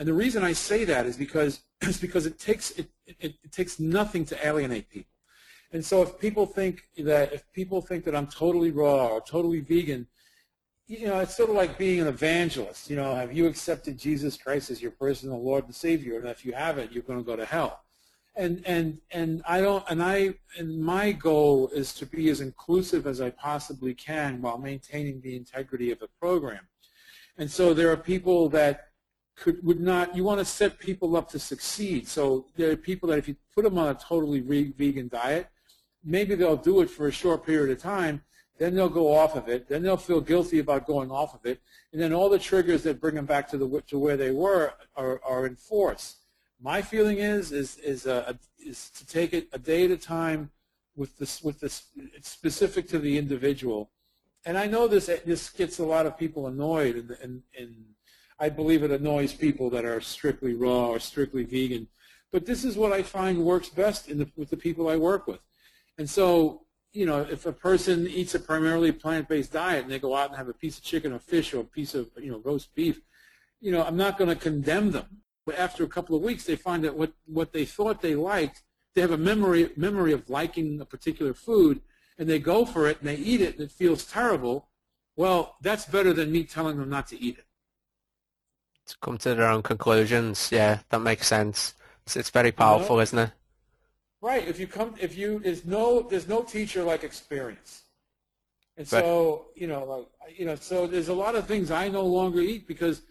and 0.00 0.08
the 0.08 0.12
reason 0.12 0.42
I 0.42 0.52
say 0.52 0.84
that 0.86 1.06
is 1.06 1.16
because 1.16 1.60
because 2.00 2.26
it 2.26 2.40
takes 2.40 2.72
it, 2.72 2.88
it, 3.06 3.34
it 3.44 3.52
takes 3.52 3.78
nothing 3.78 4.24
to 4.24 4.46
alienate 4.46 4.88
people, 4.88 5.14
and 5.72 5.84
so 5.84 6.02
if 6.02 6.18
people 6.18 6.46
think 6.46 6.88
that 6.98 7.32
if 7.32 7.44
people 7.52 7.80
think 7.80 8.04
that 8.06 8.16
I'm 8.16 8.26
totally 8.26 8.72
raw 8.72 9.06
or 9.06 9.20
totally 9.20 9.60
vegan, 9.60 10.08
you 10.88 11.06
know, 11.06 11.20
it's 11.20 11.36
sort 11.36 11.50
of 11.50 11.54
like 11.54 11.78
being 11.78 12.00
an 12.00 12.08
evangelist. 12.08 12.90
You 12.90 12.96
know, 12.96 13.14
have 13.14 13.32
you 13.32 13.46
accepted 13.46 13.96
Jesus 13.96 14.36
Christ 14.36 14.72
as 14.72 14.82
your 14.82 14.90
personal 14.90 15.40
Lord 15.40 15.66
and 15.66 15.74
Savior? 15.74 16.18
And 16.18 16.28
if 16.28 16.44
you 16.44 16.52
haven't, 16.52 16.90
you're 16.90 17.04
going 17.04 17.20
to 17.20 17.24
go 17.24 17.36
to 17.36 17.44
hell 17.44 17.84
and 18.36 18.62
and 18.64 18.98
and 19.10 19.42
I 19.46 19.60
don't 19.60 19.84
and 19.90 20.02
I 20.02 20.34
and 20.56 20.80
my 20.80 21.12
goal 21.12 21.68
is 21.74 21.92
to 21.94 22.06
be 22.06 22.30
as 22.30 22.40
inclusive 22.40 23.06
as 23.06 23.20
I 23.20 23.30
possibly 23.30 23.94
can 23.94 24.40
while 24.40 24.58
maintaining 24.58 25.20
the 25.20 25.36
integrity 25.36 25.90
of 25.90 25.98
the 25.98 26.08
program. 26.20 26.66
And 27.38 27.50
so 27.50 27.74
there 27.74 27.90
are 27.90 27.96
people 27.96 28.48
that 28.50 28.89
could 29.40 29.64
would 29.64 29.80
not 29.80 30.14
you 30.14 30.22
want 30.22 30.38
to 30.38 30.44
set 30.44 30.78
people 30.78 31.16
up 31.16 31.28
to 31.30 31.38
succeed. 31.38 32.06
So 32.06 32.46
there 32.56 32.70
are 32.70 32.76
people 32.76 33.08
that 33.08 33.18
if 33.18 33.26
you 33.26 33.36
put 33.54 33.64
them 33.64 33.78
on 33.78 33.88
a 33.88 33.94
totally 33.94 34.40
vegan 34.40 35.08
diet, 35.08 35.48
maybe 36.04 36.34
they'll 36.34 36.56
do 36.56 36.80
it 36.82 36.90
for 36.90 37.08
a 37.08 37.12
short 37.12 37.44
period 37.44 37.70
of 37.74 37.82
time, 37.82 38.22
then 38.58 38.74
they'll 38.74 38.96
go 39.02 39.16
off 39.16 39.36
of 39.36 39.48
it, 39.48 39.68
then 39.68 39.82
they'll 39.82 39.96
feel 39.96 40.20
guilty 40.20 40.58
about 40.58 40.86
going 40.86 41.10
off 41.10 41.34
of 41.34 41.46
it, 41.46 41.60
and 41.92 42.00
then 42.00 42.12
all 42.12 42.28
the 42.28 42.38
triggers 42.38 42.82
that 42.82 43.00
bring 43.00 43.14
them 43.14 43.24
back 43.24 43.48
to 43.48 43.56
the 43.56 43.82
to 43.88 43.98
where 43.98 44.18
they 44.18 44.30
were 44.30 44.74
are, 44.94 45.20
are 45.26 45.46
in 45.46 45.56
force. 45.56 46.16
My 46.60 46.82
feeling 46.82 47.18
is 47.18 47.50
is 47.50 47.78
is 47.78 48.06
uh, 48.06 48.34
is 48.58 48.90
to 48.90 49.06
take 49.06 49.32
it 49.32 49.48
a 49.52 49.58
day 49.58 49.86
at 49.86 49.90
a 49.90 49.96
time 49.96 50.50
with 50.96 51.16
this 51.18 51.42
with 51.42 51.60
this 51.60 51.84
it's 51.96 52.28
specific 52.28 52.86
to 52.88 52.98
the 52.98 53.16
individual. 53.16 53.90
And 54.44 54.56
I 54.58 54.66
know 54.66 54.86
this 54.86 55.06
this 55.24 55.48
gets 55.50 55.78
a 55.78 55.84
lot 55.84 56.06
of 56.06 56.18
people 56.18 56.46
annoyed, 56.46 56.96
and, 56.96 57.10
and, 57.22 57.42
and 57.58 57.74
I 58.40 58.48
believe 58.48 58.82
it 58.82 58.90
annoys 58.90 59.34
people 59.34 59.68
that 59.70 59.84
are 59.84 60.00
strictly 60.00 60.54
raw 60.54 60.88
or 60.88 60.98
strictly 60.98 61.44
vegan. 61.44 61.86
But 62.32 62.46
this 62.46 62.64
is 62.64 62.76
what 62.76 62.92
I 62.92 63.02
find 63.02 63.44
works 63.44 63.68
best 63.68 64.08
the, 64.08 64.28
with 64.36 64.48
the 64.48 64.56
people 64.56 64.88
I 64.88 64.96
work 64.96 65.26
with. 65.26 65.40
And 65.98 66.08
so, 66.08 66.62
you 66.92 67.04
know, 67.04 67.20
if 67.20 67.44
a 67.44 67.52
person 67.52 68.06
eats 68.08 68.34
a 68.34 68.40
primarily 68.40 68.92
plant-based 68.92 69.52
diet 69.52 69.82
and 69.82 69.92
they 69.92 69.98
go 69.98 70.16
out 70.16 70.28
and 70.28 70.38
have 70.38 70.48
a 70.48 70.54
piece 70.54 70.78
of 70.78 70.84
chicken 70.84 71.12
or 71.12 71.18
fish 71.18 71.52
or 71.52 71.60
a 71.60 71.64
piece 71.64 71.94
of, 71.94 72.08
you 72.16 72.30
know, 72.32 72.40
roast 72.42 72.74
beef, 72.74 73.00
you 73.60 73.72
know, 73.72 73.84
I'm 73.84 73.96
not 73.96 74.16
going 74.16 74.30
to 74.30 74.36
condemn 74.36 74.90
them 74.90 75.22
But 75.44 75.58
after 75.58 75.84
a 75.84 75.88
couple 75.88 76.16
of 76.16 76.22
weeks, 76.22 76.44
they 76.44 76.56
find 76.56 76.82
that 76.84 76.96
what, 76.96 77.12
what 77.26 77.52
they 77.52 77.64
thought 77.64 78.00
they 78.00 78.14
liked, 78.14 78.62
they 78.94 79.02
have 79.02 79.10
a 79.10 79.18
memory, 79.18 79.70
memory 79.76 80.12
of 80.12 80.30
liking 80.30 80.80
a 80.80 80.84
particular 80.84 81.34
food, 81.34 81.80
and 82.18 82.28
they 82.28 82.38
go 82.38 82.64
for 82.64 82.86
it 82.88 83.00
and 83.00 83.08
they 83.08 83.16
eat 83.16 83.40
it 83.40 83.54
and 83.54 83.62
it 83.64 83.70
feels 83.70 84.04
terrible. 84.04 84.68
Well, 85.16 85.56
that's 85.60 85.84
better 85.84 86.12
than 86.12 86.32
me 86.32 86.44
telling 86.44 86.78
them 86.78 86.88
not 86.88 87.06
to 87.08 87.20
eat 87.20 87.38
it. 87.38 87.44
To 88.86 88.96
come 89.00 89.18
to 89.18 89.34
their 89.34 89.50
own 89.50 89.62
conclusions, 89.62 90.50
yeah, 90.50 90.80
that 90.88 91.00
makes 91.00 91.28
sense. 91.28 91.74
It's, 92.06 92.16
it's 92.16 92.30
very 92.30 92.52
powerful, 92.52 92.96
you 92.96 92.98
know? 92.98 93.02
isn't 93.02 93.18
it? 93.18 93.30
Right. 94.22 94.46
If 94.46 94.58
you 94.58 94.66
come, 94.66 94.94
if 95.00 95.16
you, 95.16 95.38
there's 95.38 95.64
no, 95.64 96.02
there's 96.02 96.28
no 96.28 96.42
teacher 96.42 96.82
like 96.82 97.04
experience. 97.04 97.82
And 98.76 98.88
so, 98.88 99.46
you 99.54 99.66
know, 99.66 99.84
like, 99.84 100.38
you 100.38 100.46
know, 100.46 100.54
so 100.54 100.86
there's 100.86 101.08
a 101.08 101.14
lot 101.14 101.34
of 101.34 101.46
things 101.46 101.70
I 101.70 101.88
no 101.88 102.02
longer 102.04 102.40
eat 102.40 102.66
because, 102.66 103.02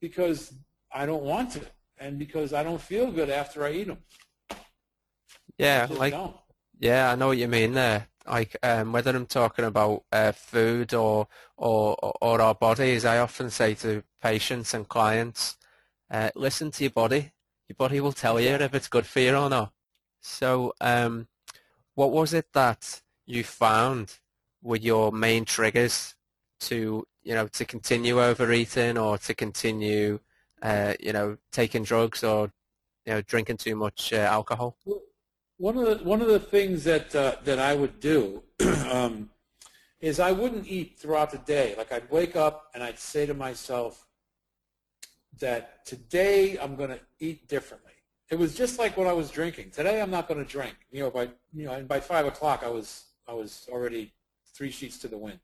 because 0.00 0.52
I 0.92 1.06
don't 1.06 1.22
want 1.22 1.52
to, 1.52 1.62
and 1.98 2.18
because 2.18 2.52
I 2.52 2.62
don't 2.62 2.80
feel 2.80 3.10
good 3.10 3.30
after 3.30 3.64
I 3.64 3.72
eat 3.72 3.86
them. 3.86 3.98
Yeah, 5.58 5.86
like 5.90 6.12
don't. 6.12 6.36
yeah, 6.78 7.10
I 7.10 7.14
know 7.14 7.28
what 7.28 7.38
you 7.38 7.48
mean 7.48 7.72
there. 7.72 8.08
Like 8.26 8.56
um, 8.62 8.92
whether 8.92 9.14
I'm 9.14 9.26
talking 9.26 9.64
about 9.64 10.04
uh, 10.10 10.32
food 10.32 10.94
or, 10.94 11.28
or 11.56 11.96
or 12.20 12.40
our 12.40 12.54
bodies, 12.54 13.04
I 13.04 13.18
often 13.18 13.50
say 13.50 13.74
to 13.74 14.02
patients 14.22 14.72
and 14.74 14.88
clients, 14.88 15.56
uh, 16.10 16.30
listen 16.34 16.70
to 16.72 16.84
your 16.84 16.90
body. 16.90 17.32
Your 17.68 17.76
body 17.76 18.00
will 18.00 18.12
tell 18.12 18.40
you 18.40 18.50
if 18.50 18.74
it's 18.74 18.88
good 18.88 19.06
for 19.06 19.20
you 19.20 19.34
or 19.36 19.50
not. 19.50 19.72
So, 20.20 20.72
um, 20.80 21.28
what 21.94 22.12
was 22.12 22.32
it 22.32 22.52
that 22.54 23.02
you 23.26 23.44
found 23.44 24.18
were 24.62 24.76
your 24.76 25.12
main 25.12 25.44
triggers 25.44 26.14
to 26.60 27.06
you 27.22 27.34
know 27.34 27.48
to 27.48 27.64
continue 27.64 28.22
overeating 28.22 28.96
or 28.96 29.18
to 29.18 29.34
continue 29.34 30.20
uh, 30.64 30.94
you 30.98 31.12
know, 31.12 31.36
taking 31.52 31.84
drugs 31.84 32.24
or 32.24 32.50
you 33.04 33.12
know, 33.12 33.20
drinking 33.22 33.58
too 33.58 33.76
much 33.76 34.12
uh, 34.12 34.16
alcohol? 34.16 34.76
One 35.58 35.78
of 35.78 35.86
the 35.86 36.04
one 36.04 36.20
of 36.20 36.28
the 36.28 36.40
things 36.40 36.84
that 36.84 37.14
uh, 37.14 37.36
that 37.44 37.58
I 37.58 37.74
would 37.74 38.00
do 38.00 38.42
um, 38.90 39.30
is 40.00 40.18
I 40.18 40.32
wouldn't 40.32 40.66
eat 40.66 40.98
throughout 40.98 41.30
the 41.30 41.38
day. 41.38 41.74
Like 41.78 41.92
I'd 41.92 42.10
wake 42.10 42.34
up 42.34 42.70
and 42.74 42.82
I'd 42.82 42.98
say 42.98 43.24
to 43.26 43.34
myself 43.34 44.06
that 45.38 45.86
today 45.86 46.58
I'm 46.58 46.74
going 46.74 46.90
to 46.90 47.00
eat 47.20 47.48
differently. 47.48 47.92
It 48.30 48.38
was 48.38 48.54
just 48.54 48.78
like 48.78 48.96
when 48.96 49.06
I 49.06 49.12
was 49.12 49.30
drinking. 49.30 49.70
Today 49.70 50.02
I'm 50.02 50.10
not 50.10 50.26
going 50.26 50.44
to 50.44 50.50
drink. 50.50 50.74
You 50.90 51.04
know, 51.04 51.10
by 51.10 51.28
you 51.52 51.66
know, 51.66 51.72
and 51.72 51.86
by 51.86 52.00
five 52.00 52.26
o'clock 52.26 52.62
I 52.64 52.68
was 52.68 53.04
I 53.28 53.32
was 53.32 53.68
already 53.70 54.12
three 54.54 54.70
sheets 54.70 54.98
to 54.98 55.08
the 55.08 55.18
wind. 55.18 55.38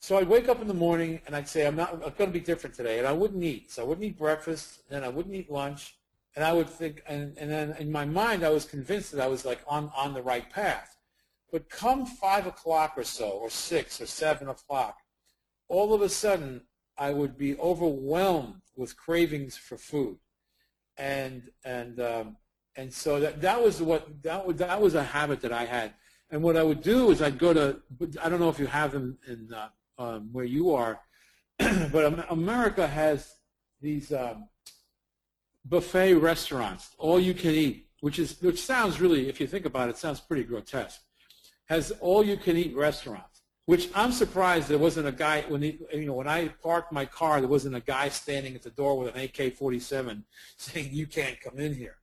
So 0.00 0.16
I'd 0.16 0.28
wake 0.28 0.48
up 0.48 0.62
in 0.62 0.66
the 0.66 0.74
morning 0.74 1.20
and 1.26 1.36
I'd 1.36 1.46
say, 1.46 1.66
I'm 1.66 1.76
not, 1.76 1.92
I'm 1.92 2.00
going 2.00 2.14
to 2.18 2.26
be 2.30 2.40
different 2.40 2.74
today. 2.74 2.98
And 2.98 3.06
I 3.06 3.12
wouldn't 3.12 3.44
eat. 3.44 3.70
So 3.70 3.82
I 3.82 3.84
wouldn't 3.84 4.04
eat 4.04 4.18
breakfast, 4.18 4.80
and 4.90 5.04
I 5.04 5.08
wouldn't 5.08 5.34
eat 5.34 5.50
lunch. 5.50 5.94
And 6.36 6.44
I 6.44 6.52
would 6.52 6.68
think, 6.68 7.02
and, 7.06 7.36
and 7.38 7.50
then 7.50 7.74
in 7.78 7.90
my 7.90 8.04
mind, 8.04 8.44
I 8.44 8.50
was 8.50 8.64
convinced 8.64 9.12
that 9.12 9.20
I 9.20 9.26
was 9.26 9.44
like 9.44 9.60
on, 9.66 9.90
on 9.96 10.14
the 10.14 10.22
right 10.22 10.48
path. 10.48 10.96
But 11.50 11.68
come 11.68 12.06
5 12.06 12.46
o'clock 12.46 12.94
or 12.96 13.02
so, 13.02 13.30
or 13.30 13.50
6 13.50 14.00
or 14.00 14.06
7 14.06 14.48
o'clock, 14.48 14.98
all 15.68 15.92
of 15.92 16.02
a 16.02 16.08
sudden, 16.08 16.62
I 16.96 17.10
would 17.12 17.36
be 17.36 17.56
overwhelmed 17.58 18.62
with 18.76 18.96
cravings 18.96 19.56
for 19.56 19.76
food. 19.76 20.18
And, 20.96 21.50
and, 21.64 21.98
um, 22.00 22.36
and 22.76 22.92
so 22.92 23.18
that, 23.20 23.40
that 23.40 23.62
was 23.62 23.82
what, 23.82 24.22
that, 24.22 24.46
was, 24.46 24.56
that 24.56 24.80
was 24.80 24.94
a 24.94 25.02
habit 25.02 25.40
that 25.40 25.52
I 25.52 25.64
had. 25.64 25.94
And 26.30 26.42
what 26.42 26.56
I 26.56 26.62
would 26.62 26.82
do 26.82 27.10
is 27.10 27.20
I'd 27.20 27.38
go 27.38 27.52
to, 27.52 27.80
I 28.22 28.28
don't 28.28 28.38
know 28.38 28.50
if 28.50 28.60
you 28.60 28.66
have 28.66 28.92
them 28.92 29.18
in, 29.26 29.48
uh, 29.52 29.68
um, 29.98 30.28
where 30.32 30.44
you 30.44 30.72
are, 30.74 31.00
but 31.58 32.30
America 32.30 32.86
has 32.86 33.34
these 33.80 34.12
um, 34.12 34.48
buffet 35.64 36.14
restaurants, 36.14 36.90
all 36.98 37.20
you 37.20 37.34
can 37.34 37.52
eat, 37.52 37.88
which 38.00 38.18
is 38.18 38.40
which 38.40 38.60
sounds 38.60 39.00
really, 39.00 39.28
if 39.28 39.40
you 39.40 39.46
think 39.46 39.66
about 39.66 39.88
it, 39.88 39.96
sounds 39.96 40.20
pretty 40.20 40.44
grotesque. 40.44 41.00
Has 41.66 41.92
all 42.00 42.24
you 42.24 42.36
can 42.36 42.56
eat 42.56 42.74
restaurants, 42.76 43.42
which 43.66 43.88
I'm 43.94 44.12
surprised 44.12 44.68
there 44.68 44.78
wasn't 44.78 45.06
a 45.06 45.12
guy 45.12 45.44
when 45.48 45.62
he, 45.62 45.78
you 45.92 46.06
know 46.06 46.14
when 46.14 46.28
I 46.28 46.48
parked 46.48 46.92
my 46.92 47.04
car, 47.04 47.40
there 47.40 47.48
wasn't 47.48 47.76
a 47.76 47.80
guy 47.80 48.08
standing 48.08 48.54
at 48.54 48.62
the 48.62 48.70
door 48.70 48.98
with 48.98 49.14
an 49.14 49.22
AK-47 49.22 50.22
saying 50.56 50.88
you 50.90 51.06
can't 51.06 51.40
come 51.40 51.58
in 51.58 51.74
here, 51.74 51.96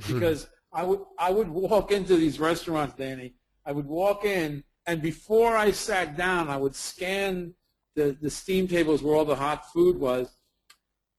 hmm. 0.00 0.14
because 0.14 0.48
I 0.72 0.84
would 0.84 1.00
I 1.18 1.30
would 1.30 1.48
walk 1.48 1.92
into 1.92 2.16
these 2.16 2.40
restaurants, 2.40 2.94
Danny. 2.96 3.34
I 3.64 3.70
would 3.70 3.86
walk 3.86 4.24
in 4.24 4.64
and 4.86 5.00
before 5.00 5.56
I 5.56 5.70
sat 5.70 6.16
down, 6.16 6.48
I 6.48 6.56
would 6.56 6.74
scan 6.74 7.54
the, 7.94 8.16
the 8.20 8.30
steam 8.30 8.66
tables 8.66 9.02
where 9.02 9.14
all 9.14 9.24
the 9.24 9.36
hot 9.36 9.72
food 9.72 9.98
was 9.98 10.34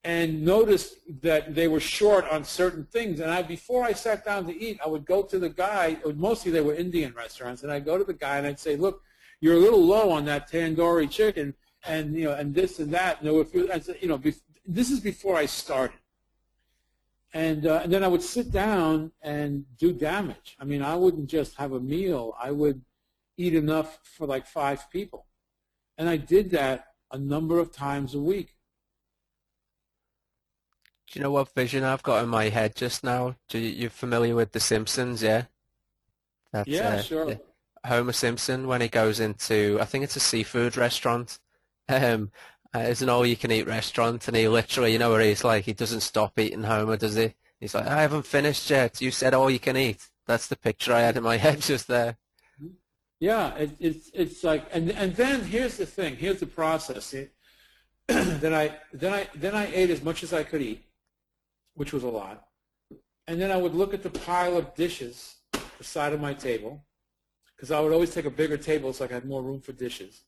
and 0.04 0.44
notice 0.44 0.96
that 1.22 1.56
they 1.56 1.68
were 1.68 1.80
short 1.80 2.30
on 2.30 2.44
certain 2.44 2.86
things. 2.86 3.22
And 3.22 3.32
I, 3.32 3.42
before 3.42 3.86
I 3.86 3.94
sat 3.94 4.26
down 4.26 4.46
to 4.48 4.58
eat, 4.58 4.80
I 4.84 4.90
would 4.90 5.06
go 5.06 5.24
to 5.24 5.40
the 5.40 5.50
guy, 5.50 5.98
mostly 6.16 6.52
they 6.52 6.62
were 6.62 6.76
Indian 6.76 7.14
restaurants, 7.14 7.64
and 7.64 7.72
I'd 7.72 7.86
go 7.86 7.98
to 7.98 8.04
the 8.04 8.14
guy 8.14 8.38
and 8.38 8.46
I'd 8.46 8.60
say, 8.60 8.76
look, 8.76 9.02
you're 9.40 9.56
a 9.56 9.60
little 9.60 9.84
low 9.84 10.10
on 10.12 10.26
that 10.26 10.52
tandoori 10.52 11.10
chicken 11.10 11.54
and, 11.86 12.16
you 12.16 12.26
know, 12.26 12.34
and 12.34 12.54
this 12.54 12.80
and 12.80 12.94
that. 12.94 13.22
And 13.22 13.30
if 13.30 13.54
you, 13.54 13.70
said, 13.82 13.98
you 14.02 14.10
know, 14.10 14.22
this 14.66 14.92
is 14.92 15.00
before 15.00 15.36
I 15.36 15.46
started. 15.46 15.98
And, 17.34 17.66
uh, 17.66 17.82
and 17.84 17.92
then 17.92 18.04
I 18.04 18.08
would 18.08 18.22
sit 18.22 18.52
down 18.52 19.12
and 19.22 19.66
do 19.78 19.92
damage. 19.92 20.56
I 20.60 20.66
mean, 20.66 20.82
I 20.82 20.96
wouldn't 20.96 21.28
just 21.28 21.56
have 21.56 21.72
a 21.72 21.80
meal. 21.80 22.36
I 22.40 22.52
would 22.52 22.82
eat 23.38 23.56
enough 23.56 24.00
for 24.04 24.28
like 24.28 24.46
five 24.46 24.90
people. 24.92 25.26
And 25.98 26.08
I 26.08 26.18
did 26.18 26.52
that 26.52 26.88
a 27.12 27.18
number 27.18 27.60
of 27.60 27.72
times 27.72 28.16
a 28.16 28.20
week. 28.20 28.53
Do 31.12 31.20
you 31.20 31.24
know 31.24 31.32
what 31.32 31.54
vision 31.54 31.84
I've 31.84 32.04
got 32.04 32.24
in 32.24 32.30
my 32.30 32.50
head 32.50 32.76
just 32.76 33.04
now? 33.04 33.36
Do 33.50 33.60
you, 33.60 33.70
you're 33.70 33.90
familiar 33.90 34.36
with 34.36 34.52
The 34.52 34.60
Simpsons, 34.60 35.22
yeah? 35.22 35.46
That's, 36.52 36.68
yeah, 36.68 36.90
uh, 36.90 37.02
sure. 37.02 37.40
Homer 37.86 38.14
Simpson 38.14 38.68
when 38.68 38.82
he 38.82 38.88
goes 38.88 39.20
into, 39.20 39.78
I 39.82 39.86
think 39.86 40.04
it's 40.04 40.16
a 40.16 40.22
seafood 40.22 40.78
restaurant. 40.78 41.40
Um, 41.90 42.32
uh, 42.74 42.80
it's 42.80 43.02
an 43.02 43.10
all-you-can-eat 43.10 43.68
restaurant, 43.68 44.26
and 44.28 44.38
he 44.38 44.48
literally, 44.48 44.94
you 44.94 45.00
know, 45.00 45.12
where 45.12 45.22
he's 45.22 45.44
like, 45.44 45.66
he 45.66 45.74
doesn't 45.74 46.00
stop 46.00 46.40
eating 46.40 46.64
Homer, 46.64 46.96
does 46.96 47.16
he? 47.16 47.34
He's 47.60 47.76
like, 47.76 47.86
I 47.86 48.02
haven't 48.02 48.26
finished 48.26 48.70
yet. 48.70 49.00
You 49.02 49.12
said 49.12 49.34
all 49.34 49.52
you 49.52 49.60
can 49.60 49.78
eat. 49.78 50.08
That's 50.26 50.48
the 50.48 50.56
picture 50.56 50.94
I 50.94 51.02
had 51.02 51.18
in 51.18 51.24
my 51.24 51.38
head 51.46 51.62
just 51.62 51.88
there. 51.88 52.18
Yeah, 53.20 53.56
it, 53.56 53.72
it's 53.80 54.12
it's 54.14 54.44
like, 54.44 54.66
and 54.74 54.92
and 54.92 55.16
then 55.16 55.46
here's 55.46 55.78
the 55.78 55.86
thing. 55.86 56.18
Here's 56.18 56.42
the 56.42 56.46
process. 56.46 57.14
Then 58.08 58.54
I 58.54 58.78
then 58.92 59.14
I 59.14 59.28
then 59.34 59.56
I 59.56 59.74
ate 59.74 59.90
as 59.90 60.04
much 60.04 60.24
as 60.24 60.34
I 60.34 60.44
could 60.44 60.62
eat, 60.62 60.84
which 61.76 61.94
was 61.94 62.04
a 62.04 62.10
lot, 62.10 62.48
and 63.28 63.40
then 63.40 63.52
I 63.52 63.58
would 63.58 63.74
look 63.74 63.94
at 63.94 64.04
the 64.04 64.10
pile 64.10 64.58
of 64.58 64.76
dishes 64.76 65.36
beside 65.78 66.14
of 66.14 66.22
my 66.22 66.34
table, 66.34 66.86
because 67.56 67.72
I 67.72 67.80
would 67.80 67.94
always 67.94 68.14
take 68.14 68.26
a 68.26 68.30
bigger 68.30 68.58
table 68.58 68.94
so 68.94 69.06
I 69.06 69.08
had 69.08 69.26
more 69.26 69.42
room 69.42 69.62
for 69.62 69.72
dishes. 69.72 70.24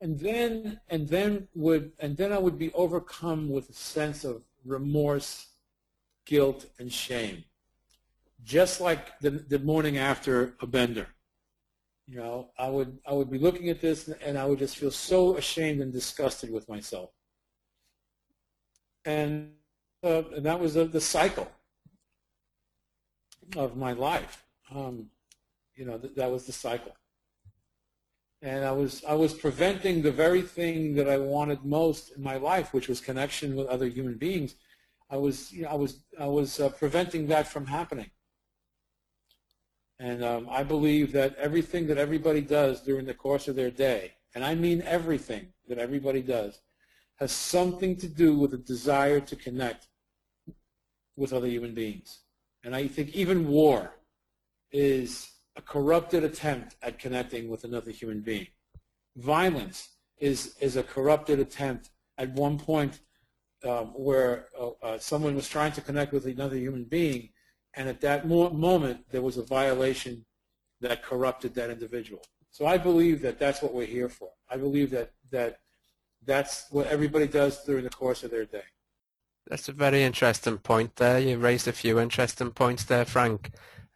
And 0.00 0.18
then, 0.18 0.80
and 0.88 1.08
then 1.08 1.48
would, 1.54 1.92
and 1.98 2.16
then 2.16 2.32
I 2.32 2.38
would 2.38 2.58
be 2.58 2.72
overcome 2.72 3.50
with 3.50 3.68
a 3.68 3.74
sense 3.74 4.24
of 4.24 4.42
remorse, 4.64 5.48
guilt, 6.24 6.66
and 6.78 6.90
shame, 6.90 7.44
just 8.42 8.80
like 8.80 9.18
the, 9.20 9.30
the 9.30 9.58
morning 9.58 9.98
after 9.98 10.54
a 10.60 10.66
bender. 10.66 11.08
You 12.06 12.16
know, 12.16 12.50
I 12.58 12.68
would, 12.68 12.98
I 13.06 13.12
would 13.12 13.30
be 13.30 13.38
looking 13.38 13.68
at 13.68 13.80
this 13.80 14.08
and 14.08 14.38
I 14.38 14.46
would 14.46 14.58
just 14.58 14.78
feel 14.78 14.90
so 14.90 15.36
ashamed 15.36 15.80
and 15.80 15.92
disgusted 15.92 16.50
with 16.50 16.68
myself. 16.68 17.10
And, 19.04 19.52
uh, 20.02 20.22
and 20.34 20.44
that 20.46 20.58
was 20.58 20.74
the, 20.74 20.84
the 20.84 21.00
cycle 21.00 21.50
of 23.56 23.76
my 23.76 23.92
life. 23.92 24.44
Um, 24.74 25.06
you 25.74 25.84
know, 25.84 25.98
th- 25.98 26.14
that 26.14 26.30
was 26.30 26.46
the 26.46 26.52
cycle. 26.52 26.96
And 28.42 28.64
I 28.64 28.72
was, 28.72 29.04
I 29.06 29.14
was 29.14 29.34
preventing 29.34 30.00
the 30.00 30.12
very 30.12 30.40
thing 30.40 30.94
that 30.94 31.08
I 31.08 31.18
wanted 31.18 31.64
most 31.64 32.16
in 32.16 32.22
my 32.22 32.36
life, 32.36 32.72
which 32.72 32.88
was 32.88 33.00
connection 33.00 33.54
with 33.54 33.66
other 33.66 33.86
human 33.86 34.14
beings. 34.14 34.54
I 35.10 35.16
was, 35.16 35.52
you 35.52 35.62
know, 35.62 35.68
I 35.68 35.74
was, 35.74 35.98
I 36.18 36.26
was 36.26 36.60
uh, 36.60 36.70
preventing 36.70 37.26
that 37.26 37.46
from 37.46 37.66
happening. 37.66 38.10
And 39.98 40.24
um, 40.24 40.48
I 40.50 40.62
believe 40.62 41.12
that 41.12 41.36
everything 41.36 41.86
that 41.88 41.98
everybody 41.98 42.40
does 42.40 42.80
during 42.80 43.04
the 43.04 43.12
course 43.12 43.48
of 43.48 43.56
their 43.56 43.70
day, 43.70 44.12
and 44.34 44.42
I 44.42 44.54
mean 44.54 44.80
everything 44.86 45.48
that 45.68 45.76
everybody 45.76 46.22
does, 46.22 46.62
has 47.16 47.32
something 47.32 47.96
to 47.96 48.08
do 48.08 48.38
with 48.38 48.54
a 48.54 48.58
desire 48.58 49.20
to 49.20 49.36
connect 49.36 49.88
with 51.20 51.32
other 51.32 51.46
human 51.46 51.74
beings. 51.74 52.20
And 52.64 52.74
I 52.74 52.88
think 52.88 53.10
even 53.10 53.48
war 53.48 53.92
is 54.72 55.30
a 55.54 55.62
corrupted 55.62 56.24
attempt 56.24 56.76
at 56.82 56.98
connecting 56.98 57.48
with 57.48 57.64
another 57.64 57.90
human 57.90 58.20
being. 58.20 58.48
Violence 59.16 59.90
is, 60.18 60.54
is 60.60 60.76
a 60.76 60.82
corrupted 60.82 61.38
attempt 61.38 61.90
at 62.16 62.32
one 62.32 62.58
point 62.58 63.00
um, 63.64 63.88
where 63.88 64.46
uh, 64.58 64.70
uh, 64.82 64.98
someone 64.98 65.34
was 65.34 65.48
trying 65.48 65.72
to 65.72 65.82
connect 65.82 66.12
with 66.12 66.24
another 66.26 66.56
human 66.56 66.84
being, 66.84 67.28
and 67.74 67.88
at 67.88 68.00
that 68.00 68.26
mo- 68.26 68.50
moment 68.50 68.98
there 69.10 69.22
was 69.22 69.36
a 69.36 69.42
violation 69.42 70.24
that 70.80 71.02
corrupted 71.02 71.54
that 71.54 71.68
individual. 71.68 72.22
So 72.50 72.64
I 72.66 72.78
believe 72.78 73.20
that 73.22 73.38
that's 73.38 73.60
what 73.62 73.74
we're 73.74 73.86
here 73.86 74.08
for. 74.08 74.30
I 74.48 74.56
believe 74.56 74.90
that, 74.90 75.10
that 75.30 75.60
that's 76.24 76.66
what 76.70 76.86
everybody 76.86 77.26
does 77.26 77.62
during 77.64 77.84
the 77.84 77.90
course 77.90 78.24
of 78.24 78.30
their 78.30 78.46
day. 78.46 78.64
That's 79.50 79.68
a 79.68 79.72
very 79.72 80.04
interesting 80.04 80.58
point 80.58 80.94
there. 80.94 81.18
You 81.18 81.36
raised 81.36 81.66
a 81.66 81.72
few 81.72 81.98
interesting 81.98 82.52
points 82.52 82.84
there, 82.84 83.04
Frank. 83.04 83.50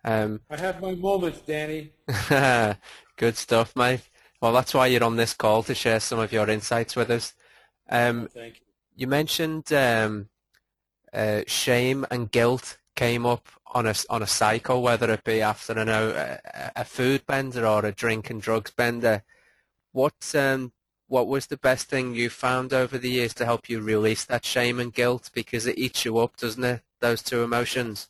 Um, 0.05 0.41
I 0.51 0.57
have 0.57 0.83
my 0.83 0.97
moments, 0.97 1.43
Danny. 1.43 1.93
good 3.17 3.37
stuff, 3.37 3.77
mate. 3.77 4.01
Well, 4.41 4.53
that's 4.53 4.75
why 4.75 4.89
you're 4.89 5.05
on 5.05 5.15
this 5.15 5.33
call 5.33 5.63
to 5.63 5.75
share 5.75 6.01
some 6.01 6.19
of 6.19 6.33
your 6.33 6.51
insights 6.51 6.97
with 6.97 7.09
us. 7.09 7.35
Um, 7.89 8.29
thank 8.35 8.57
you. 8.57 8.67
You 8.97 9.07
mentioned 9.07 9.73
um, 9.73 10.29
uh, 11.13 11.43
shame 11.47 12.05
and 12.11 12.33
guilt 12.33 12.79
came 12.97 13.25
up 13.25 13.49
on 13.75 13.87
a 13.87 13.95
on 14.11 14.23
a 14.23 14.27
cycle, 14.27 14.83
whether 14.83 15.09
it 15.13 15.23
be 15.23 15.41
after 15.41 15.79
you 15.79 15.85
know, 15.85 16.11
a, 16.11 16.73
a 16.81 16.85
food 16.85 17.27
bender 17.27 17.65
or 17.65 17.87
a 17.87 17.93
drink 17.93 18.29
and 18.29 18.43
drugs 18.43 18.73
bender. 18.73 19.23
What 19.93 20.35
um, 20.35 20.73
what 21.09 21.29
was 21.29 21.47
the 21.47 21.57
best 21.57 21.89
thing 21.89 22.15
you 22.15 22.31
found 22.31 22.73
over 22.73 22.99
the 22.99 23.11
years 23.11 23.35
to 23.35 23.45
help 23.45 23.69
you 23.69 23.81
release 23.81 24.25
that 24.25 24.45
shame 24.45 24.81
and 24.81 24.93
guilt? 24.93 25.31
Because 25.35 25.67
it 25.67 25.79
eats 25.79 26.05
you 26.05 26.19
up, 26.19 26.37
doesn't 26.37 26.65
it? 26.65 26.83
Those 27.01 27.23
two 27.23 27.43
emotions. 27.43 28.09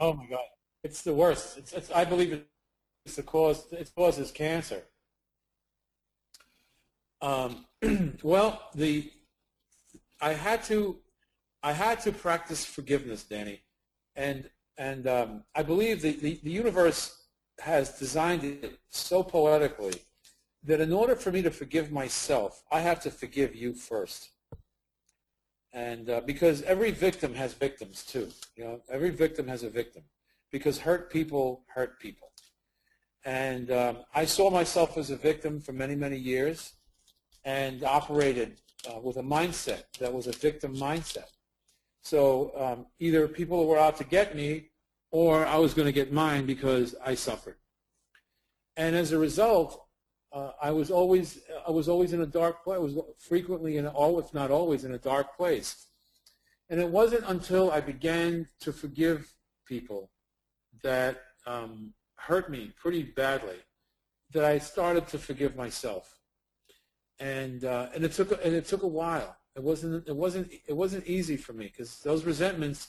Oh 0.00 0.12
my 0.14 0.26
God, 0.26 0.40
it's 0.82 1.02
the 1.02 1.14
worst. 1.14 1.58
It's, 1.58 1.72
it's 1.72 1.90
I 1.90 2.04
believe 2.04 2.42
it's 3.04 3.16
the 3.16 3.22
cause. 3.22 3.66
It 3.72 3.90
causes 3.94 4.30
cancer. 4.30 4.82
Um, 7.20 7.66
well, 8.22 8.62
the 8.74 9.10
I 10.20 10.32
had 10.32 10.64
to 10.64 10.96
I 11.62 11.72
had 11.72 12.00
to 12.00 12.12
practice 12.12 12.64
forgiveness, 12.64 13.24
Danny, 13.24 13.60
and 14.14 14.48
and 14.78 15.06
um, 15.06 15.44
I 15.54 15.62
believe 15.62 16.02
the, 16.02 16.12
the, 16.12 16.40
the 16.42 16.50
universe 16.50 17.24
has 17.60 17.98
designed 17.98 18.44
it 18.44 18.78
so 18.90 19.22
poetically 19.22 19.94
that 20.66 20.80
in 20.80 20.92
order 20.92 21.14
for 21.14 21.30
me 21.30 21.42
to 21.42 21.50
forgive 21.50 21.92
myself, 21.92 22.62
I 22.70 22.80
have 22.80 23.00
to 23.02 23.10
forgive 23.10 23.54
you 23.54 23.72
first. 23.72 24.30
And 25.72 26.10
uh, 26.10 26.20
because 26.26 26.62
every 26.62 26.90
victim 26.90 27.34
has 27.34 27.54
victims 27.54 28.04
too, 28.04 28.28
you 28.56 28.64
know, 28.64 28.80
every 28.90 29.10
victim 29.10 29.46
has 29.46 29.62
a 29.62 29.70
victim 29.70 30.02
because 30.50 30.78
hurt 30.78 31.10
people 31.10 31.64
hurt 31.68 32.00
people. 32.00 32.32
And 33.24 33.70
um, 33.70 33.98
I 34.14 34.24
saw 34.24 34.50
myself 34.50 34.96
as 34.96 35.10
a 35.10 35.16
victim 35.16 35.60
for 35.60 35.72
many, 35.72 35.94
many 35.94 36.16
years 36.16 36.74
and 37.44 37.84
operated 37.84 38.60
uh, 38.88 39.00
with 39.00 39.16
a 39.16 39.22
mindset 39.22 39.84
that 40.00 40.12
was 40.12 40.26
a 40.26 40.32
victim 40.32 40.74
mindset. 40.76 41.30
So 42.02 42.52
um, 42.56 42.86
either 42.98 43.28
people 43.28 43.66
were 43.66 43.78
out 43.78 43.96
to 43.98 44.04
get 44.04 44.36
me 44.36 44.70
or 45.10 45.46
I 45.46 45.56
was 45.56 45.74
going 45.74 45.86
to 45.86 45.92
get 45.92 46.12
mine 46.12 46.46
because 46.46 46.94
I 47.04 47.14
suffered. 47.14 47.56
And 48.76 48.94
as 48.94 49.12
a 49.12 49.18
result, 49.18 49.85
uh, 50.36 50.52
I 50.60 50.70
was 50.70 50.90
always 50.90 51.40
I 51.66 51.70
was 51.70 51.88
always 51.88 52.12
in 52.12 52.20
a 52.20 52.26
dark 52.26 52.62
place. 52.62 52.76
I 52.76 52.80
was 52.80 52.98
frequently 53.18 53.78
in 53.78 53.86
all, 53.86 54.18
if 54.18 54.34
not 54.34 54.50
always, 54.50 54.84
in 54.84 54.92
a 54.92 54.98
dark 54.98 55.34
place. 55.36 55.86
And 56.68 56.78
it 56.78 56.88
wasn't 56.88 57.24
until 57.26 57.70
I 57.70 57.80
began 57.80 58.46
to 58.60 58.72
forgive 58.72 59.32
people 59.64 60.10
that 60.82 61.22
um, 61.46 61.94
hurt 62.16 62.50
me 62.50 62.72
pretty 62.76 63.02
badly 63.02 63.60
that 64.32 64.44
I 64.44 64.58
started 64.58 65.08
to 65.08 65.18
forgive 65.18 65.56
myself. 65.56 66.18
And 67.18 67.64
uh, 67.64 67.88
and 67.94 68.04
it 68.04 68.12
took 68.12 68.32
and 68.44 68.54
it 68.54 68.66
took 68.66 68.82
a 68.82 68.94
while. 69.02 69.38
It 69.54 69.62
wasn't 69.62 70.06
it 70.06 70.16
wasn't 70.16 70.52
it 70.68 70.76
wasn't 70.76 71.06
easy 71.06 71.38
for 71.38 71.54
me 71.54 71.66
because 71.66 72.00
those 72.00 72.24
resentments 72.24 72.88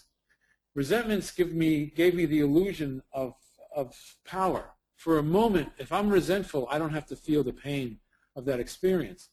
resentments 0.75 1.31
give 1.31 1.53
me 1.53 1.93
gave 1.95 2.13
me 2.13 2.25
the 2.25 2.41
illusion 2.41 3.01
of 3.13 3.35
of 3.73 3.95
power 4.25 4.71
for 4.97 5.19
a 5.19 5.23
moment, 5.23 5.69
if 5.77 5.91
I'm 5.91 6.09
resentful, 6.09 6.67
I 6.69 6.79
don't 6.79 6.93
have 6.93 7.05
to 7.07 7.15
feel 7.15 7.43
the 7.43 7.53
pain 7.53 7.99
of 8.35 8.45
that 8.45 8.59
experience. 8.59 9.29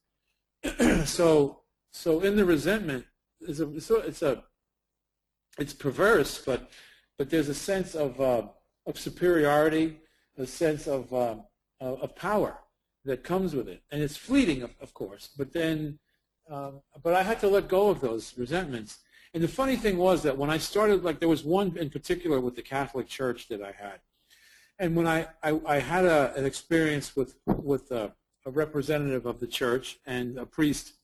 so, 1.05 1.61
so 1.91 2.21
in 2.21 2.37
the 2.37 2.45
resentment, 2.45 3.07
it's 3.41 3.61
a, 3.61 3.97
it's 4.07 4.23
a, 4.23 4.45
it's 5.59 5.73
perverse, 5.73 6.43
but, 6.45 6.71
but 7.17 7.31
there's 7.31 7.49
a 7.49 7.55
sense 7.55 7.95
of, 7.95 8.21
uh, 8.21 8.43
of 8.87 8.99
superiority, 8.99 9.99
a 10.37 10.47
sense 10.47 10.87
of, 10.87 11.13
uh, 11.13 11.37
of 11.81 12.15
power 12.15 12.59
that 13.07 13.25
comes 13.25 13.55
with 13.55 13.69
it, 13.69 13.83
and 13.91 14.03
it's 14.03 14.17
fleeting, 14.19 14.63
of, 14.63 14.75
of 14.83 14.93
course. 14.93 15.31
But 15.37 15.53
then, 15.53 15.99
uh, 16.51 16.73
but 17.03 17.15
I 17.15 17.23
had 17.23 17.41
to 17.41 17.49
let 17.49 17.69
go 17.69 17.89
of 17.89 18.03
those 18.03 18.37
resentments. 18.37 18.99
And 19.33 19.43
the 19.43 19.49
funny 19.49 19.77
thing 19.77 19.97
was 19.97 20.23
that 20.25 20.37
when 20.37 20.51
I 20.51 20.59
started, 20.59 21.05
like 21.05 21.21
there 21.21 21.29
was 21.29 21.43
one 21.43 21.77
in 21.79 21.89
particular 21.89 22.39
with 22.39 22.55
the 22.55 22.63
Catholic 22.63 23.09
Church 23.09 23.49
that 23.49 23.63
I 23.63 23.73
had 23.73 24.01
and 24.79 24.97
when 24.97 25.07
I, 25.07 25.29
I, 25.43 25.61
I 25.67 25.79
had 25.79 26.05
a, 26.05 26.35
an 26.35 26.45
experience 26.45 27.15
with, 27.15 27.37
with 27.47 27.91
a, 27.91 28.13
a, 28.45 28.51
representative 28.51 29.27
of 29.27 29.41
the 29.41 29.47
church 29.47 29.99
and 30.07 30.39
a 30.39 30.47
priest, 30.47 30.95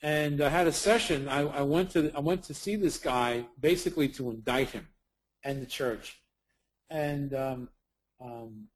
and 0.00 0.40
I 0.40 0.48
had 0.48 0.66
a 0.66 0.72
session, 0.72 1.28
I, 1.28 1.40
I, 1.40 1.62
went 1.62 1.90
to, 1.90 2.10
I 2.14 2.20
went 2.20 2.42
to 2.44 2.54
see 2.54 2.76
this 2.76 2.98
guy 2.98 3.46
basically 3.60 4.08
to 4.10 4.30
indict 4.30 4.70
him 4.70 4.88
and 5.44 5.60
the 5.60 5.66
church. 5.66 6.20
And 6.90 7.34
um, 7.34 7.68
um, 8.20 8.68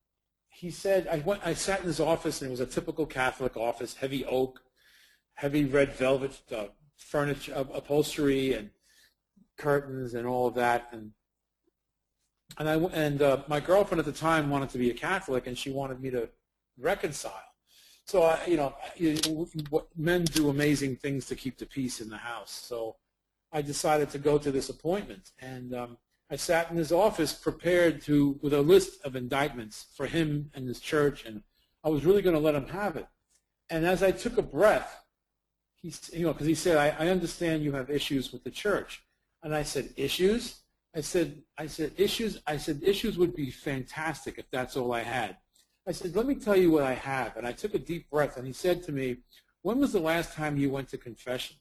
he 0.49 0.71
said, 0.71 1.09
I, 1.09 1.19
went, 1.19 1.41
I 1.45 1.55
sat 1.55 1.81
in 1.81 1.87
his 1.87 2.01
office, 2.01 2.41
and 2.41 2.49
it 2.49 2.51
was 2.51 2.61
a 2.61 2.67
typical 2.67 3.07
Catholic 3.07 3.57
office, 3.57 3.95
heavy 3.95 4.25
oak, 4.25 4.61
heavy 5.35 5.65
red 5.65 5.93
velvet 5.95 6.41
uh, 6.55 6.67
furniture, 6.97 7.53
upholstery, 7.55 8.55
and 8.55 8.71
curtains 9.59 10.15
and 10.15 10.27
all 10.27 10.47
of 10.47 10.55
that. 10.55 10.89
And 10.93 11.13
and 12.59 12.69
I 12.69 12.75
and 12.75 13.23
uh, 13.23 13.43
my 13.49 13.61
girlfriend 13.61 13.99
at 13.99 14.07
the 14.07 14.13
time 14.13 14.51
wanted 14.51 14.71
to 14.71 14.79
be 14.79 14.91
a 14.91 14.95
Catholic, 14.95 15.47
and 15.47 15.57
she 15.57 15.71
wanted 15.71 16.01
me 16.01 16.11
to 16.11 16.29
reconcile. 16.79 17.43
So 18.05 18.23
I, 18.23 18.39
you 18.47 18.57
know, 18.57 18.75
men 19.97 20.25
do 20.25 20.49
amazing 20.49 20.97
things 20.97 21.27
to 21.27 21.35
keep 21.35 21.59
the 21.59 21.67
peace 21.67 22.01
in 22.01 22.09
the 22.09 22.17
house. 22.17 22.53
So 22.53 22.97
I 23.53 23.63
decided 23.63 24.11
to 24.11 24.19
go 24.19 24.39
to 24.39 24.53
this 24.53 24.69
appointment, 24.69 25.31
and 25.41 25.75
um, 25.75 25.99
I 26.31 26.37
sat 26.37 26.71
in 26.71 26.77
his 26.77 26.93
office 26.93 27.33
prepared 27.33 28.03
to 28.03 28.39
with 28.43 28.53
a 28.53 28.63
list 28.63 29.05
of 29.05 29.17
indictments 29.17 29.87
for 29.95 30.07
him 30.07 30.51
and 30.55 30.67
his 30.67 30.81
church, 30.81 31.25
and 31.25 31.43
I 31.85 31.89
was 31.89 32.05
really 32.05 32.23
going 32.23 32.35
to 32.37 32.41
let 32.41 32.55
him 32.55 32.69
have 32.69 32.97
it. 32.97 33.07
And 33.71 33.85
as 33.85 34.03
I 34.03 34.13
took 34.13 34.39
a 34.39 34.43
breath, 34.43 35.01
he, 35.75 35.93
you 36.13 36.27
know, 36.27 36.33
because 36.33 36.47
he 36.47 36.55
said, 36.55 36.77
I, 36.77 37.07
I 37.07 37.09
understand 37.09 37.63
you 37.63 37.73
have 37.73 37.91
issues 37.91 38.33
with 38.33 38.45
the 38.45 38.51
church, 38.51 39.03
and 39.43 39.55
I 39.55 39.63
said, 39.63 39.93
issues? 39.97 40.61
I 40.97 41.03
said, 41.03 41.43
I 41.59 41.67
said, 41.67 41.93
issues, 41.99 42.41
I 42.47 42.57
said, 42.57 42.81
issues 42.83 43.19
would 43.19 43.37
be 43.37 43.51
fantastic 43.51 44.39
if 44.39 44.51
that's 44.51 44.79
all 44.79 44.95
I 44.95 45.03
had. 45.03 45.37
I 45.87 45.93
said, 45.93 46.17
let 46.17 46.25
me 46.25 46.35
tell 46.35 46.57
you 46.57 46.71
what 46.71 46.85
I 46.85 46.95
have. 46.95 47.37
And 47.37 47.47
I 47.47 47.53
took 47.53 47.75
a 47.75 47.79
deep 47.79 48.09
breath 48.11 48.39
and 48.39 48.47
he 48.47 48.55
said 48.55 48.83
to 48.85 48.93
me, 48.93 49.19
when 49.61 49.79
was 49.79 49.93
the 49.93 50.01
last 50.01 50.33
time 50.33 50.57
you 50.57 50.71
went 50.71 50.89
to 50.89 50.97
confession? 50.97 51.57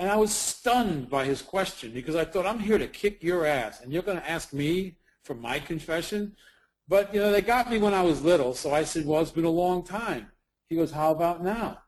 And 0.00 0.10
I 0.10 0.16
was 0.16 0.32
stunned 0.32 1.08
by 1.08 1.24
his 1.24 1.42
question 1.42 1.92
because 1.92 2.16
I 2.16 2.24
thought, 2.24 2.44
I'm 2.44 2.58
here 2.58 2.76
to 2.76 2.88
kick 2.88 3.22
your 3.22 3.46
ass 3.46 3.80
and 3.80 3.92
you're 3.92 4.02
going 4.02 4.18
to 4.18 4.28
ask 4.28 4.52
me 4.52 4.96
for 5.22 5.34
my 5.34 5.60
confession? 5.60 6.34
But, 6.88 7.14
you 7.14 7.20
know, 7.20 7.30
they 7.30 7.40
got 7.40 7.70
me 7.70 7.78
when 7.78 7.94
I 7.94 8.02
was 8.02 8.20
little, 8.22 8.54
so 8.54 8.74
I 8.74 8.82
said, 8.82 9.06
well, 9.06 9.22
it's 9.22 9.30
been 9.30 9.44
a 9.44 9.48
long 9.48 9.84
time. 9.84 10.26
He 10.68 10.74
goes, 10.74 10.90
how 10.90 11.12
about 11.12 11.42
now? 11.42 11.78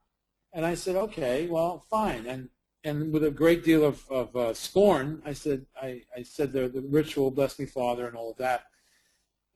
And 0.53 0.65
I 0.65 0.75
said, 0.75 0.95
okay, 0.95 1.49
well, 1.49 1.85
fine. 1.91 2.25
And 2.27 2.49
and 2.85 3.13
with 3.13 3.25
a 3.25 3.31
great 3.31 3.65
deal 3.65 3.85
of, 3.85 4.03
of 4.11 4.37
uh, 4.37 4.55
scorn, 4.55 5.23
I 5.25 5.33
said, 5.33 5.67
I, 5.81 6.03
I 6.17 6.23
said 6.23 6.53
the, 6.53 6.69
the 6.69 6.83
ritual, 6.83 7.31
bless 7.31 7.59
me, 7.59 7.67
Father, 7.67 8.07
and 8.07 8.17
all 8.17 8.31
of 8.31 8.37
that. 8.39 8.65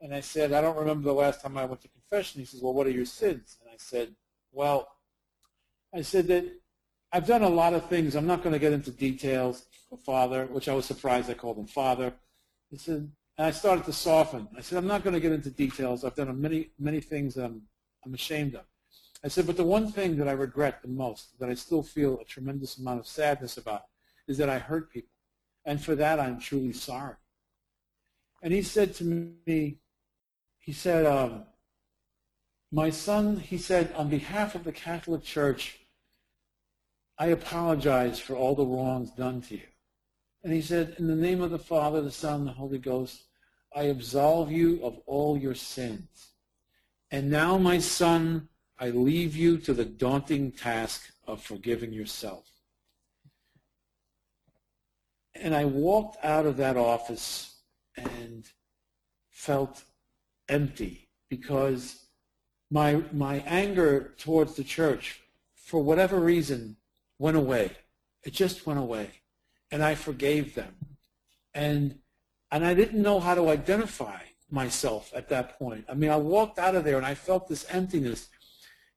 And 0.01 0.14
I 0.14 0.21
said, 0.21 0.53
I 0.53 0.61
don't 0.61 0.79
remember 0.79 1.05
the 1.05 1.14
last 1.14 1.43
time 1.43 1.57
I 1.57 1.64
went 1.64 1.83
to 1.83 1.89
confession. 1.89 2.41
He 2.41 2.47
says, 2.47 2.62
well, 2.62 2.73
what 2.73 2.87
are 2.87 2.91
your 2.91 3.05
sins? 3.05 3.59
And 3.61 3.71
I 3.71 3.77
said, 3.77 4.14
well, 4.51 4.89
I 5.95 6.03
said 6.03 6.27
that 6.29 6.47
I've 7.12 7.27
done 7.27 7.43
a 7.43 7.49
lot 7.49 7.75
of 7.75 7.87
things. 7.89 8.14
I'm 8.14 8.27
not 8.27 8.43
going 8.43 8.53
to 8.53 8.59
get 8.59 8.73
into 8.73 8.91
details, 8.91 9.66
Father, 10.05 10.47
which 10.47 10.68
I 10.68 10.75
was 10.75 10.87
surprised 10.87 11.31
I 11.31 11.35
called 11.35 11.59
him 11.59 11.66
Father. 11.66 12.14
He 12.71 12.79
said, 12.79 13.11
and 13.37 13.47
I 13.47 13.51
started 13.51 13.85
to 13.87 13.93
soften. 13.93 14.49
I 14.57 14.61
said, 14.61 14.79
I'm 14.79 14.87
not 14.87 15.03
going 15.03 15.14
to 15.14 15.21
get 15.21 15.33
into 15.33 15.51
details. 15.51 16.05
I've 16.05 16.14
done 16.14 16.41
many, 16.41 16.71
many 16.79 17.01
things 17.01 17.37
I'm, 17.37 17.62
I'm 18.05 18.14
ashamed 18.14 18.55
of. 18.55 18.64
I 19.23 19.29
said, 19.29 19.47
but 19.47 19.57
the 19.57 19.64
one 19.64 19.93
thing 19.93 20.16
that 20.16 20.29
I 20.29 20.33
regret 20.33 20.81
the 20.83 20.89
most, 20.89 21.39
that 21.39 21.51
I 21.51 21.55
still 21.55 21.83
feel 21.83 22.18
a 22.18 22.25
tremendous 22.25 22.79
amount 22.79 23.01
of 23.01 23.07
sadness 23.07 23.59
about, 23.59 23.83
is 24.27 24.39
that 24.39 24.49
I 24.49 24.59
hurt 24.59 24.93
people. 24.93 25.11
And 25.64 25.83
for 25.83 25.95
that, 25.97 26.18
I'm 26.18 26.41
truly 26.41 26.73
sorry. 26.73 27.16
And 28.43 28.53
he 28.53 28.62
said 28.62 28.95
to 28.95 29.05
me, 29.05 29.79
he 30.59 30.73
said, 30.73 31.05
um, 31.05 31.45
my 32.73 32.91
son, 32.91 33.37
he 33.37 33.59
said, 33.59 33.93
on 33.95 34.09
behalf 34.09 34.55
of 34.55 34.64
the 34.64 34.73
Catholic 34.73 35.23
Church, 35.23 35.81
I 37.18 37.27
apologize 37.27 38.18
for 38.18 38.35
all 38.37 38.55
the 38.55 38.64
wrongs 38.64 39.11
done 39.11 39.43
to 39.43 39.57
you. 39.57 39.66
And 40.43 40.53
he 40.53 40.62
said, 40.62 40.97
in 40.99 41.07
the 41.07 41.14
name 41.14 41.43
of 41.43 41.51
the 41.51 41.59
Father, 41.59 42.01
the 42.01 42.11
Son, 42.11 42.41
and 42.41 42.49
the 42.49 42.53
Holy 42.53 42.79
Ghost, 42.79 43.25
I 43.75 43.85
absolve 43.85 44.51
you 44.51 44.81
of 44.83 44.99
all 45.05 45.37
your 45.37 45.55
sins. 45.55 46.31
And 47.11 47.31
now, 47.31 47.59
my 47.59 47.79
son, 47.79 48.49
I 48.81 48.89
leave 48.89 49.37
you 49.37 49.59
to 49.59 49.74
the 49.74 49.85
daunting 49.85 50.53
task 50.53 51.03
of 51.26 51.43
forgiving 51.43 51.93
yourself. 51.93 52.51
And 55.35 55.55
I 55.55 55.66
walked 55.66 56.16
out 56.24 56.47
of 56.47 56.57
that 56.57 56.78
office 56.78 57.57
and 57.95 58.49
felt 59.28 59.85
empty 60.49 61.09
because 61.28 62.07
my, 62.70 63.03
my 63.12 63.45
anger 63.47 64.14
towards 64.16 64.55
the 64.55 64.64
church, 64.64 65.20
for 65.55 65.83
whatever 65.83 66.18
reason, 66.18 66.76
went 67.18 67.37
away. 67.37 67.72
It 68.24 68.33
just 68.33 68.66
went 68.66 68.81
away. 68.81 69.11
And 69.70 69.85
I 69.85 69.95
forgave 69.95 70.55
them. 70.55 70.74
And, 71.53 71.99
and 72.51 72.64
I 72.64 72.72
didn't 72.72 73.03
know 73.03 73.20
how 73.20 73.35
to 73.35 73.51
identify 73.51 74.20
myself 74.51 75.12
at 75.14 75.28
that 75.28 75.59
point. 75.59 75.85
I 75.89 75.95
mean, 75.95 76.11
I 76.11 76.16
walked 76.16 76.59
out 76.59 76.74
of 76.74 76.85
there 76.85 76.97
and 76.97 77.07
I 77.07 77.14
felt 77.14 77.47
this 77.47 77.66
emptiness 77.68 78.28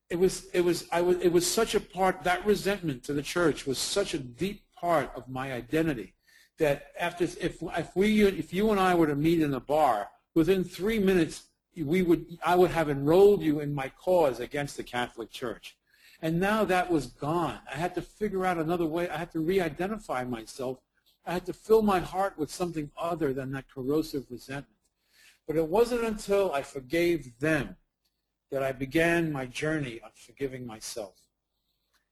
it 0.09 0.19
was 0.19 0.45
it 0.53 0.61
was 0.61 0.87
I 0.91 1.01
was 1.01 1.17
it 1.17 1.31
was 1.31 1.49
such 1.49 1.75
a 1.75 1.79
part 1.79 2.23
that 2.23 2.45
resentment 2.45 3.03
to 3.05 3.13
the 3.13 3.21
church 3.21 3.65
was 3.65 3.77
such 3.77 4.13
a 4.13 4.19
deep 4.19 4.63
part 4.79 5.11
of 5.15 5.27
my 5.29 5.53
identity 5.53 6.13
that 6.59 6.87
after 6.99 7.23
if 7.23 7.61
if 7.61 7.95
we 7.95 8.23
if 8.23 8.53
you 8.53 8.71
and 8.71 8.79
I 8.79 8.95
were 8.95 9.07
to 9.07 9.15
meet 9.15 9.41
in 9.41 9.53
a 9.53 9.59
bar 9.59 10.09
within 10.35 10.63
three 10.63 10.99
minutes 10.99 11.43
we 11.75 12.01
would 12.01 12.25
I 12.45 12.55
would 12.55 12.71
have 12.71 12.89
enrolled 12.89 13.41
you 13.41 13.59
in 13.59 13.73
my 13.73 13.89
cause 13.89 14.39
against 14.39 14.77
the 14.77 14.83
Catholic 14.83 15.31
Church. 15.31 15.77
And 16.21 16.39
now 16.39 16.63
that 16.65 16.89
was 16.89 17.07
gone. 17.07 17.59
I 17.69 17.75
had 17.75 17.95
to 17.95 18.01
figure 18.01 18.45
out 18.45 18.57
another 18.57 18.85
way. 18.85 19.09
I 19.09 19.17
had 19.17 19.31
to 19.33 19.41
re-identify 19.41 20.23
myself. 20.23 20.79
I 21.25 21.33
had 21.33 21.45
to 21.47 21.53
fill 21.53 21.81
my 21.81 21.99
heart 21.99 22.37
with 22.37 22.49
something 22.49 22.91
other 22.97 23.33
than 23.33 23.51
that 23.51 23.65
corrosive 23.73 24.25
resentment. 24.29 24.77
But 25.47 25.57
it 25.57 25.67
wasn't 25.67 26.05
until 26.05 26.53
I 26.53 26.61
forgave 26.61 27.37
them 27.39 27.75
that 28.53 28.61
I 28.61 28.71
began 28.71 29.31
my 29.31 29.47
journey 29.47 29.99
of 30.05 30.11
forgiving 30.13 30.67
myself. 30.67 31.15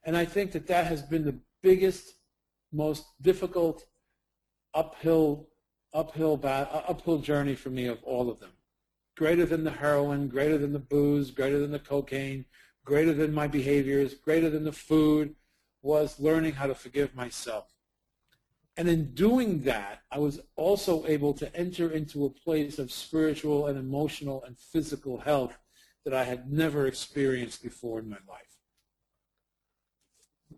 And 0.03 0.17
I 0.17 0.25
think 0.25 0.51
that 0.53 0.65
that 0.67 0.87
has 0.87 1.03
been 1.03 1.23
the 1.23 1.37
biggest, 1.61 2.15
most 2.73 3.05
difficult 3.21 3.85
uphill, 4.73 5.49
uphill, 5.93 6.39
uh, 6.43 6.81
uphill 6.87 7.19
journey 7.19 7.53
for 7.53 7.69
me 7.69 7.85
of 7.85 8.03
all 8.03 8.27
of 8.27 8.39
them. 8.39 8.49
Greater 9.15 9.45
than 9.45 9.63
the 9.63 9.69
heroin, 9.69 10.29
greater 10.29 10.57
than 10.57 10.73
the 10.73 10.79
booze, 10.79 11.29
greater 11.29 11.59
than 11.59 11.71
the 11.71 11.77
cocaine, 11.77 12.45
greater 12.85 13.13
than 13.13 13.31
my 13.31 13.47
behaviors, 13.47 14.15
greater 14.15 14.49
than 14.49 14.63
the 14.63 14.71
food, 14.71 15.35
was 15.83 16.19
learning 16.19 16.53
how 16.53 16.65
to 16.65 16.73
forgive 16.73 17.13
myself. 17.13 17.67
And 18.77 18.89
in 18.89 19.13
doing 19.13 19.61
that, 19.63 20.01
I 20.09 20.17
was 20.17 20.39
also 20.55 21.05
able 21.05 21.35
to 21.35 21.55
enter 21.55 21.91
into 21.91 22.25
a 22.25 22.31
place 22.31 22.79
of 22.79 22.91
spiritual 22.91 23.67
and 23.67 23.77
emotional 23.77 24.43
and 24.43 24.57
physical 24.57 25.19
health 25.19 25.55
that 26.05 26.13
I 26.13 26.23
had 26.23 26.51
never 26.51 26.87
experienced 26.87 27.63
before 27.63 27.99
in 27.99 28.09
my 28.09 28.17
life. 28.27 28.57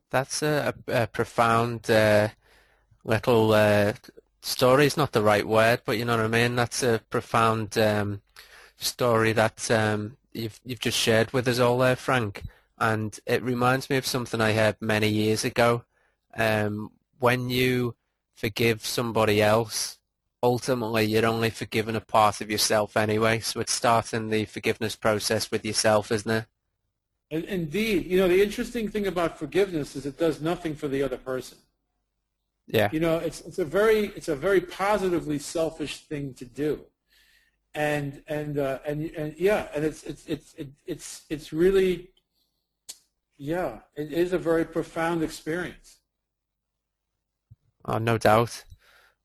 That's 0.10 0.42
a, 0.42 0.74
a 0.88 1.08
profound 1.08 1.90
uh, 1.90 2.30
little 3.04 3.52
uh, 3.52 3.94
story. 4.42 4.86
Is 4.86 4.98
not 4.98 5.12
the 5.12 5.24
right 5.24 5.48
word, 5.48 5.82
but 5.86 5.98
you 5.98 6.06
know 6.06 6.16
what 6.18 6.26
I 6.26 6.28
mean. 6.28 6.56
That's 6.56 6.84
a 6.84 7.02
profound 7.10 7.78
um, 7.78 8.22
story 8.78 9.34
that 9.34 9.70
um, 9.72 10.18
you've 10.32 10.60
you've 10.64 10.80
just 10.80 10.98
shared 10.98 11.34
with 11.34 11.48
us 11.48 11.60
all 11.60 11.80
there, 11.80 11.96
Frank. 11.96 12.44
And 12.78 13.18
it 13.26 13.42
reminds 13.44 13.90
me 13.90 13.98
of 13.98 14.06
something 14.06 14.42
I 14.42 14.54
heard 14.54 14.78
many 14.82 15.08
years 15.08 15.46
ago. 15.46 15.84
Um, 16.36 16.92
when 17.20 17.50
you 17.50 17.96
forgive 18.36 18.86
somebody 18.86 19.42
else, 19.42 20.00
ultimately 20.44 21.06
you're 21.06 21.26
only 21.26 21.50
forgiving 21.50 21.96
a 21.96 22.02
part 22.02 22.42
of 22.42 22.52
yourself 22.52 22.98
anyway. 22.98 23.40
So 23.40 23.62
it's 23.62 23.72
starting 23.72 24.30
the 24.30 24.46
forgiveness 24.46 24.96
process 24.96 25.50
with 25.50 25.66
yourself, 25.66 26.12
isn't 26.12 26.30
it? 26.30 26.46
Indeed. 27.32 28.06
You 28.06 28.20
know, 28.20 28.28
the 28.28 28.44
interesting 28.44 28.90
thing 28.90 29.08
about 29.08 29.40
forgiveness 29.40 29.96
is 29.96 30.06
it 30.06 30.20
does 30.20 30.42
nothing 30.42 30.76
for 30.76 30.88
the 30.88 31.02
other 31.02 31.18
person. 31.18 31.58
Yeah. 32.68 32.90
You 32.92 33.00
know, 33.00 33.18
it's 33.18 33.42
it's 33.42 33.58
a 33.58 33.66
very 33.66 34.08
it's 34.18 34.28
a 34.28 34.36
very 34.36 34.62
positively 34.62 35.40
selfish 35.40 36.06
thing 36.06 36.34
to 36.36 36.46
do. 36.46 36.82
And 37.74 38.22
and 38.28 38.60
uh, 38.60 38.80
and 38.86 39.10
and 39.16 39.34
yeah, 39.38 39.68
and 39.74 39.84
it's 39.84 40.04
it's 40.04 40.28
it's 40.28 40.54
it's 40.86 41.24
it's 41.30 41.52
really 41.52 42.10
yeah, 43.38 43.80
it 43.96 44.12
is 44.12 44.32
a 44.32 44.38
very 44.38 44.66
profound 44.66 45.24
experience. 45.24 45.98
Oh, 47.86 47.98
no 47.98 48.18
doubt. 48.18 48.64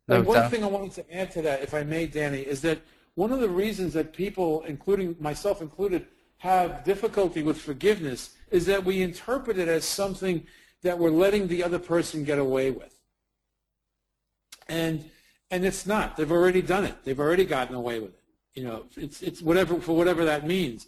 No 0.09 0.23
one 0.23 0.51
thing 0.51 0.65
I 0.65 0.69
wanted 0.69 0.93
to 0.93 1.15
add 1.15 1.31
to 1.33 1.43
that, 1.43 1.63
if 1.63 1.75
I 1.75 1.83
may, 1.83 2.07
Danny, 2.07 2.41
is 2.41 2.63
that 2.63 2.81
one 3.15 3.33
of 3.33 3.41
the 3.41 3.49
reasons 3.49 3.93
that 3.95 4.13
people, 4.13 4.63
including 4.63 5.17
myself 5.21 5.61
included, 5.61 6.07
have 6.39 6.85
difficulty 6.85 7.43
with 7.43 7.61
forgiveness 7.61 8.37
is 8.51 8.65
that 8.67 8.85
we 8.85 9.03
interpret 9.03 9.59
it 9.59 9.69
as 9.69 9.85
something 9.85 10.47
that 10.83 10.99
we're 10.99 11.11
letting 11.11 11.49
the 11.49 11.63
other 11.63 11.79
person 11.79 12.25
get 12.25 12.39
away 12.39 12.71
with. 12.71 12.95
And 14.69 15.11
and 15.51 15.65
it's 15.65 15.87
not. 15.87 16.17
They've 16.17 16.31
already 16.31 16.63
done 16.63 16.85
it. 16.85 16.95
They've 17.05 17.19
already 17.19 17.45
gotten 17.45 17.75
away 17.75 18.01
with 18.01 18.11
it. 18.11 18.23
You 18.55 18.65
know, 18.65 18.85
it's 18.97 19.23
it's 19.23 19.43
whatever 19.43 19.81
for 19.81 19.97
whatever 19.97 20.25
that 20.25 20.47
means. 20.47 20.87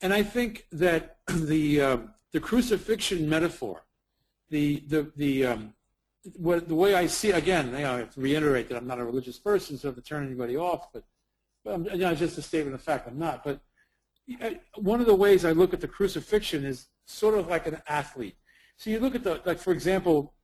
And 0.00 0.12
I 0.12 0.22
think 0.22 0.66
that 0.72 1.18
the 1.26 1.80
uh, 1.80 1.96
the 2.32 2.40
crucifixion 2.40 3.28
metaphor, 3.28 3.84
the 4.50 4.82
the 4.88 5.12
the 5.16 5.46
um, 5.46 5.74
the 6.36 6.74
way 6.74 6.94
I 6.94 7.06
see 7.06 7.30
again, 7.30 7.66
you 7.66 7.78
know, 7.78 7.94
I 7.94 7.98
have 7.98 8.14
to 8.14 8.20
reiterate 8.20 8.68
that 8.68 8.76
I'm 8.76 8.86
not 8.86 8.98
a 8.98 9.04
religious 9.04 9.38
person, 9.38 9.78
so 9.78 9.92
to 9.92 10.00
turn 10.00 10.26
anybody 10.26 10.56
off, 10.56 10.92
but, 10.92 11.04
but 11.64 11.74
I'm, 11.74 11.84
you 11.86 11.98
know, 11.98 12.14
just 12.14 12.38
a 12.38 12.42
statement 12.42 12.74
of 12.74 12.82
fact, 12.82 13.06
I'm 13.06 13.18
not. 13.18 13.44
But 13.44 13.60
eh, 14.40 14.54
one 14.76 15.00
of 15.00 15.06
the 15.06 15.14
ways 15.14 15.44
I 15.44 15.52
look 15.52 15.72
at 15.72 15.80
the 15.80 15.88
crucifixion 15.88 16.64
is 16.64 16.86
sort 17.06 17.36
of 17.36 17.48
like 17.48 17.66
an 17.66 17.80
athlete. 17.88 18.36
So 18.76 18.90
you 18.90 19.00
look 19.00 19.14
at 19.14 19.24
the, 19.24 19.40
like 19.44 19.58
for 19.58 19.72
example, 19.72 20.34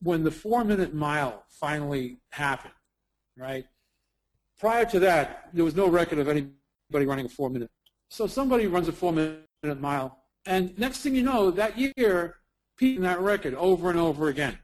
when 0.00 0.22
the 0.22 0.30
four-minute 0.30 0.94
mile 0.94 1.44
finally 1.48 2.18
happened, 2.30 2.74
right? 3.36 3.66
Prior 4.58 4.84
to 4.86 5.00
that, 5.00 5.48
there 5.52 5.64
was 5.64 5.74
no 5.74 5.88
record 5.88 6.18
of 6.18 6.28
anybody 6.28 6.54
running 6.90 7.26
a 7.26 7.28
four-minute. 7.28 7.70
So 8.08 8.26
somebody 8.26 8.66
runs 8.66 8.88
a 8.88 8.92
four-minute 8.92 9.80
mile, 9.80 10.18
and 10.46 10.78
next 10.78 11.00
thing 11.00 11.14
you 11.14 11.22
know, 11.22 11.50
that 11.50 11.76
year, 11.76 12.36
beating 12.78 13.02
that 13.02 13.20
record 13.20 13.54
over 13.54 13.90
and 13.90 13.98
over 13.98 14.28
again. 14.28 14.58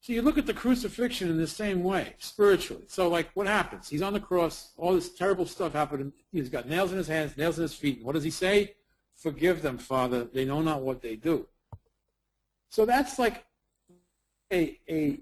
So 0.00 0.14
you 0.14 0.22
look 0.22 0.38
at 0.38 0.46
the 0.46 0.54
crucifixion 0.54 1.28
in 1.28 1.36
the 1.36 1.46
same 1.46 1.84
way, 1.84 2.14
spiritually. 2.18 2.84
So 2.88 3.08
like 3.08 3.30
what 3.34 3.46
happens? 3.46 3.88
He's 3.88 4.02
on 4.02 4.14
the 4.14 4.20
cross, 4.20 4.72
all 4.78 4.94
this 4.94 5.10
terrible 5.10 5.44
stuff 5.46 5.74
happened. 5.74 6.12
He's 6.32 6.48
got 6.48 6.68
nails 6.68 6.90
in 6.92 6.98
his 6.98 7.08
hands, 7.08 7.36
nails 7.36 7.58
in 7.58 7.62
his 7.62 7.74
feet. 7.74 8.02
What 8.02 8.14
does 8.14 8.24
he 8.24 8.30
say? 8.30 8.74
Forgive 9.16 9.60
them, 9.60 9.76
Father. 9.76 10.24
They 10.24 10.46
know 10.46 10.62
not 10.62 10.80
what 10.80 11.02
they 11.02 11.16
do. 11.16 11.46
So 12.70 12.86
that's 12.86 13.18
like 13.18 13.44
a, 14.50 14.78
a 14.88 15.20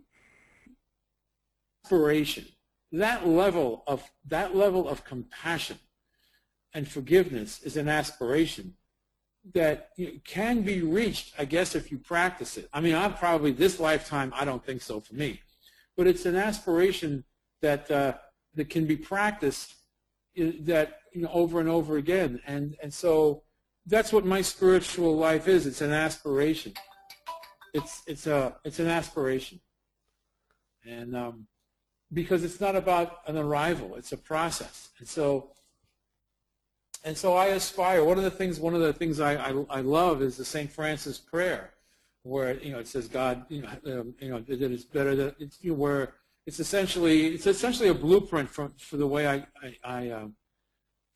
inspiration. 1.84 2.44
That 2.92 3.26
level 3.26 3.82
of 3.86 4.08
that 4.26 4.54
level 4.54 4.88
of 4.88 5.04
compassion 5.04 5.78
and 6.72 6.86
forgiveness 6.86 7.62
is 7.62 7.76
an 7.76 7.88
aspiration 7.88 8.74
that 9.54 9.90
can 10.24 10.62
be 10.62 10.82
reached, 10.82 11.34
I 11.38 11.44
guess, 11.44 11.74
if 11.74 11.90
you 11.90 11.98
practice 11.98 12.56
it. 12.56 12.68
I 12.72 12.80
mean, 12.80 12.94
I'm 12.94 13.14
probably 13.14 13.52
this 13.52 13.80
lifetime. 13.80 14.32
I 14.34 14.44
don't 14.44 14.64
think 14.64 14.82
so 14.82 15.00
for 15.00 15.14
me, 15.14 15.40
but 15.96 16.06
it's 16.06 16.26
an 16.26 16.36
aspiration 16.36 17.24
that 17.62 17.90
uh, 17.90 18.14
that 18.54 18.70
can 18.70 18.86
be 18.86 18.96
practiced 18.96 19.74
that 20.36 21.00
you 21.12 21.22
know 21.22 21.30
over 21.32 21.60
and 21.60 21.68
over 21.68 21.96
again, 21.96 22.40
and 22.46 22.76
and 22.82 22.92
so 22.92 23.42
that's 23.86 24.12
what 24.12 24.24
my 24.24 24.42
spiritual 24.42 25.16
life 25.16 25.48
is. 25.48 25.66
It's 25.66 25.80
an 25.80 25.92
aspiration. 25.92 26.74
It's 27.74 28.02
it's 28.06 28.26
a 28.26 28.56
it's 28.64 28.78
an 28.78 28.88
aspiration, 28.88 29.60
and 30.86 31.16
um, 31.16 31.46
because 32.12 32.44
it's 32.44 32.60
not 32.60 32.76
about 32.76 33.18
an 33.26 33.36
arrival, 33.36 33.96
it's 33.96 34.12
a 34.12 34.16
process, 34.16 34.90
and 34.98 35.08
so 35.08 35.52
and 37.04 37.16
so 37.16 37.34
I 37.34 37.46
aspire. 37.46 38.04
One 38.04 38.18
of 38.18 38.24
the 38.24 38.30
things 38.30 38.60
one 38.60 38.74
of 38.74 38.80
the 38.80 38.92
things 38.92 39.20
I 39.20 39.34
I, 39.34 39.64
I 39.70 39.80
love 39.80 40.22
is 40.22 40.36
the 40.36 40.44
Saint 40.44 40.70
Francis 40.70 41.18
prayer, 41.18 41.70
where 42.22 42.58
you 42.60 42.72
know 42.72 42.78
it 42.78 42.88
says 42.88 43.08
God 43.08 43.44
you 43.48 43.62
know 43.62 44.00
um, 44.00 44.14
you 44.20 44.30
know 44.30 44.40
that 44.40 44.72
it's 44.72 44.84
better 44.84 45.14
that 45.16 45.36
it's 45.38 45.58
you 45.60 45.72
know, 45.72 45.78
where 45.78 46.14
it's 46.46 46.60
essentially 46.60 47.26
it's 47.28 47.46
essentially 47.46 47.88
a 47.88 47.94
blueprint 47.94 48.48
for 48.48 48.70
for 48.78 48.96
the 48.96 49.06
way 49.06 49.26
I 49.26 49.46
I, 49.62 49.76
I 49.84 50.10
um, 50.10 50.34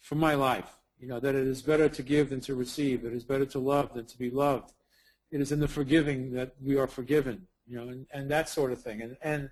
for 0.01 0.17
my 0.17 0.35
life 0.35 0.79
you 1.03 1.09
know, 1.09 1.19
that 1.19 1.35
it 1.35 1.49
is 1.49 1.61
better 1.61 1.89
to 1.89 2.03
give 2.03 2.31
than 2.31 2.41
to 2.43 2.55
receive. 2.55 3.05
It 3.05 3.13
is 3.13 3.25
better 3.25 3.45
to 3.47 3.59
love 3.59 3.93
than 3.93 4.07
to 4.07 4.17
be 4.17 4.31
loved. 4.31 4.73
It 5.33 5.41
is 5.41 5.51
in 5.51 5.59
the 5.59 5.67
forgiving 5.67 6.33
that 6.35 6.55
we 6.63 6.77
are 6.77 6.87
forgiven, 6.87 7.49
you 7.67 7.77
know, 7.77 7.89
and, 7.89 8.07
and 8.13 8.31
that 8.31 8.49
sort 8.49 8.71
of 8.71 8.81
thing. 8.81 9.03
And, 9.03 9.17
and, 9.21 9.51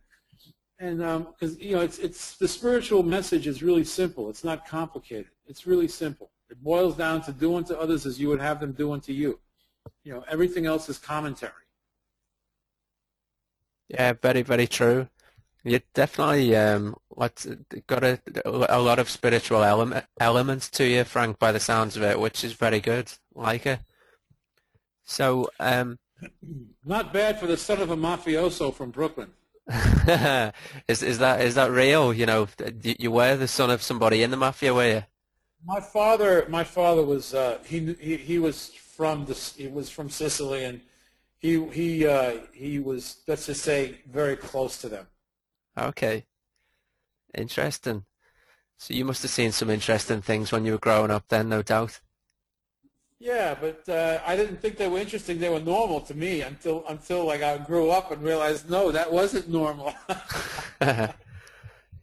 and 0.78 0.98
because, 0.98 1.56
um, 1.56 1.60
you 1.60 1.74
know, 1.74 1.82
it's, 1.82 1.98
it's, 1.98 2.36
the 2.36 2.46
spiritual 2.46 3.02
message 3.02 3.48
is 3.48 3.64
really 3.64 3.82
simple. 3.82 4.30
It's 4.30 4.44
not 4.44 4.64
complicated. 4.64 5.32
It's 5.50 5.66
really 5.66 5.88
simple. 5.88 6.30
It 6.48 6.62
boils 6.62 6.96
down 6.96 7.22
to 7.22 7.32
do 7.32 7.56
unto 7.56 7.74
others 7.74 8.06
as 8.06 8.20
you 8.20 8.28
would 8.28 8.40
have 8.40 8.60
them 8.60 8.70
do 8.70 8.92
unto 8.92 9.12
you. 9.12 9.40
You 10.04 10.14
know, 10.14 10.24
everything 10.28 10.64
else 10.64 10.88
is 10.88 10.96
commentary. 10.96 11.64
Yeah, 13.88 14.12
very, 14.12 14.42
very 14.42 14.68
true. 14.68 15.08
You 15.64 15.80
definitely 15.92 16.54
um, 16.56 16.94
got 17.88 18.04
a, 18.04 18.20
a 18.44 18.78
lot 18.80 19.00
of 19.00 19.10
spiritual 19.10 19.64
element, 19.64 20.06
elements 20.20 20.70
to 20.70 20.86
you, 20.86 21.02
Frank, 21.02 21.40
by 21.40 21.50
the 21.50 21.58
sounds 21.58 21.96
of 21.96 22.04
it, 22.04 22.20
which 22.20 22.44
is 22.44 22.52
very 22.52 22.80
good. 22.80 23.12
Like 23.34 23.66
it. 23.66 23.80
So, 25.04 25.50
um, 25.58 25.98
not 26.84 27.12
bad 27.12 27.40
for 27.40 27.48
the 27.48 27.56
son 27.56 27.80
of 27.80 27.90
a 27.90 27.96
mafioso 27.96 28.72
from 28.72 28.92
Brooklyn. 28.92 29.32
is 30.88 31.02
is 31.02 31.18
that 31.18 31.40
is 31.42 31.54
that 31.56 31.70
real? 31.70 32.14
You 32.14 32.26
know, 32.26 32.48
you 32.82 33.10
were 33.10 33.36
the 33.36 33.48
son 33.48 33.70
of 33.70 33.82
somebody 33.82 34.22
in 34.22 34.30
the 34.30 34.36
mafia, 34.36 34.72
were 34.72 34.88
you? 34.88 35.02
My 35.64 35.80
father, 35.80 36.46
my 36.48 36.64
father 36.64 37.02
was 37.02 37.34
uh, 37.34 37.58
he, 37.64 37.94
he 38.00 38.16
he 38.16 38.38
was 38.38 38.68
from 38.68 39.26
the 39.26 39.34
he 39.56 39.68
was 39.68 39.90
from 39.90 40.08
Sicily, 40.08 40.64
and 40.64 40.80
he 41.38 41.64
he 41.68 42.06
uh, 42.06 42.38
he 42.52 42.78
was 42.78 43.18
let's 43.26 43.46
just 43.46 43.62
say 43.62 43.96
very 44.10 44.36
close 44.36 44.80
to 44.80 44.88
them. 44.88 45.06
Okay. 45.76 46.26
Interesting. 47.34 48.04
So 48.78 48.94
you 48.94 49.04
must 49.04 49.22
have 49.22 49.30
seen 49.30 49.52
some 49.52 49.70
interesting 49.70 50.22
things 50.22 50.50
when 50.50 50.64
you 50.64 50.72
were 50.72 50.78
growing 50.78 51.10
up 51.10 51.24
then, 51.28 51.48
no 51.48 51.62
doubt. 51.62 52.00
Yeah, 53.18 53.54
but 53.60 53.86
uh, 53.86 54.20
I 54.26 54.34
didn't 54.34 54.62
think 54.62 54.78
they 54.78 54.88
were 54.88 54.98
interesting. 54.98 55.38
They 55.38 55.50
were 55.50 55.60
normal 55.60 56.00
to 56.02 56.14
me 56.14 56.40
until 56.40 56.84
until 56.88 57.26
like 57.26 57.42
I 57.42 57.58
grew 57.58 57.90
up 57.90 58.10
and 58.10 58.22
realized 58.22 58.70
no, 58.70 58.90
that 58.90 59.12
wasn't 59.12 59.50
normal. 59.50 59.94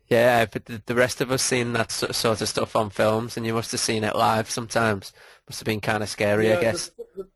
yeah, 0.09 0.45
but 0.45 0.65
the, 0.65 0.95
rest 0.95 1.19
of 1.19 1.31
us 1.31 1.41
seen 1.41 1.73
that 1.73 1.91
sort 1.91 2.41
of 2.41 2.47
stuff 2.47 2.75
on 2.75 2.89
films, 2.89 3.35
and 3.35 3.45
you 3.45 3.53
must 3.53 3.71
have 3.71 3.81
seen 3.81 4.03
it 4.03 4.15
live 4.15 4.49
sometimes. 4.49 5.11
Must 5.49 5.59
have 5.59 5.65
been 5.65 5.81
kind 5.81 6.01
of 6.01 6.09
scary, 6.09 6.47
yeah, 6.47 6.57
I 6.57 6.61
guess. 6.61 6.89
The, 6.89 7.05
the, 7.15 7.27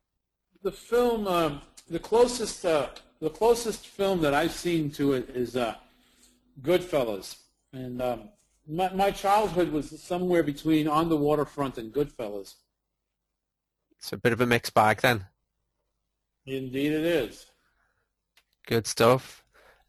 the 0.63 0.71
film, 0.71 1.27
um, 1.27 1.61
the 1.89 1.99
closest, 1.99 2.65
uh, 2.65 2.87
the 3.19 3.29
closest 3.29 3.87
film 3.87 4.21
that 4.21 4.33
I've 4.33 4.53
seen 4.53 4.89
to 4.91 5.13
it 5.13 5.29
is 5.29 5.55
uh, 5.55 5.75
Goodfellas, 6.61 7.37
and 7.73 8.01
um, 8.01 8.29
my, 8.67 8.91
my 8.93 9.11
childhood 9.11 9.71
was 9.71 10.01
somewhere 10.01 10.43
between 10.43 10.87
On 10.87 11.09
the 11.09 11.17
Waterfront 11.17 11.77
and 11.77 11.93
Goodfellas. 11.93 12.55
It's 13.97 14.13
a 14.13 14.17
bit 14.17 14.33
of 14.33 14.41
a 14.41 14.45
mixed 14.45 14.73
bag 14.73 15.01
then. 15.01 15.25
Indeed, 16.45 16.93
it 16.93 17.05
is. 17.05 17.45
Good 18.65 18.87
stuff. 18.87 19.43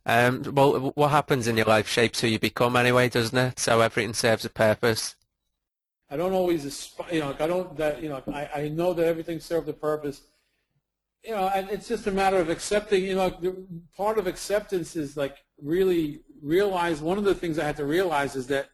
Um, 0.04 0.42
well, 0.54 0.92
what 0.94 1.10
happens 1.10 1.46
in 1.46 1.56
your 1.56 1.66
life 1.66 1.88
shapes 1.88 2.20
who 2.20 2.26
you 2.26 2.38
become 2.38 2.76
anyway, 2.76 3.08
doesn't 3.08 3.38
it? 3.38 3.58
So 3.58 3.80
everything 3.80 4.14
serves 4.14 4.44
a 4.44 4.50
purpose. 4.50 5.14
I 6.10 6.16
don't 6.16 6.32
always 6.32 6.64
aspire, 6.64 7.14
you 7.14 7.20
know, 7.20 7.34
I 7.38 7.46
don't 7.46 7.76
that, 7.76 8.02
you 8.02 8.08
know, 8.08 8.22
I, 8.32 8.48
I 8.54 8.68
know 8.68 8.92
that 8.94 9.06
everything 9.06 9.40
serves 9.40 9.68
a 9.68 9.72
purpose. 9.72 10.22
You 11.24 11.30
know, 11.30 11.50
and 11.54 11.70
it's 11.70 11.86
just 11.86 12.06
a 12.08 12.10
matter 12.10 12.38
of 12.38 12.50
accepting, 12.50 13.04
you 13.04 13.14
know, 13.14 13.30
part 13.96 14.18
of 14.18 14.26
acceptance 14.26 14.96
is 14.96 15.16
like 15.16 15.36
really 15.62 16.20
realize 16.42 17.00
one 17.00 17.16
of 17.16 17.24
the 17.24 17.34
things 17.34 17.58
I 17.58 17.64
had 17.64 17.76
to 17.76 17.84
realize 17.84 18.34
is 18.34 18.48
that 18.48 18.70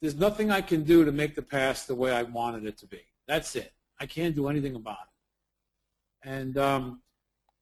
there's 0.00 0.16
nothing 0.16 0.50
I 0.50 0.62
can 0.62 0.84
do 0.84 1.04
to 1.04 1.12
make 1.12 1.36
the 1.36 1.42
past 1.42 1.86
the 1.86 1.94
way 1.94 2.12
I 2.12 2.22
wanted 2.22 2.64
it 2.64 2.78
to 2.78 2.86
be. 2.86 3.02
That's 3.28 3.54
it. 3.54 3.72
I 4.00 4.06
can't 4.06 4.34
do 4.34 4.48
anything 4.48 4.74
about 4.74 4.96
it. 5.02 6.28
And 6.28 6.56
um, 6.58 7.01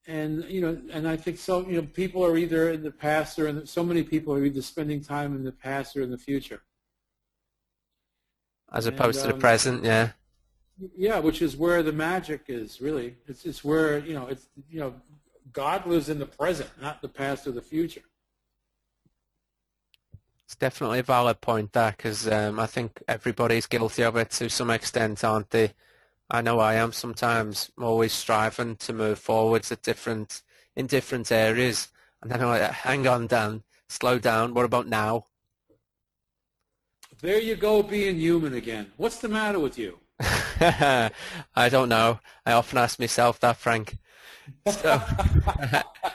and 0.06 0.44
you 0.44 0.60
know, 0.60 0.80
and 0.92 1.06
I 1.06 1.16
think 1.16 1.38
so. 1.38 1.66
You 1.66 1.80
know, 1.80 1.88
people 1.92 2.24
are 2.24 2.36
either 2.36 2.70
in 2.70 2.82
the 2.82 2.90
past 2.90 3.38
or 3.38 3.48
in 3.48 3.56
the, 3.56 3.66
so 3.66 3.84
many 3.84 4.02
people 4.02 4.32
are 4.34 4.44
either 4.44 4.62
spending 4.62 5.02
time 5.02 5.34
in 5.34 5.44
the 5.44 5.52
past 5.52 5.96
or 5.96 6.02
in 6.02 6.10
the 6.10 6.18
future, 6.18 6.62
as 8.72 8.86
opposed 8.86 9.18
and, 9.18 9.22
to 9.24 9.28
the 9.28 9.34
um, 9.34 9.40
present. 9.40 9.84
Yeah. 9.84 10.10
Yeah, 10.96 11.18
which 11.18 11.42
is 11.42 11.58
where 11.58 11.82
the 11.82 11.92
magic 11.92 12.44
is 12.48 12.80
really. 12.80 13.16
It's 13.26 13.44
it's 13.44 13.62
where 13.62 13.98
you 13.98 14.14
know 14.14 14.26
it's 14.28 14.46
you 14.70 14.80
know 14.80 14.94
God 15.52 15.86
lives 15.86 16.08
in 16.08 16.18
the 16.18 16.26
present, 16.26 16.70
not 16.80 17.02
the 17.02 17.08
past 17.08 17.46
or 17.46 17.52
the 17.52 17.62
future. 17.62 18.02
It's 20.46 20.56
definitely 20.56 20.98
a 20.98 21.04
valid 21.04 21.40
point 21.40 21.72
that 21.74 21.96
because 21.96 22.26
um, 22.26 22.58
I 22.58 22.66
think 22.66 23.02
everybody's 23.06 23.66
guilty 23.66 24.02
of 24.02 24.16
it 24.16 24.30
to 24.30 24.48
some 24.48 24.70
extent, 24.70 25.22
aren't 25.22 25.50
they? 25.50 25.74
I 26.30 26.42
know 26.42 26.60
I 26.60 26.74
am 26.74 26.92
sometimes. 26.92 27.70
I'm 27.76 27.84
always 27.84 28.12
striving 28.12 28.76
to 28.76 28.92
move 28.92 29.18
forwards 29.18 29.72
at 29.72 29.82
different 29.82 30.42
in 30.76 30.86
different 30.86 31.32
areas, 31.32 31.88
and 32.22 32.30
then 32.30 32.40
I'm 32.40 32.48
like, 32.48 32.62
hang 32.70 33.06
on, 33.08 33.26
Dan, 33.26 33.64
slow 33.88 34.18
down. 34.18 34.54
What 34.54 34.64
about 34.64 34.86
now? 34.86 35.24
There 37.20 37.40
you 37.40 37.56
go, 37.56 37.82
being 37.82 38.16
human 38.16 38.54
again. 38.54 38.92
What's 38.96 39.18
the 39.18 39.28
matter 39.28 39.58
with 39.58 39.76
you? 39.76 39.98
I 40.20 41.10
don't 41.68 41.88
know. 41.88 42.20
I 42.46 42.52
often 42.52 42.78
ask 42.78 42.98
myself 42.98 43.40
that, 43.40 43.56
Frank. 43.56 43.98
So, 44.66 45.02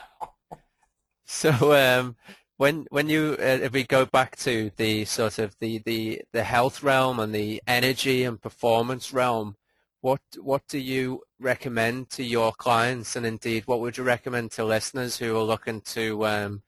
so 1.26 1.74
um, 1.74 2.16
when 2.56 2.86
when 2.90 3.08
you 3.08 3.36
uh, 3.38 3.58
if 3.62 3.72
we 3.72 3.84
go 3.84 4.06
back 4.06 4.36
to 4.36 4.70
the 4.76 5.04
sort 5.04 5.38
of 5.38 5.56
the, 5.60 5.78
the 5.78 6.22
the 6.32 6.42
health 6.42 6.82
realm 6.82 7.20
and 7.20 7.34
the 7.34 7.62
energy 7.66 8.24
and 8.24 8.40
performance 8.40 9.12
realm, 9.12 9.56
what 10.00 10.20
what 10.40 10.62
do 10.68 10.78
you 10.78 11.22
recommend 11.40 12.10
to 12.10 12.22
your 12.22 12.52
clients, 12.52 13.16
and 13.16 13.26
indeed, 13.26 13.64
what 13.66 13.80
would 13.80 13.96
you 13.96 14.04
recommend 14.04 14.52
to 14.52 14.64
listeners 14.64 15.16
who 15.16 15.36
are 15.36 15.42
looking 15.42 15.80
to 15.82 16.26
um, 16.26 16.62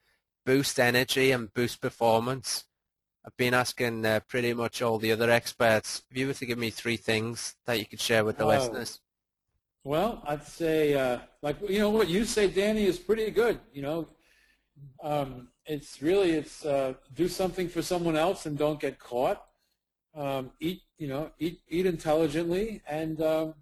boost 0.44 0.80
energy 0.80 1.30
and 1.30 1.52
boost 1.54 1.80
performance? 1.80 2.64
I've 3.24 3.36
been 3.36 3.54
asking 3.54 4.06
uh, 4.06 4.20
pretty 4.26 4.54
much 4.54 4.80
all 4.80 4.98
the 4.98 5.12
other 5.12 5.30
experts. 5.30 6.02
If 6.10 6.16
you 6.16 6.26
were 6.28 6.34
to 6.34 6.46
give 6.46 6.58
me 6.58 6.70
three 6.70 6.96
things 6.96 7.56
that 7.66 7.78
you 7.78 7.84
could 7.84 8.00
share 8.00 8.24
with 8.24 8.38
the 8.38 8.44
oh. 8.44 8.48
listeners. 8.48 9.00
Well, 9.84 10.22
I'd 10.26 10.46
say, 10.46 10.94
uh, 10.94 11.18
like 11.42 11.56
you 11.68 11.78
know, 11.78 11.90
what 11.90 12.08
you 12.08 12.24
say, 12.24 12.48
Danny, 12.48 12.84
is 12.84 12.98
pretty 12.98 13.30
good. 13.30 13.60
You 13.72 13.82
know, 13.82 14.08
um, 15.02 15.48
it's 15.66 16.02
really 16.02 16.32
it's 16.32 16.64
uh, 16.64 16.94
do 17.14 17.28
something 17.28 17.68
for 17.68 17.82
someone 17.82 18.16
else 18.16 18.46
and 18.46 18.58
don't 18.58 18.80
get 18.80 18.98
caught. 18.98 19.44
Um, 20.18 20.50
eat 20.58 20.82
you 20.98 21.06
know 21.06 21.30
eat 21.38 21.60
eat 21.68 21.86
intelligently 21.86 22.82
and 22.88 23.20
um, 23.22 23.54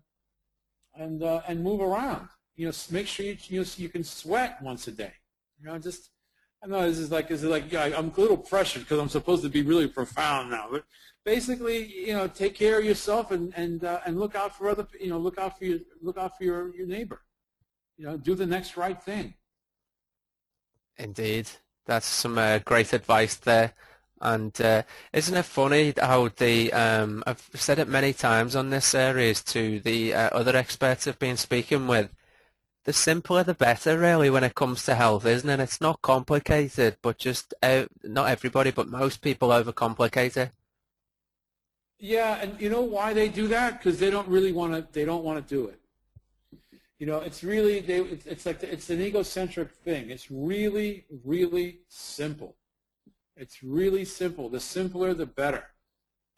and 0.94 1.22
uh, 1.22 1.42
and 1.46 1.62
move 1.62 1.80
around. 1.80 2.28
You 2.56 2.66
know, 2.66 2.72
make 2.90 3.06
sure 3.06 3.26
you 3.26 3.36
you, 3.48 3.60
know, 3.60 3.66
you 3.76 3.88
can 3.90 4.02
sweat 4.02 4.62
once 4.62 4.88
a 4.88 4.92
day. 4.92 5.12
You 5.60 5.66
know, 5.66 5.78
just 5.78 6.10
I 6.64 6.66
know 6.66 6.88
this 6.88 6.98
is 6.98 7.10
like 7.10 7.28
this 7.28 7.42
is 7.42 7.50
like 7.50 7.70
yeah, 7.70 7.90
I'm 7.96 8.10
a 8.16 8.20
little 8.20 8.38
pressured 8.38 8.82
because 8.82 8.98
I'm 8.98 9.10
supposed 9.10 9.42
to 9.42 9.50
be 9.50 9.62
really 9.62 9.86
profound 9.86 10.50
now, 10.50 10.68
but 10.70 10.84
basically, 11.24 11.84
you 11.84 12.14
know, 12.14 12.26
take 12.26 12.54
care 12.54 12.78
of 12.78 12.84
yourself 12.84 13.32
and 13.32 13.52
and 13.54 13.84
uh, 13.84 14.00
and 14.06 14.18
look 14.18 14.34
out 14.34 14.56
for 14.56 14.70
other 14.70 14.86
you 14.98 15.10
know 15.10 15.18
look 15.18 15.38
out 15.38 15.58
for 15.58 15.66
your 15.66 15.80
look 16.00 16.16
out 16.16 16.38
for 16.38 16.44
your 16.44 16.74
your 16.74 16.86
neighbor. 16.86 17.20
You 17.98 18.06
know, 18.06 18.16
do 18.16 18.34
the 18.34 18.46
next 18.46 18.76
right 18.78 19.02
thing. 19.02 19.34
Indeed. 20.96 21.48
That's 21.86 22.06
some 22.06 22.36
uh, 22.36 22.58
great 22.58 22.92
advice 22.92 23.36
there. 23.36 23.72
And 24.20 24.58
uh, 24.60 24.82
isn't 25.12 25.36
it 25.36 25.44
funny 25.44 25.92
how 26.00 26.28
the 26.28 26.72
um, 26.72 27.22
I've 27.26 27.48
said 27.54 27.78
it 27.78 27.88
many 27.88 28.12
times 28.12 28.56
on 28.56 28.70
this 28.70 28.86
series 28.86 29.42
to 29.44 29.80
the 29.80 30.14
uh, 30.14 30.30
other 30.30 30.56
experts 30.56 31.06
I've 31.06 31.18
been 31.18 31.36
speaking 31.36 31.86
with. 31.86 32.10
The 32.84 32.92
simpler 32.92 33.42
the 33.42 33.52
better, 33.52 33.98
really, 33.98 34.30
when 34.30 34.44
it 34.44 34.54
comes 34.54 34.84
to 34.84 34.94
health, 34.94 35.26
isn't 35.26 35.50
it? 35.50 35.58
It's 35.58 35.80
not 35.80 36.02
complicated, 36.02 36.98
but 37.02 37.18
just 37.18 37.52
uh, 37.60 37.86
not 38.04 38.28
everybody, 38.28 38.70
but 38.70 38.88
most 38.88 39.22
people 39.22 39.48
overcomplicate 39.48 40.36
it. 40.36 40.52
Yeah, 41.98 42.36
and 42.36 42.60
you 42.60 42.70
know 42.70 42.82
why 42.82 43.12
they 43.12 43.28
do 43.28 43.48
that? 43.48 43.78
Because 43.78 43.98
they 43.98 44.10
don't 44.10 44.28
really 44.28 44.52
want 44.52 44.72
to. 44.74 44.86
They 44.92 45.04
don't 45.04 45.24
want 45.24 45.46
to 45.46 45.54
do 45.54 45.66
it. 45.66 45.80
You 46.98 47.06
know, 47.06 47.18
it's 47.18 47.42
really 47.42 47.80
they, 47.80 47.98
it's 48.00 48.46
like 48.46 48.62
it's 48.62 48.88
an 48.88 49.02
egocentric 49.02 49.72
thing. 49.72 50.10
It's 50.10 50.30
really, 50.30 51.06
really 51.24 51.80
simple. 51.88 52.54
It's 53.36 53.62
really 53.62 54.04
simple. 54.04 54.48
The 54.48 54.60
simpler, 54.60 55.12
the 55.14 55.26
better. 55.26 55.64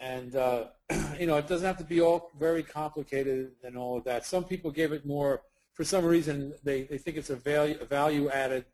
and 0.01 0.34
uh, 0.34 0.64
you 1.18 1.26
know, 1.26 1.36
it 1.36 1.46
doesn't 1.46 1.66
have 1.66 1.78
to 1.78 1.84
be 1.84 2.01
all 2.01 2.30
very 2.38 2.62
complicated 2.62 3.53
and 3.64 3.76
all 3.76 3.96
of 3.99 4.05
that. 4.05 4.26
Some 4.26 4.44
people 4.44 4.70
give 4.70 4.92
it 4.92 5.07
more 5.07 5.42
for 5.74 5.84
some 5.84 6.05
reason. 6.05 6.55
They, 6.64 6.82
they 6.82 6.99
think 6.99 7.16
it's 7.16 7.30
a 7.30 7.36
value 7.36 7.78
a 7.80 7.84
value 7.84 8.28
added 8.30 8.64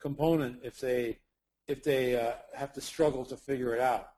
component 0.00 0.60
if 0.62 0.80
they 0.80 1.18
if 1.66 1.82
they 1.84 2.18
uh, 2.18 2.32
have 2.54 2.72
to 2.72 2.80
struggle 2.80 3.24
to 3.26 3.36
figure 3.36 3.74
it 3.74 3.80
out. 3.80 4.08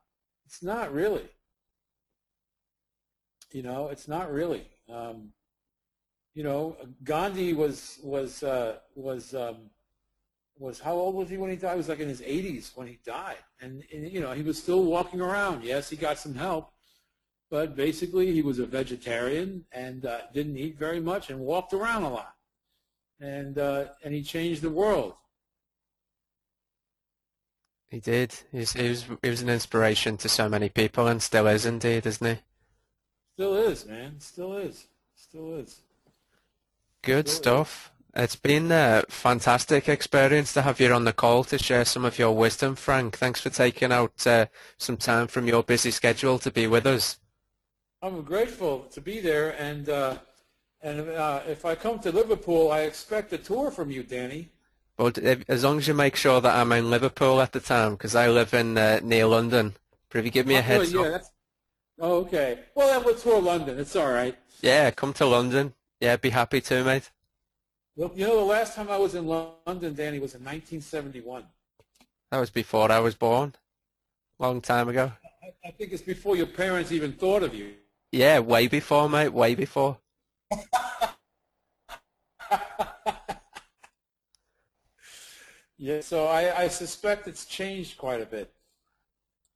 It's 0.45 0.63
not 0.63 0.93
really. 0.93 1.29
You 3.51 3.63
know, 3.63 3.89
it's 3.89 4.07
not 4.07 4.31
really. 4.31 4.65
Um, 4.89 5.33
you 6.33 6.43
know, 6.43 6.77
Gandhi 7.03 7.53
was 7.53 7.99
was 8.03 8.43
uh, 8.43 8.77
was 8.95 9.35
um, 9.35 9.69
was 10.61 10.79
how 10.79 10.93
old 10.93 11.15
was 11.15 11.29
he 11.29 11.37
when 11.37 11.49
he 11.49 11.55
died? 11.55 11.71
He 11.71 11.77
was 11.77 11.89
like 11.89 11.99
in 11.99 12.07
his 12.07 12.21
80s 12.21 12.75
when 12.77 12.87
he 12.87 12.99
died, 13.05 13.43
and, 13.59 13.83
and 13.91 14.11
you 14.11 14.21
know 14.21 14.31
he 14.31 14.43
was 14.43 14.57
still 14.57 14.83
walking 14.83 15.19
around. 15.19 15.63
Yes, 15.63 15.89
he 15.89 15.97
got 15.97 16.19
some 16.19 16.35
help, 16.35 16.71
but 17.49 17.75
basically 17.75 18.31
he 18.31 18.41
was 18.41 18.59
a 18.59 18.65
vegetarian 18.65 19.65
and 19.71 20.05
uh, 20.05 20.19
didn't 20.33 20.57
eat 20.57 20.77
very 20.77 20.99
much 20.99 21.29
and 21.29 21.39
walked 21.39 21.73
around 21.73 22.03
a 22.03 22.09
lot, 22.09 22.35
and 23.19 23.57
uh, 23.57 23.85
and 24.03 24.13
he 24.13 24.21
changed 24.21 24.61
the 24.61 24.69
world. 24.69 25.15
He 27.89 27.99
did. 27.99 28.33
He's, 28.51 28.73
he 28.73 28.87
was 28.87 29.05
he 29.21 29.29
was 29.29 29.41
an 29.41 29.49
inspiration 29.49 30.15
to 30.17 30.29
so 30.29 30.47
many 30.47 30.69
people, 30.69 31.07
and 31.07 31.21
still 31.21 31.47
is 31.47 31.65
indeed, 31.65 32.05
isn't 32.05 32.25
he? 32.25 32.41
Still 33.33 33.55
is, 33.55 33.85
man. 33.87 34.19
Still 34.19 34.57
is. 34.57 34.85
Still 35.15 35.55
is. 35.55 35.81
Good 37.01 37.27
stuff. 37.27 37.91
It's 38.13 38.35
been 38.35 38.71
a 38.71 39.03
fantastic 39.07 39.87
experience 39.87 40.51
to 40.53 40.63
have 40.63 40.81
you 40.81 40.91
on 40.91 41.05
the 41.05 41.13
call 41.13 41.45
to 41.45 41.57
share 41.57 41.85
some 41.85 42.03
of 42.03 42.19
your 42.19 42.35
wisdom, 42.35 42.75
Frank. 42.75 43.17
Thanks 43.17 43.39
for 43.39 43.49
taking 43.49 43.91
out 43.91 44.27
uh, 44.27 44.47
some 44.77 44.97
time 44.97 45.27
from 45.27 45.47
your 45.47 45.63
busy 45.63 45.91
schedule 45.91 46.37
to 46.39 46.51
be 46.51 46.67
with 46.67 46.85
us. 46.85 47.19
I'm 48.01 48.21
grateful 48.23 48.81
to 48.91 48.99
be 48.99 49.19
there, 49.19 49.51
and 49.57 49.87
uh, 49.87 50.17
and 50.81 51.09
uh, 51.09 51.41
if 51.47 51.63
I 51.63 51.75
come 51.75 51.99
to 51.99 52.11
Liverpool, 52.11 52.71
I 52.71 52.81
expect 52.81 53.31
a 53.31 53.37
tour 53.37 53.71
from 53.71 53.91
you, 53.91 54.03
Danny. 54.03 54.49
But 54.97 55.17
as 55.17 55.63
long 55.63 55.77
as 55.77 55.87
you 55.87 55.93
make 55.93 56.17
sure 56.17 56.41
that 56.41 56.53
I'm 56.53 56.71
in 56.73 56.89
Liverpool 56.89 57.39
at 57.39 57.53
the 57.53 57.59
time, 57.61 57.93
because 57.93 58.15
I 58.15 58.27
live 58.27 58.53
in 58.53 58.77
uh, 58.77 58.99
near 59.01 59.25
London. 59.25 59.75
But 60.09 60.19
if 60.19 60.25
you 60.25 60.31
give 60.31 60.47
me 60.47 60.55
a 60.55 60.59
oh, 60.59 60.63
heads 60.63 60.91
yeah, 60.91 61.01
up. 61.01 61.21
Oh, 61.97 62.15
okay. 62.21 62.59
Well, 62.75 62.87
then 62.89 63.05
we'll 63.05 63.15
tour 63.15 63.41
London. 63.41 63.79
It's 63.79 63.95
all 63.95 64.11
right. 64.11 64.35
Yeah, 64.61 64.91
come 64.91 65.13
to 65.13 65.25
London. 65.25 65.73
Yeah, 66.01 66.17
be 66.17 66.31
happy 66.31 66.59
to, 66.61 66.83
mate. 66.83 67.09
Well, 67.95 68.11
you 68.15 68.25
know, 68.25 68.37
the 68.37 68.45
last 68.45 68.75
time 68.75 68.89
I 68.89 68.97
was 68.97 69.15
in 69.15 69.27
London, 69.27 69.93
Danny, 69.93 70.19
was 70.19 70.33
in 70.33 70.41
1971. 70.41 71.43
That 72.31 72.39
was 72.39 72.49
before 72.49 72.91
I 72.91 72.99
was 72.99 73.15
born. 73.15 73.53
Long 74.39 74.61
time 74.61 74.87
ago. 74.87 75.11
I, 75.43 75.67
I 75.67 75.71
think 75.71 75.91
it's 75.91 76.01
before 76.01 76.37
your 76.37 76.47
parents 76.47 76.91
even 76.91 77.11
thought 77.11 77.43
of 77.43 77.53
you. 77.53 77.73
Yeah, 78.11 78.39
way 78.39 78.67
before, 78.67 79.09
mate. 79.09 79.33
Way 79.33 79.55
before. 79.55 79.97
yeah, 85.77 85.99
so 86.01 86.27
I, 86.27 86.63
I 86.63 86.67
suspect 86.69 87.27
it's 87.27 87.45
changed 87.45 87.97
quite 87.97 88.21
a 88.21 88.25
bit. 88.25 88.53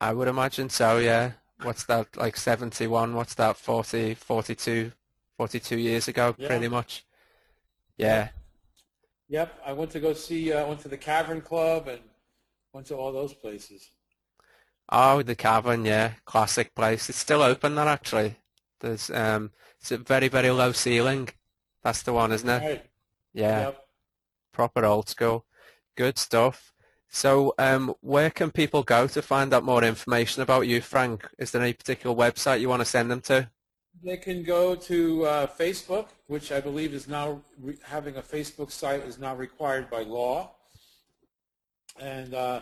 I 0.02 0.12
would 0.12 0.28
imagine 0.28 0.70
so, 0.70 0.98
yeah. 0.98 1.32
What's 1.64 1.86
that, 1.86 2.18
like 2.18 2.36
71? 2.36 3.16
What's 3.16 3.36
that, 3.36 3.56
40, 3.56 4.16
42 4.16 4.92
42 5.38 5.78
years 5.78 6.08
ago, 6.08 6.36
yeah. 6.38 6.48
pretty 6.48 6.68
much. 6.68 7.05
Yeah. 7.98 8.30
Yep, 9.28 9.62
I 9.66 9.74
went 9.74 9.92
to 9.92 10.00
go 10.00 10.14
see. 10.14 10.54
I 10.54 10.62
uh, 10.62 10.68
went 10.68 10.82
to 10.82 10.88
the 10.88 10.98
Cavern 10.98 11.42
Club 11.42 11.88
and 11.88 12.02
went 12.74 12.88
to 12.88 12.96
all 12.96 13.12
those 13.12 13.34
places. 13.34 13.90
Oh, 14.90 15.24
the 15.24 15.36
Cavern, 15.36 15.86
yeah, 15.86 16.14
classic 16.26 16.76
place. 16.76 17.10
It's 17.10 17.18
still 17.18 17.42
open, 17.42 17.76
that 17.76 17.88
actually. 17.88 18.36
There's 18.82 19.10
um, 19.10 19.52
it's 19.80 19.92
a 19.92 19.98
very 19.98 20.28
very 20.28 20.52
low 20.52 20.72
ceiling. 20.74 21.30
That's 21.84 22.04
the 22.04 22.14
one, 22.14 22.32
isn't 22.32 22.50
it? 22.50 22.64
Right. 22.64 22.86
Yeah. 23.34 23.60
Yep. 23.62 23.88
Proper 24.52 24.86
old 24.86 25.10
school. 25.10 25.46
Good 25.96 26.18
stuff. 26.18 26.74
So, 27.10 27.54
um, 27.58 27.94
where 28.02 28.30
can 28.30 28.52
people 28.52 28.84
go 28.84 29.08
to 29.08 29.22
find 29.22 29.54
out 29.54 29.64
more 29.64 29.84
information 29.84 30.42
about 30.42 30.68
you, 30.68 30.82
Frank? 30.82 31.30
Is 31.40 31.52
there 31.52 31.62
any 31.62 31.74
particular 31.74 32.16
website 32.16 32.60
you 32.60 32.70
want 32.70 32.82
to 32.82 32.86
send 32.86 33.10
them 33.10 33.22
to? 33.22 33.50
They 34.04 34.18
can 34.18 34.44
go 34.44 34.76
to 34.76 35.26
uh, 35.26 35.48
Facebook, 35.48 36.08
which 36.28 36.52
I 36.52 36.60
believe 36.60 36.94
is 36.94 37.08
now 37.08 37.42
having 37.84 38.18
a 38.18 38.22
Facebook 38.22 38.72
site 38.72 39.02
is 39.02 39.18
now 39.18 39.36
required 39.36 39.90
by 39.90 40.04
law. 40.04 40.52
And 42.00 42.34
uh, 42.34 42.62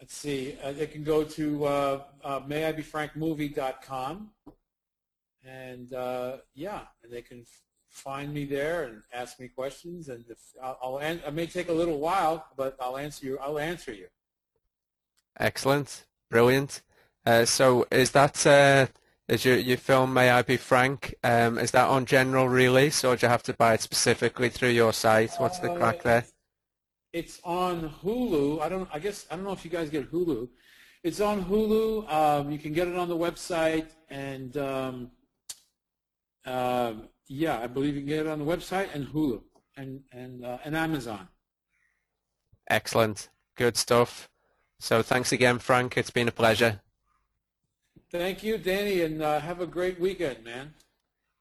let's 0.00 0.14
see, 0.14 0.56
uh, 0.62 0.72
they 0.72 0.86
can 0.86 1.04
go 1.04 1.24
to 1.24 1.64
uh, 1.64 2.02
uh, 2.22 2.40
mayibefrankmovie.com. 2.40 4.30
And 5.44 5.92
uh, 5.92 6.36
yeah, 6.54 6.82
and 7.02 7.12
they 7.12 7.22
can 7.22 7.44
find 7.88 8.32
me 8.32 8.44
there 8.44 8.84
and 8.84 9.02
ask 9.12 9.40
me 9.40 9.48
questions. 9.48 10.08
And 10.08 10.24
if 10.28 10.38
I'll, 10.62 10.78
I'll 10.82 10.98
an- 10.98 11.22
it 11.26 11.34
may 11.34 11.46
take 11.46 11.68
a 11.68 11.72
little 11.72 11.98
while, 11.98 12.46
but 12.56 12.76
I'll 12.80 12.98
answer 12.98 13.26
you. 13.26 13.38
I'll 13.38 13.58
answer 13.58 13.92
you. 13.92 14.06
Excellent, 15.38 16.04
brilliant. 16.30 16.82
Uh, 17.24 17.44
so 17.44 17.86
is 17.90 18.10
that 18.12 18.46
uh, 18.46 18.86
is 19.28 19.44
your, 19.44 19.58
your 19.58 19.76
film 19.76 20.14
May 20.14 20.30
I 20.30 20.42
Be 20.42 20.56
Frank, 20.56 21.14
um, 21.22 21.58
is 21.58 21.70
that 21.72 21.88
on 21.88 22.06
general 22.06 22.48
release 22.48 23.04
or 23.04 23.14
do 23.14 23.26
you 23.26 23.30
have 23.30 23.42
to 23.44 23.52
buy 23.52 23.74
it 23.74 23.82
specifically 23.82 24.48
through 24.48 24.70
your 24.70 24.92
site? 24.92 25.32
What's 25.38 25.58
the 25.58 25.74
crack 25.74 26.02
there? 26.02 26.24
It's 27.12 27.40
on 27.44 27.94
Hulu. 28.02 28.60
I 28.60 28.68
don't. 28.68 28.88
I 28.92 28.98
guess 28.98 29.26
I 29.30 29.36
don't 29.36 29.44
know 29.44 29.52
if 29.52 29.64
you 29.64 29.70
guys 29.70 29.88
get 29.88 30.12
Hulu. 30.12 30.48
It's 31.02 31.20
on 31.20 31.44
Hulu. 31.44 32.10
Um, 32.12 32.50
you 32.50 32.58
can 32.58 32.72
get 32.72 32.86
it 32.86 32.96
on 32.96 33.08
the 33.08 33.16
website, 33.16 33.86
and 34.10 34.54
um, 34.58 35.10
uh, 36.44 36.92
yeah, 37.26 37.60
I 37.60 37.66
believe 37.66 37.94
you 37.94 38.00
can 38.00 38.08
get 38.08 38.26
it 38.26 38.28
on 38.28 38.38
the 38.38 38.44
website 38.44 38.94
and 38.94 39.06
Hulu 39.06 39.40
and 39.76 40.02
and 40.12 40.44
uh, 40.44 40.58
and 40.64 40.76
Amazon. 40.76 41.28
Excellent, 42.68 43.30
good 43.56 43.78
stuff. 43.78 44.28
So 44.78 45.02
thanks 45.02 45.32
again, 45.32 45.58
Frank. 45.58 45.96
It's 45.96 46.10
been 46.10 46.28
a 46.28 46.32
pleasure. 46.32 46.82
Thank 48.10 48.42
you, 48.42 48.56
Danny, 48.56 49.02
and 49.02 49.22
uh, 49.22 49.40
have 49.40 49.60
a 49.60 49.66
great 49.66 50.00
weekend, 50.00 50.44
man. 50.44 50.74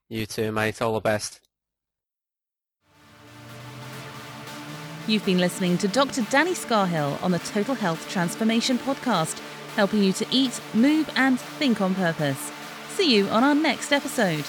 You 0.09 0.26
too, 0.26 0.51
mate. 0.51 0.82
All 0.82 0.93
the 0.93 0.99
best. 0.99 1.39
You've 5.07 5.26
been 5.26 5.39
listening 5.39 5.78
to 5.78 5.88
Dr. 5.88 6.24
Danny 6.24 6.51
Scarhill 6.51 7.22
on 7.24 7.32
the 7.32 7.39
Total 7.39 7.74
Health 7.74 8.09
Transformation 8.09 8.78
Podcast, 8.78 9.39
helping 9.76 10.03
you 10.03 10.11
to 10.11 10.28
eat, 10.32 10.59
move, 10.74 11.09
and 11.15 11.39
think 11.39 11.80
on 11.80 11.95
purpose. 11.95 12.51
See 12.89 13.15
you 13.15 13.28
on 13.30 13.43
our 13.43 13.55
next 13.55 13.93
episode. 13.93 14.43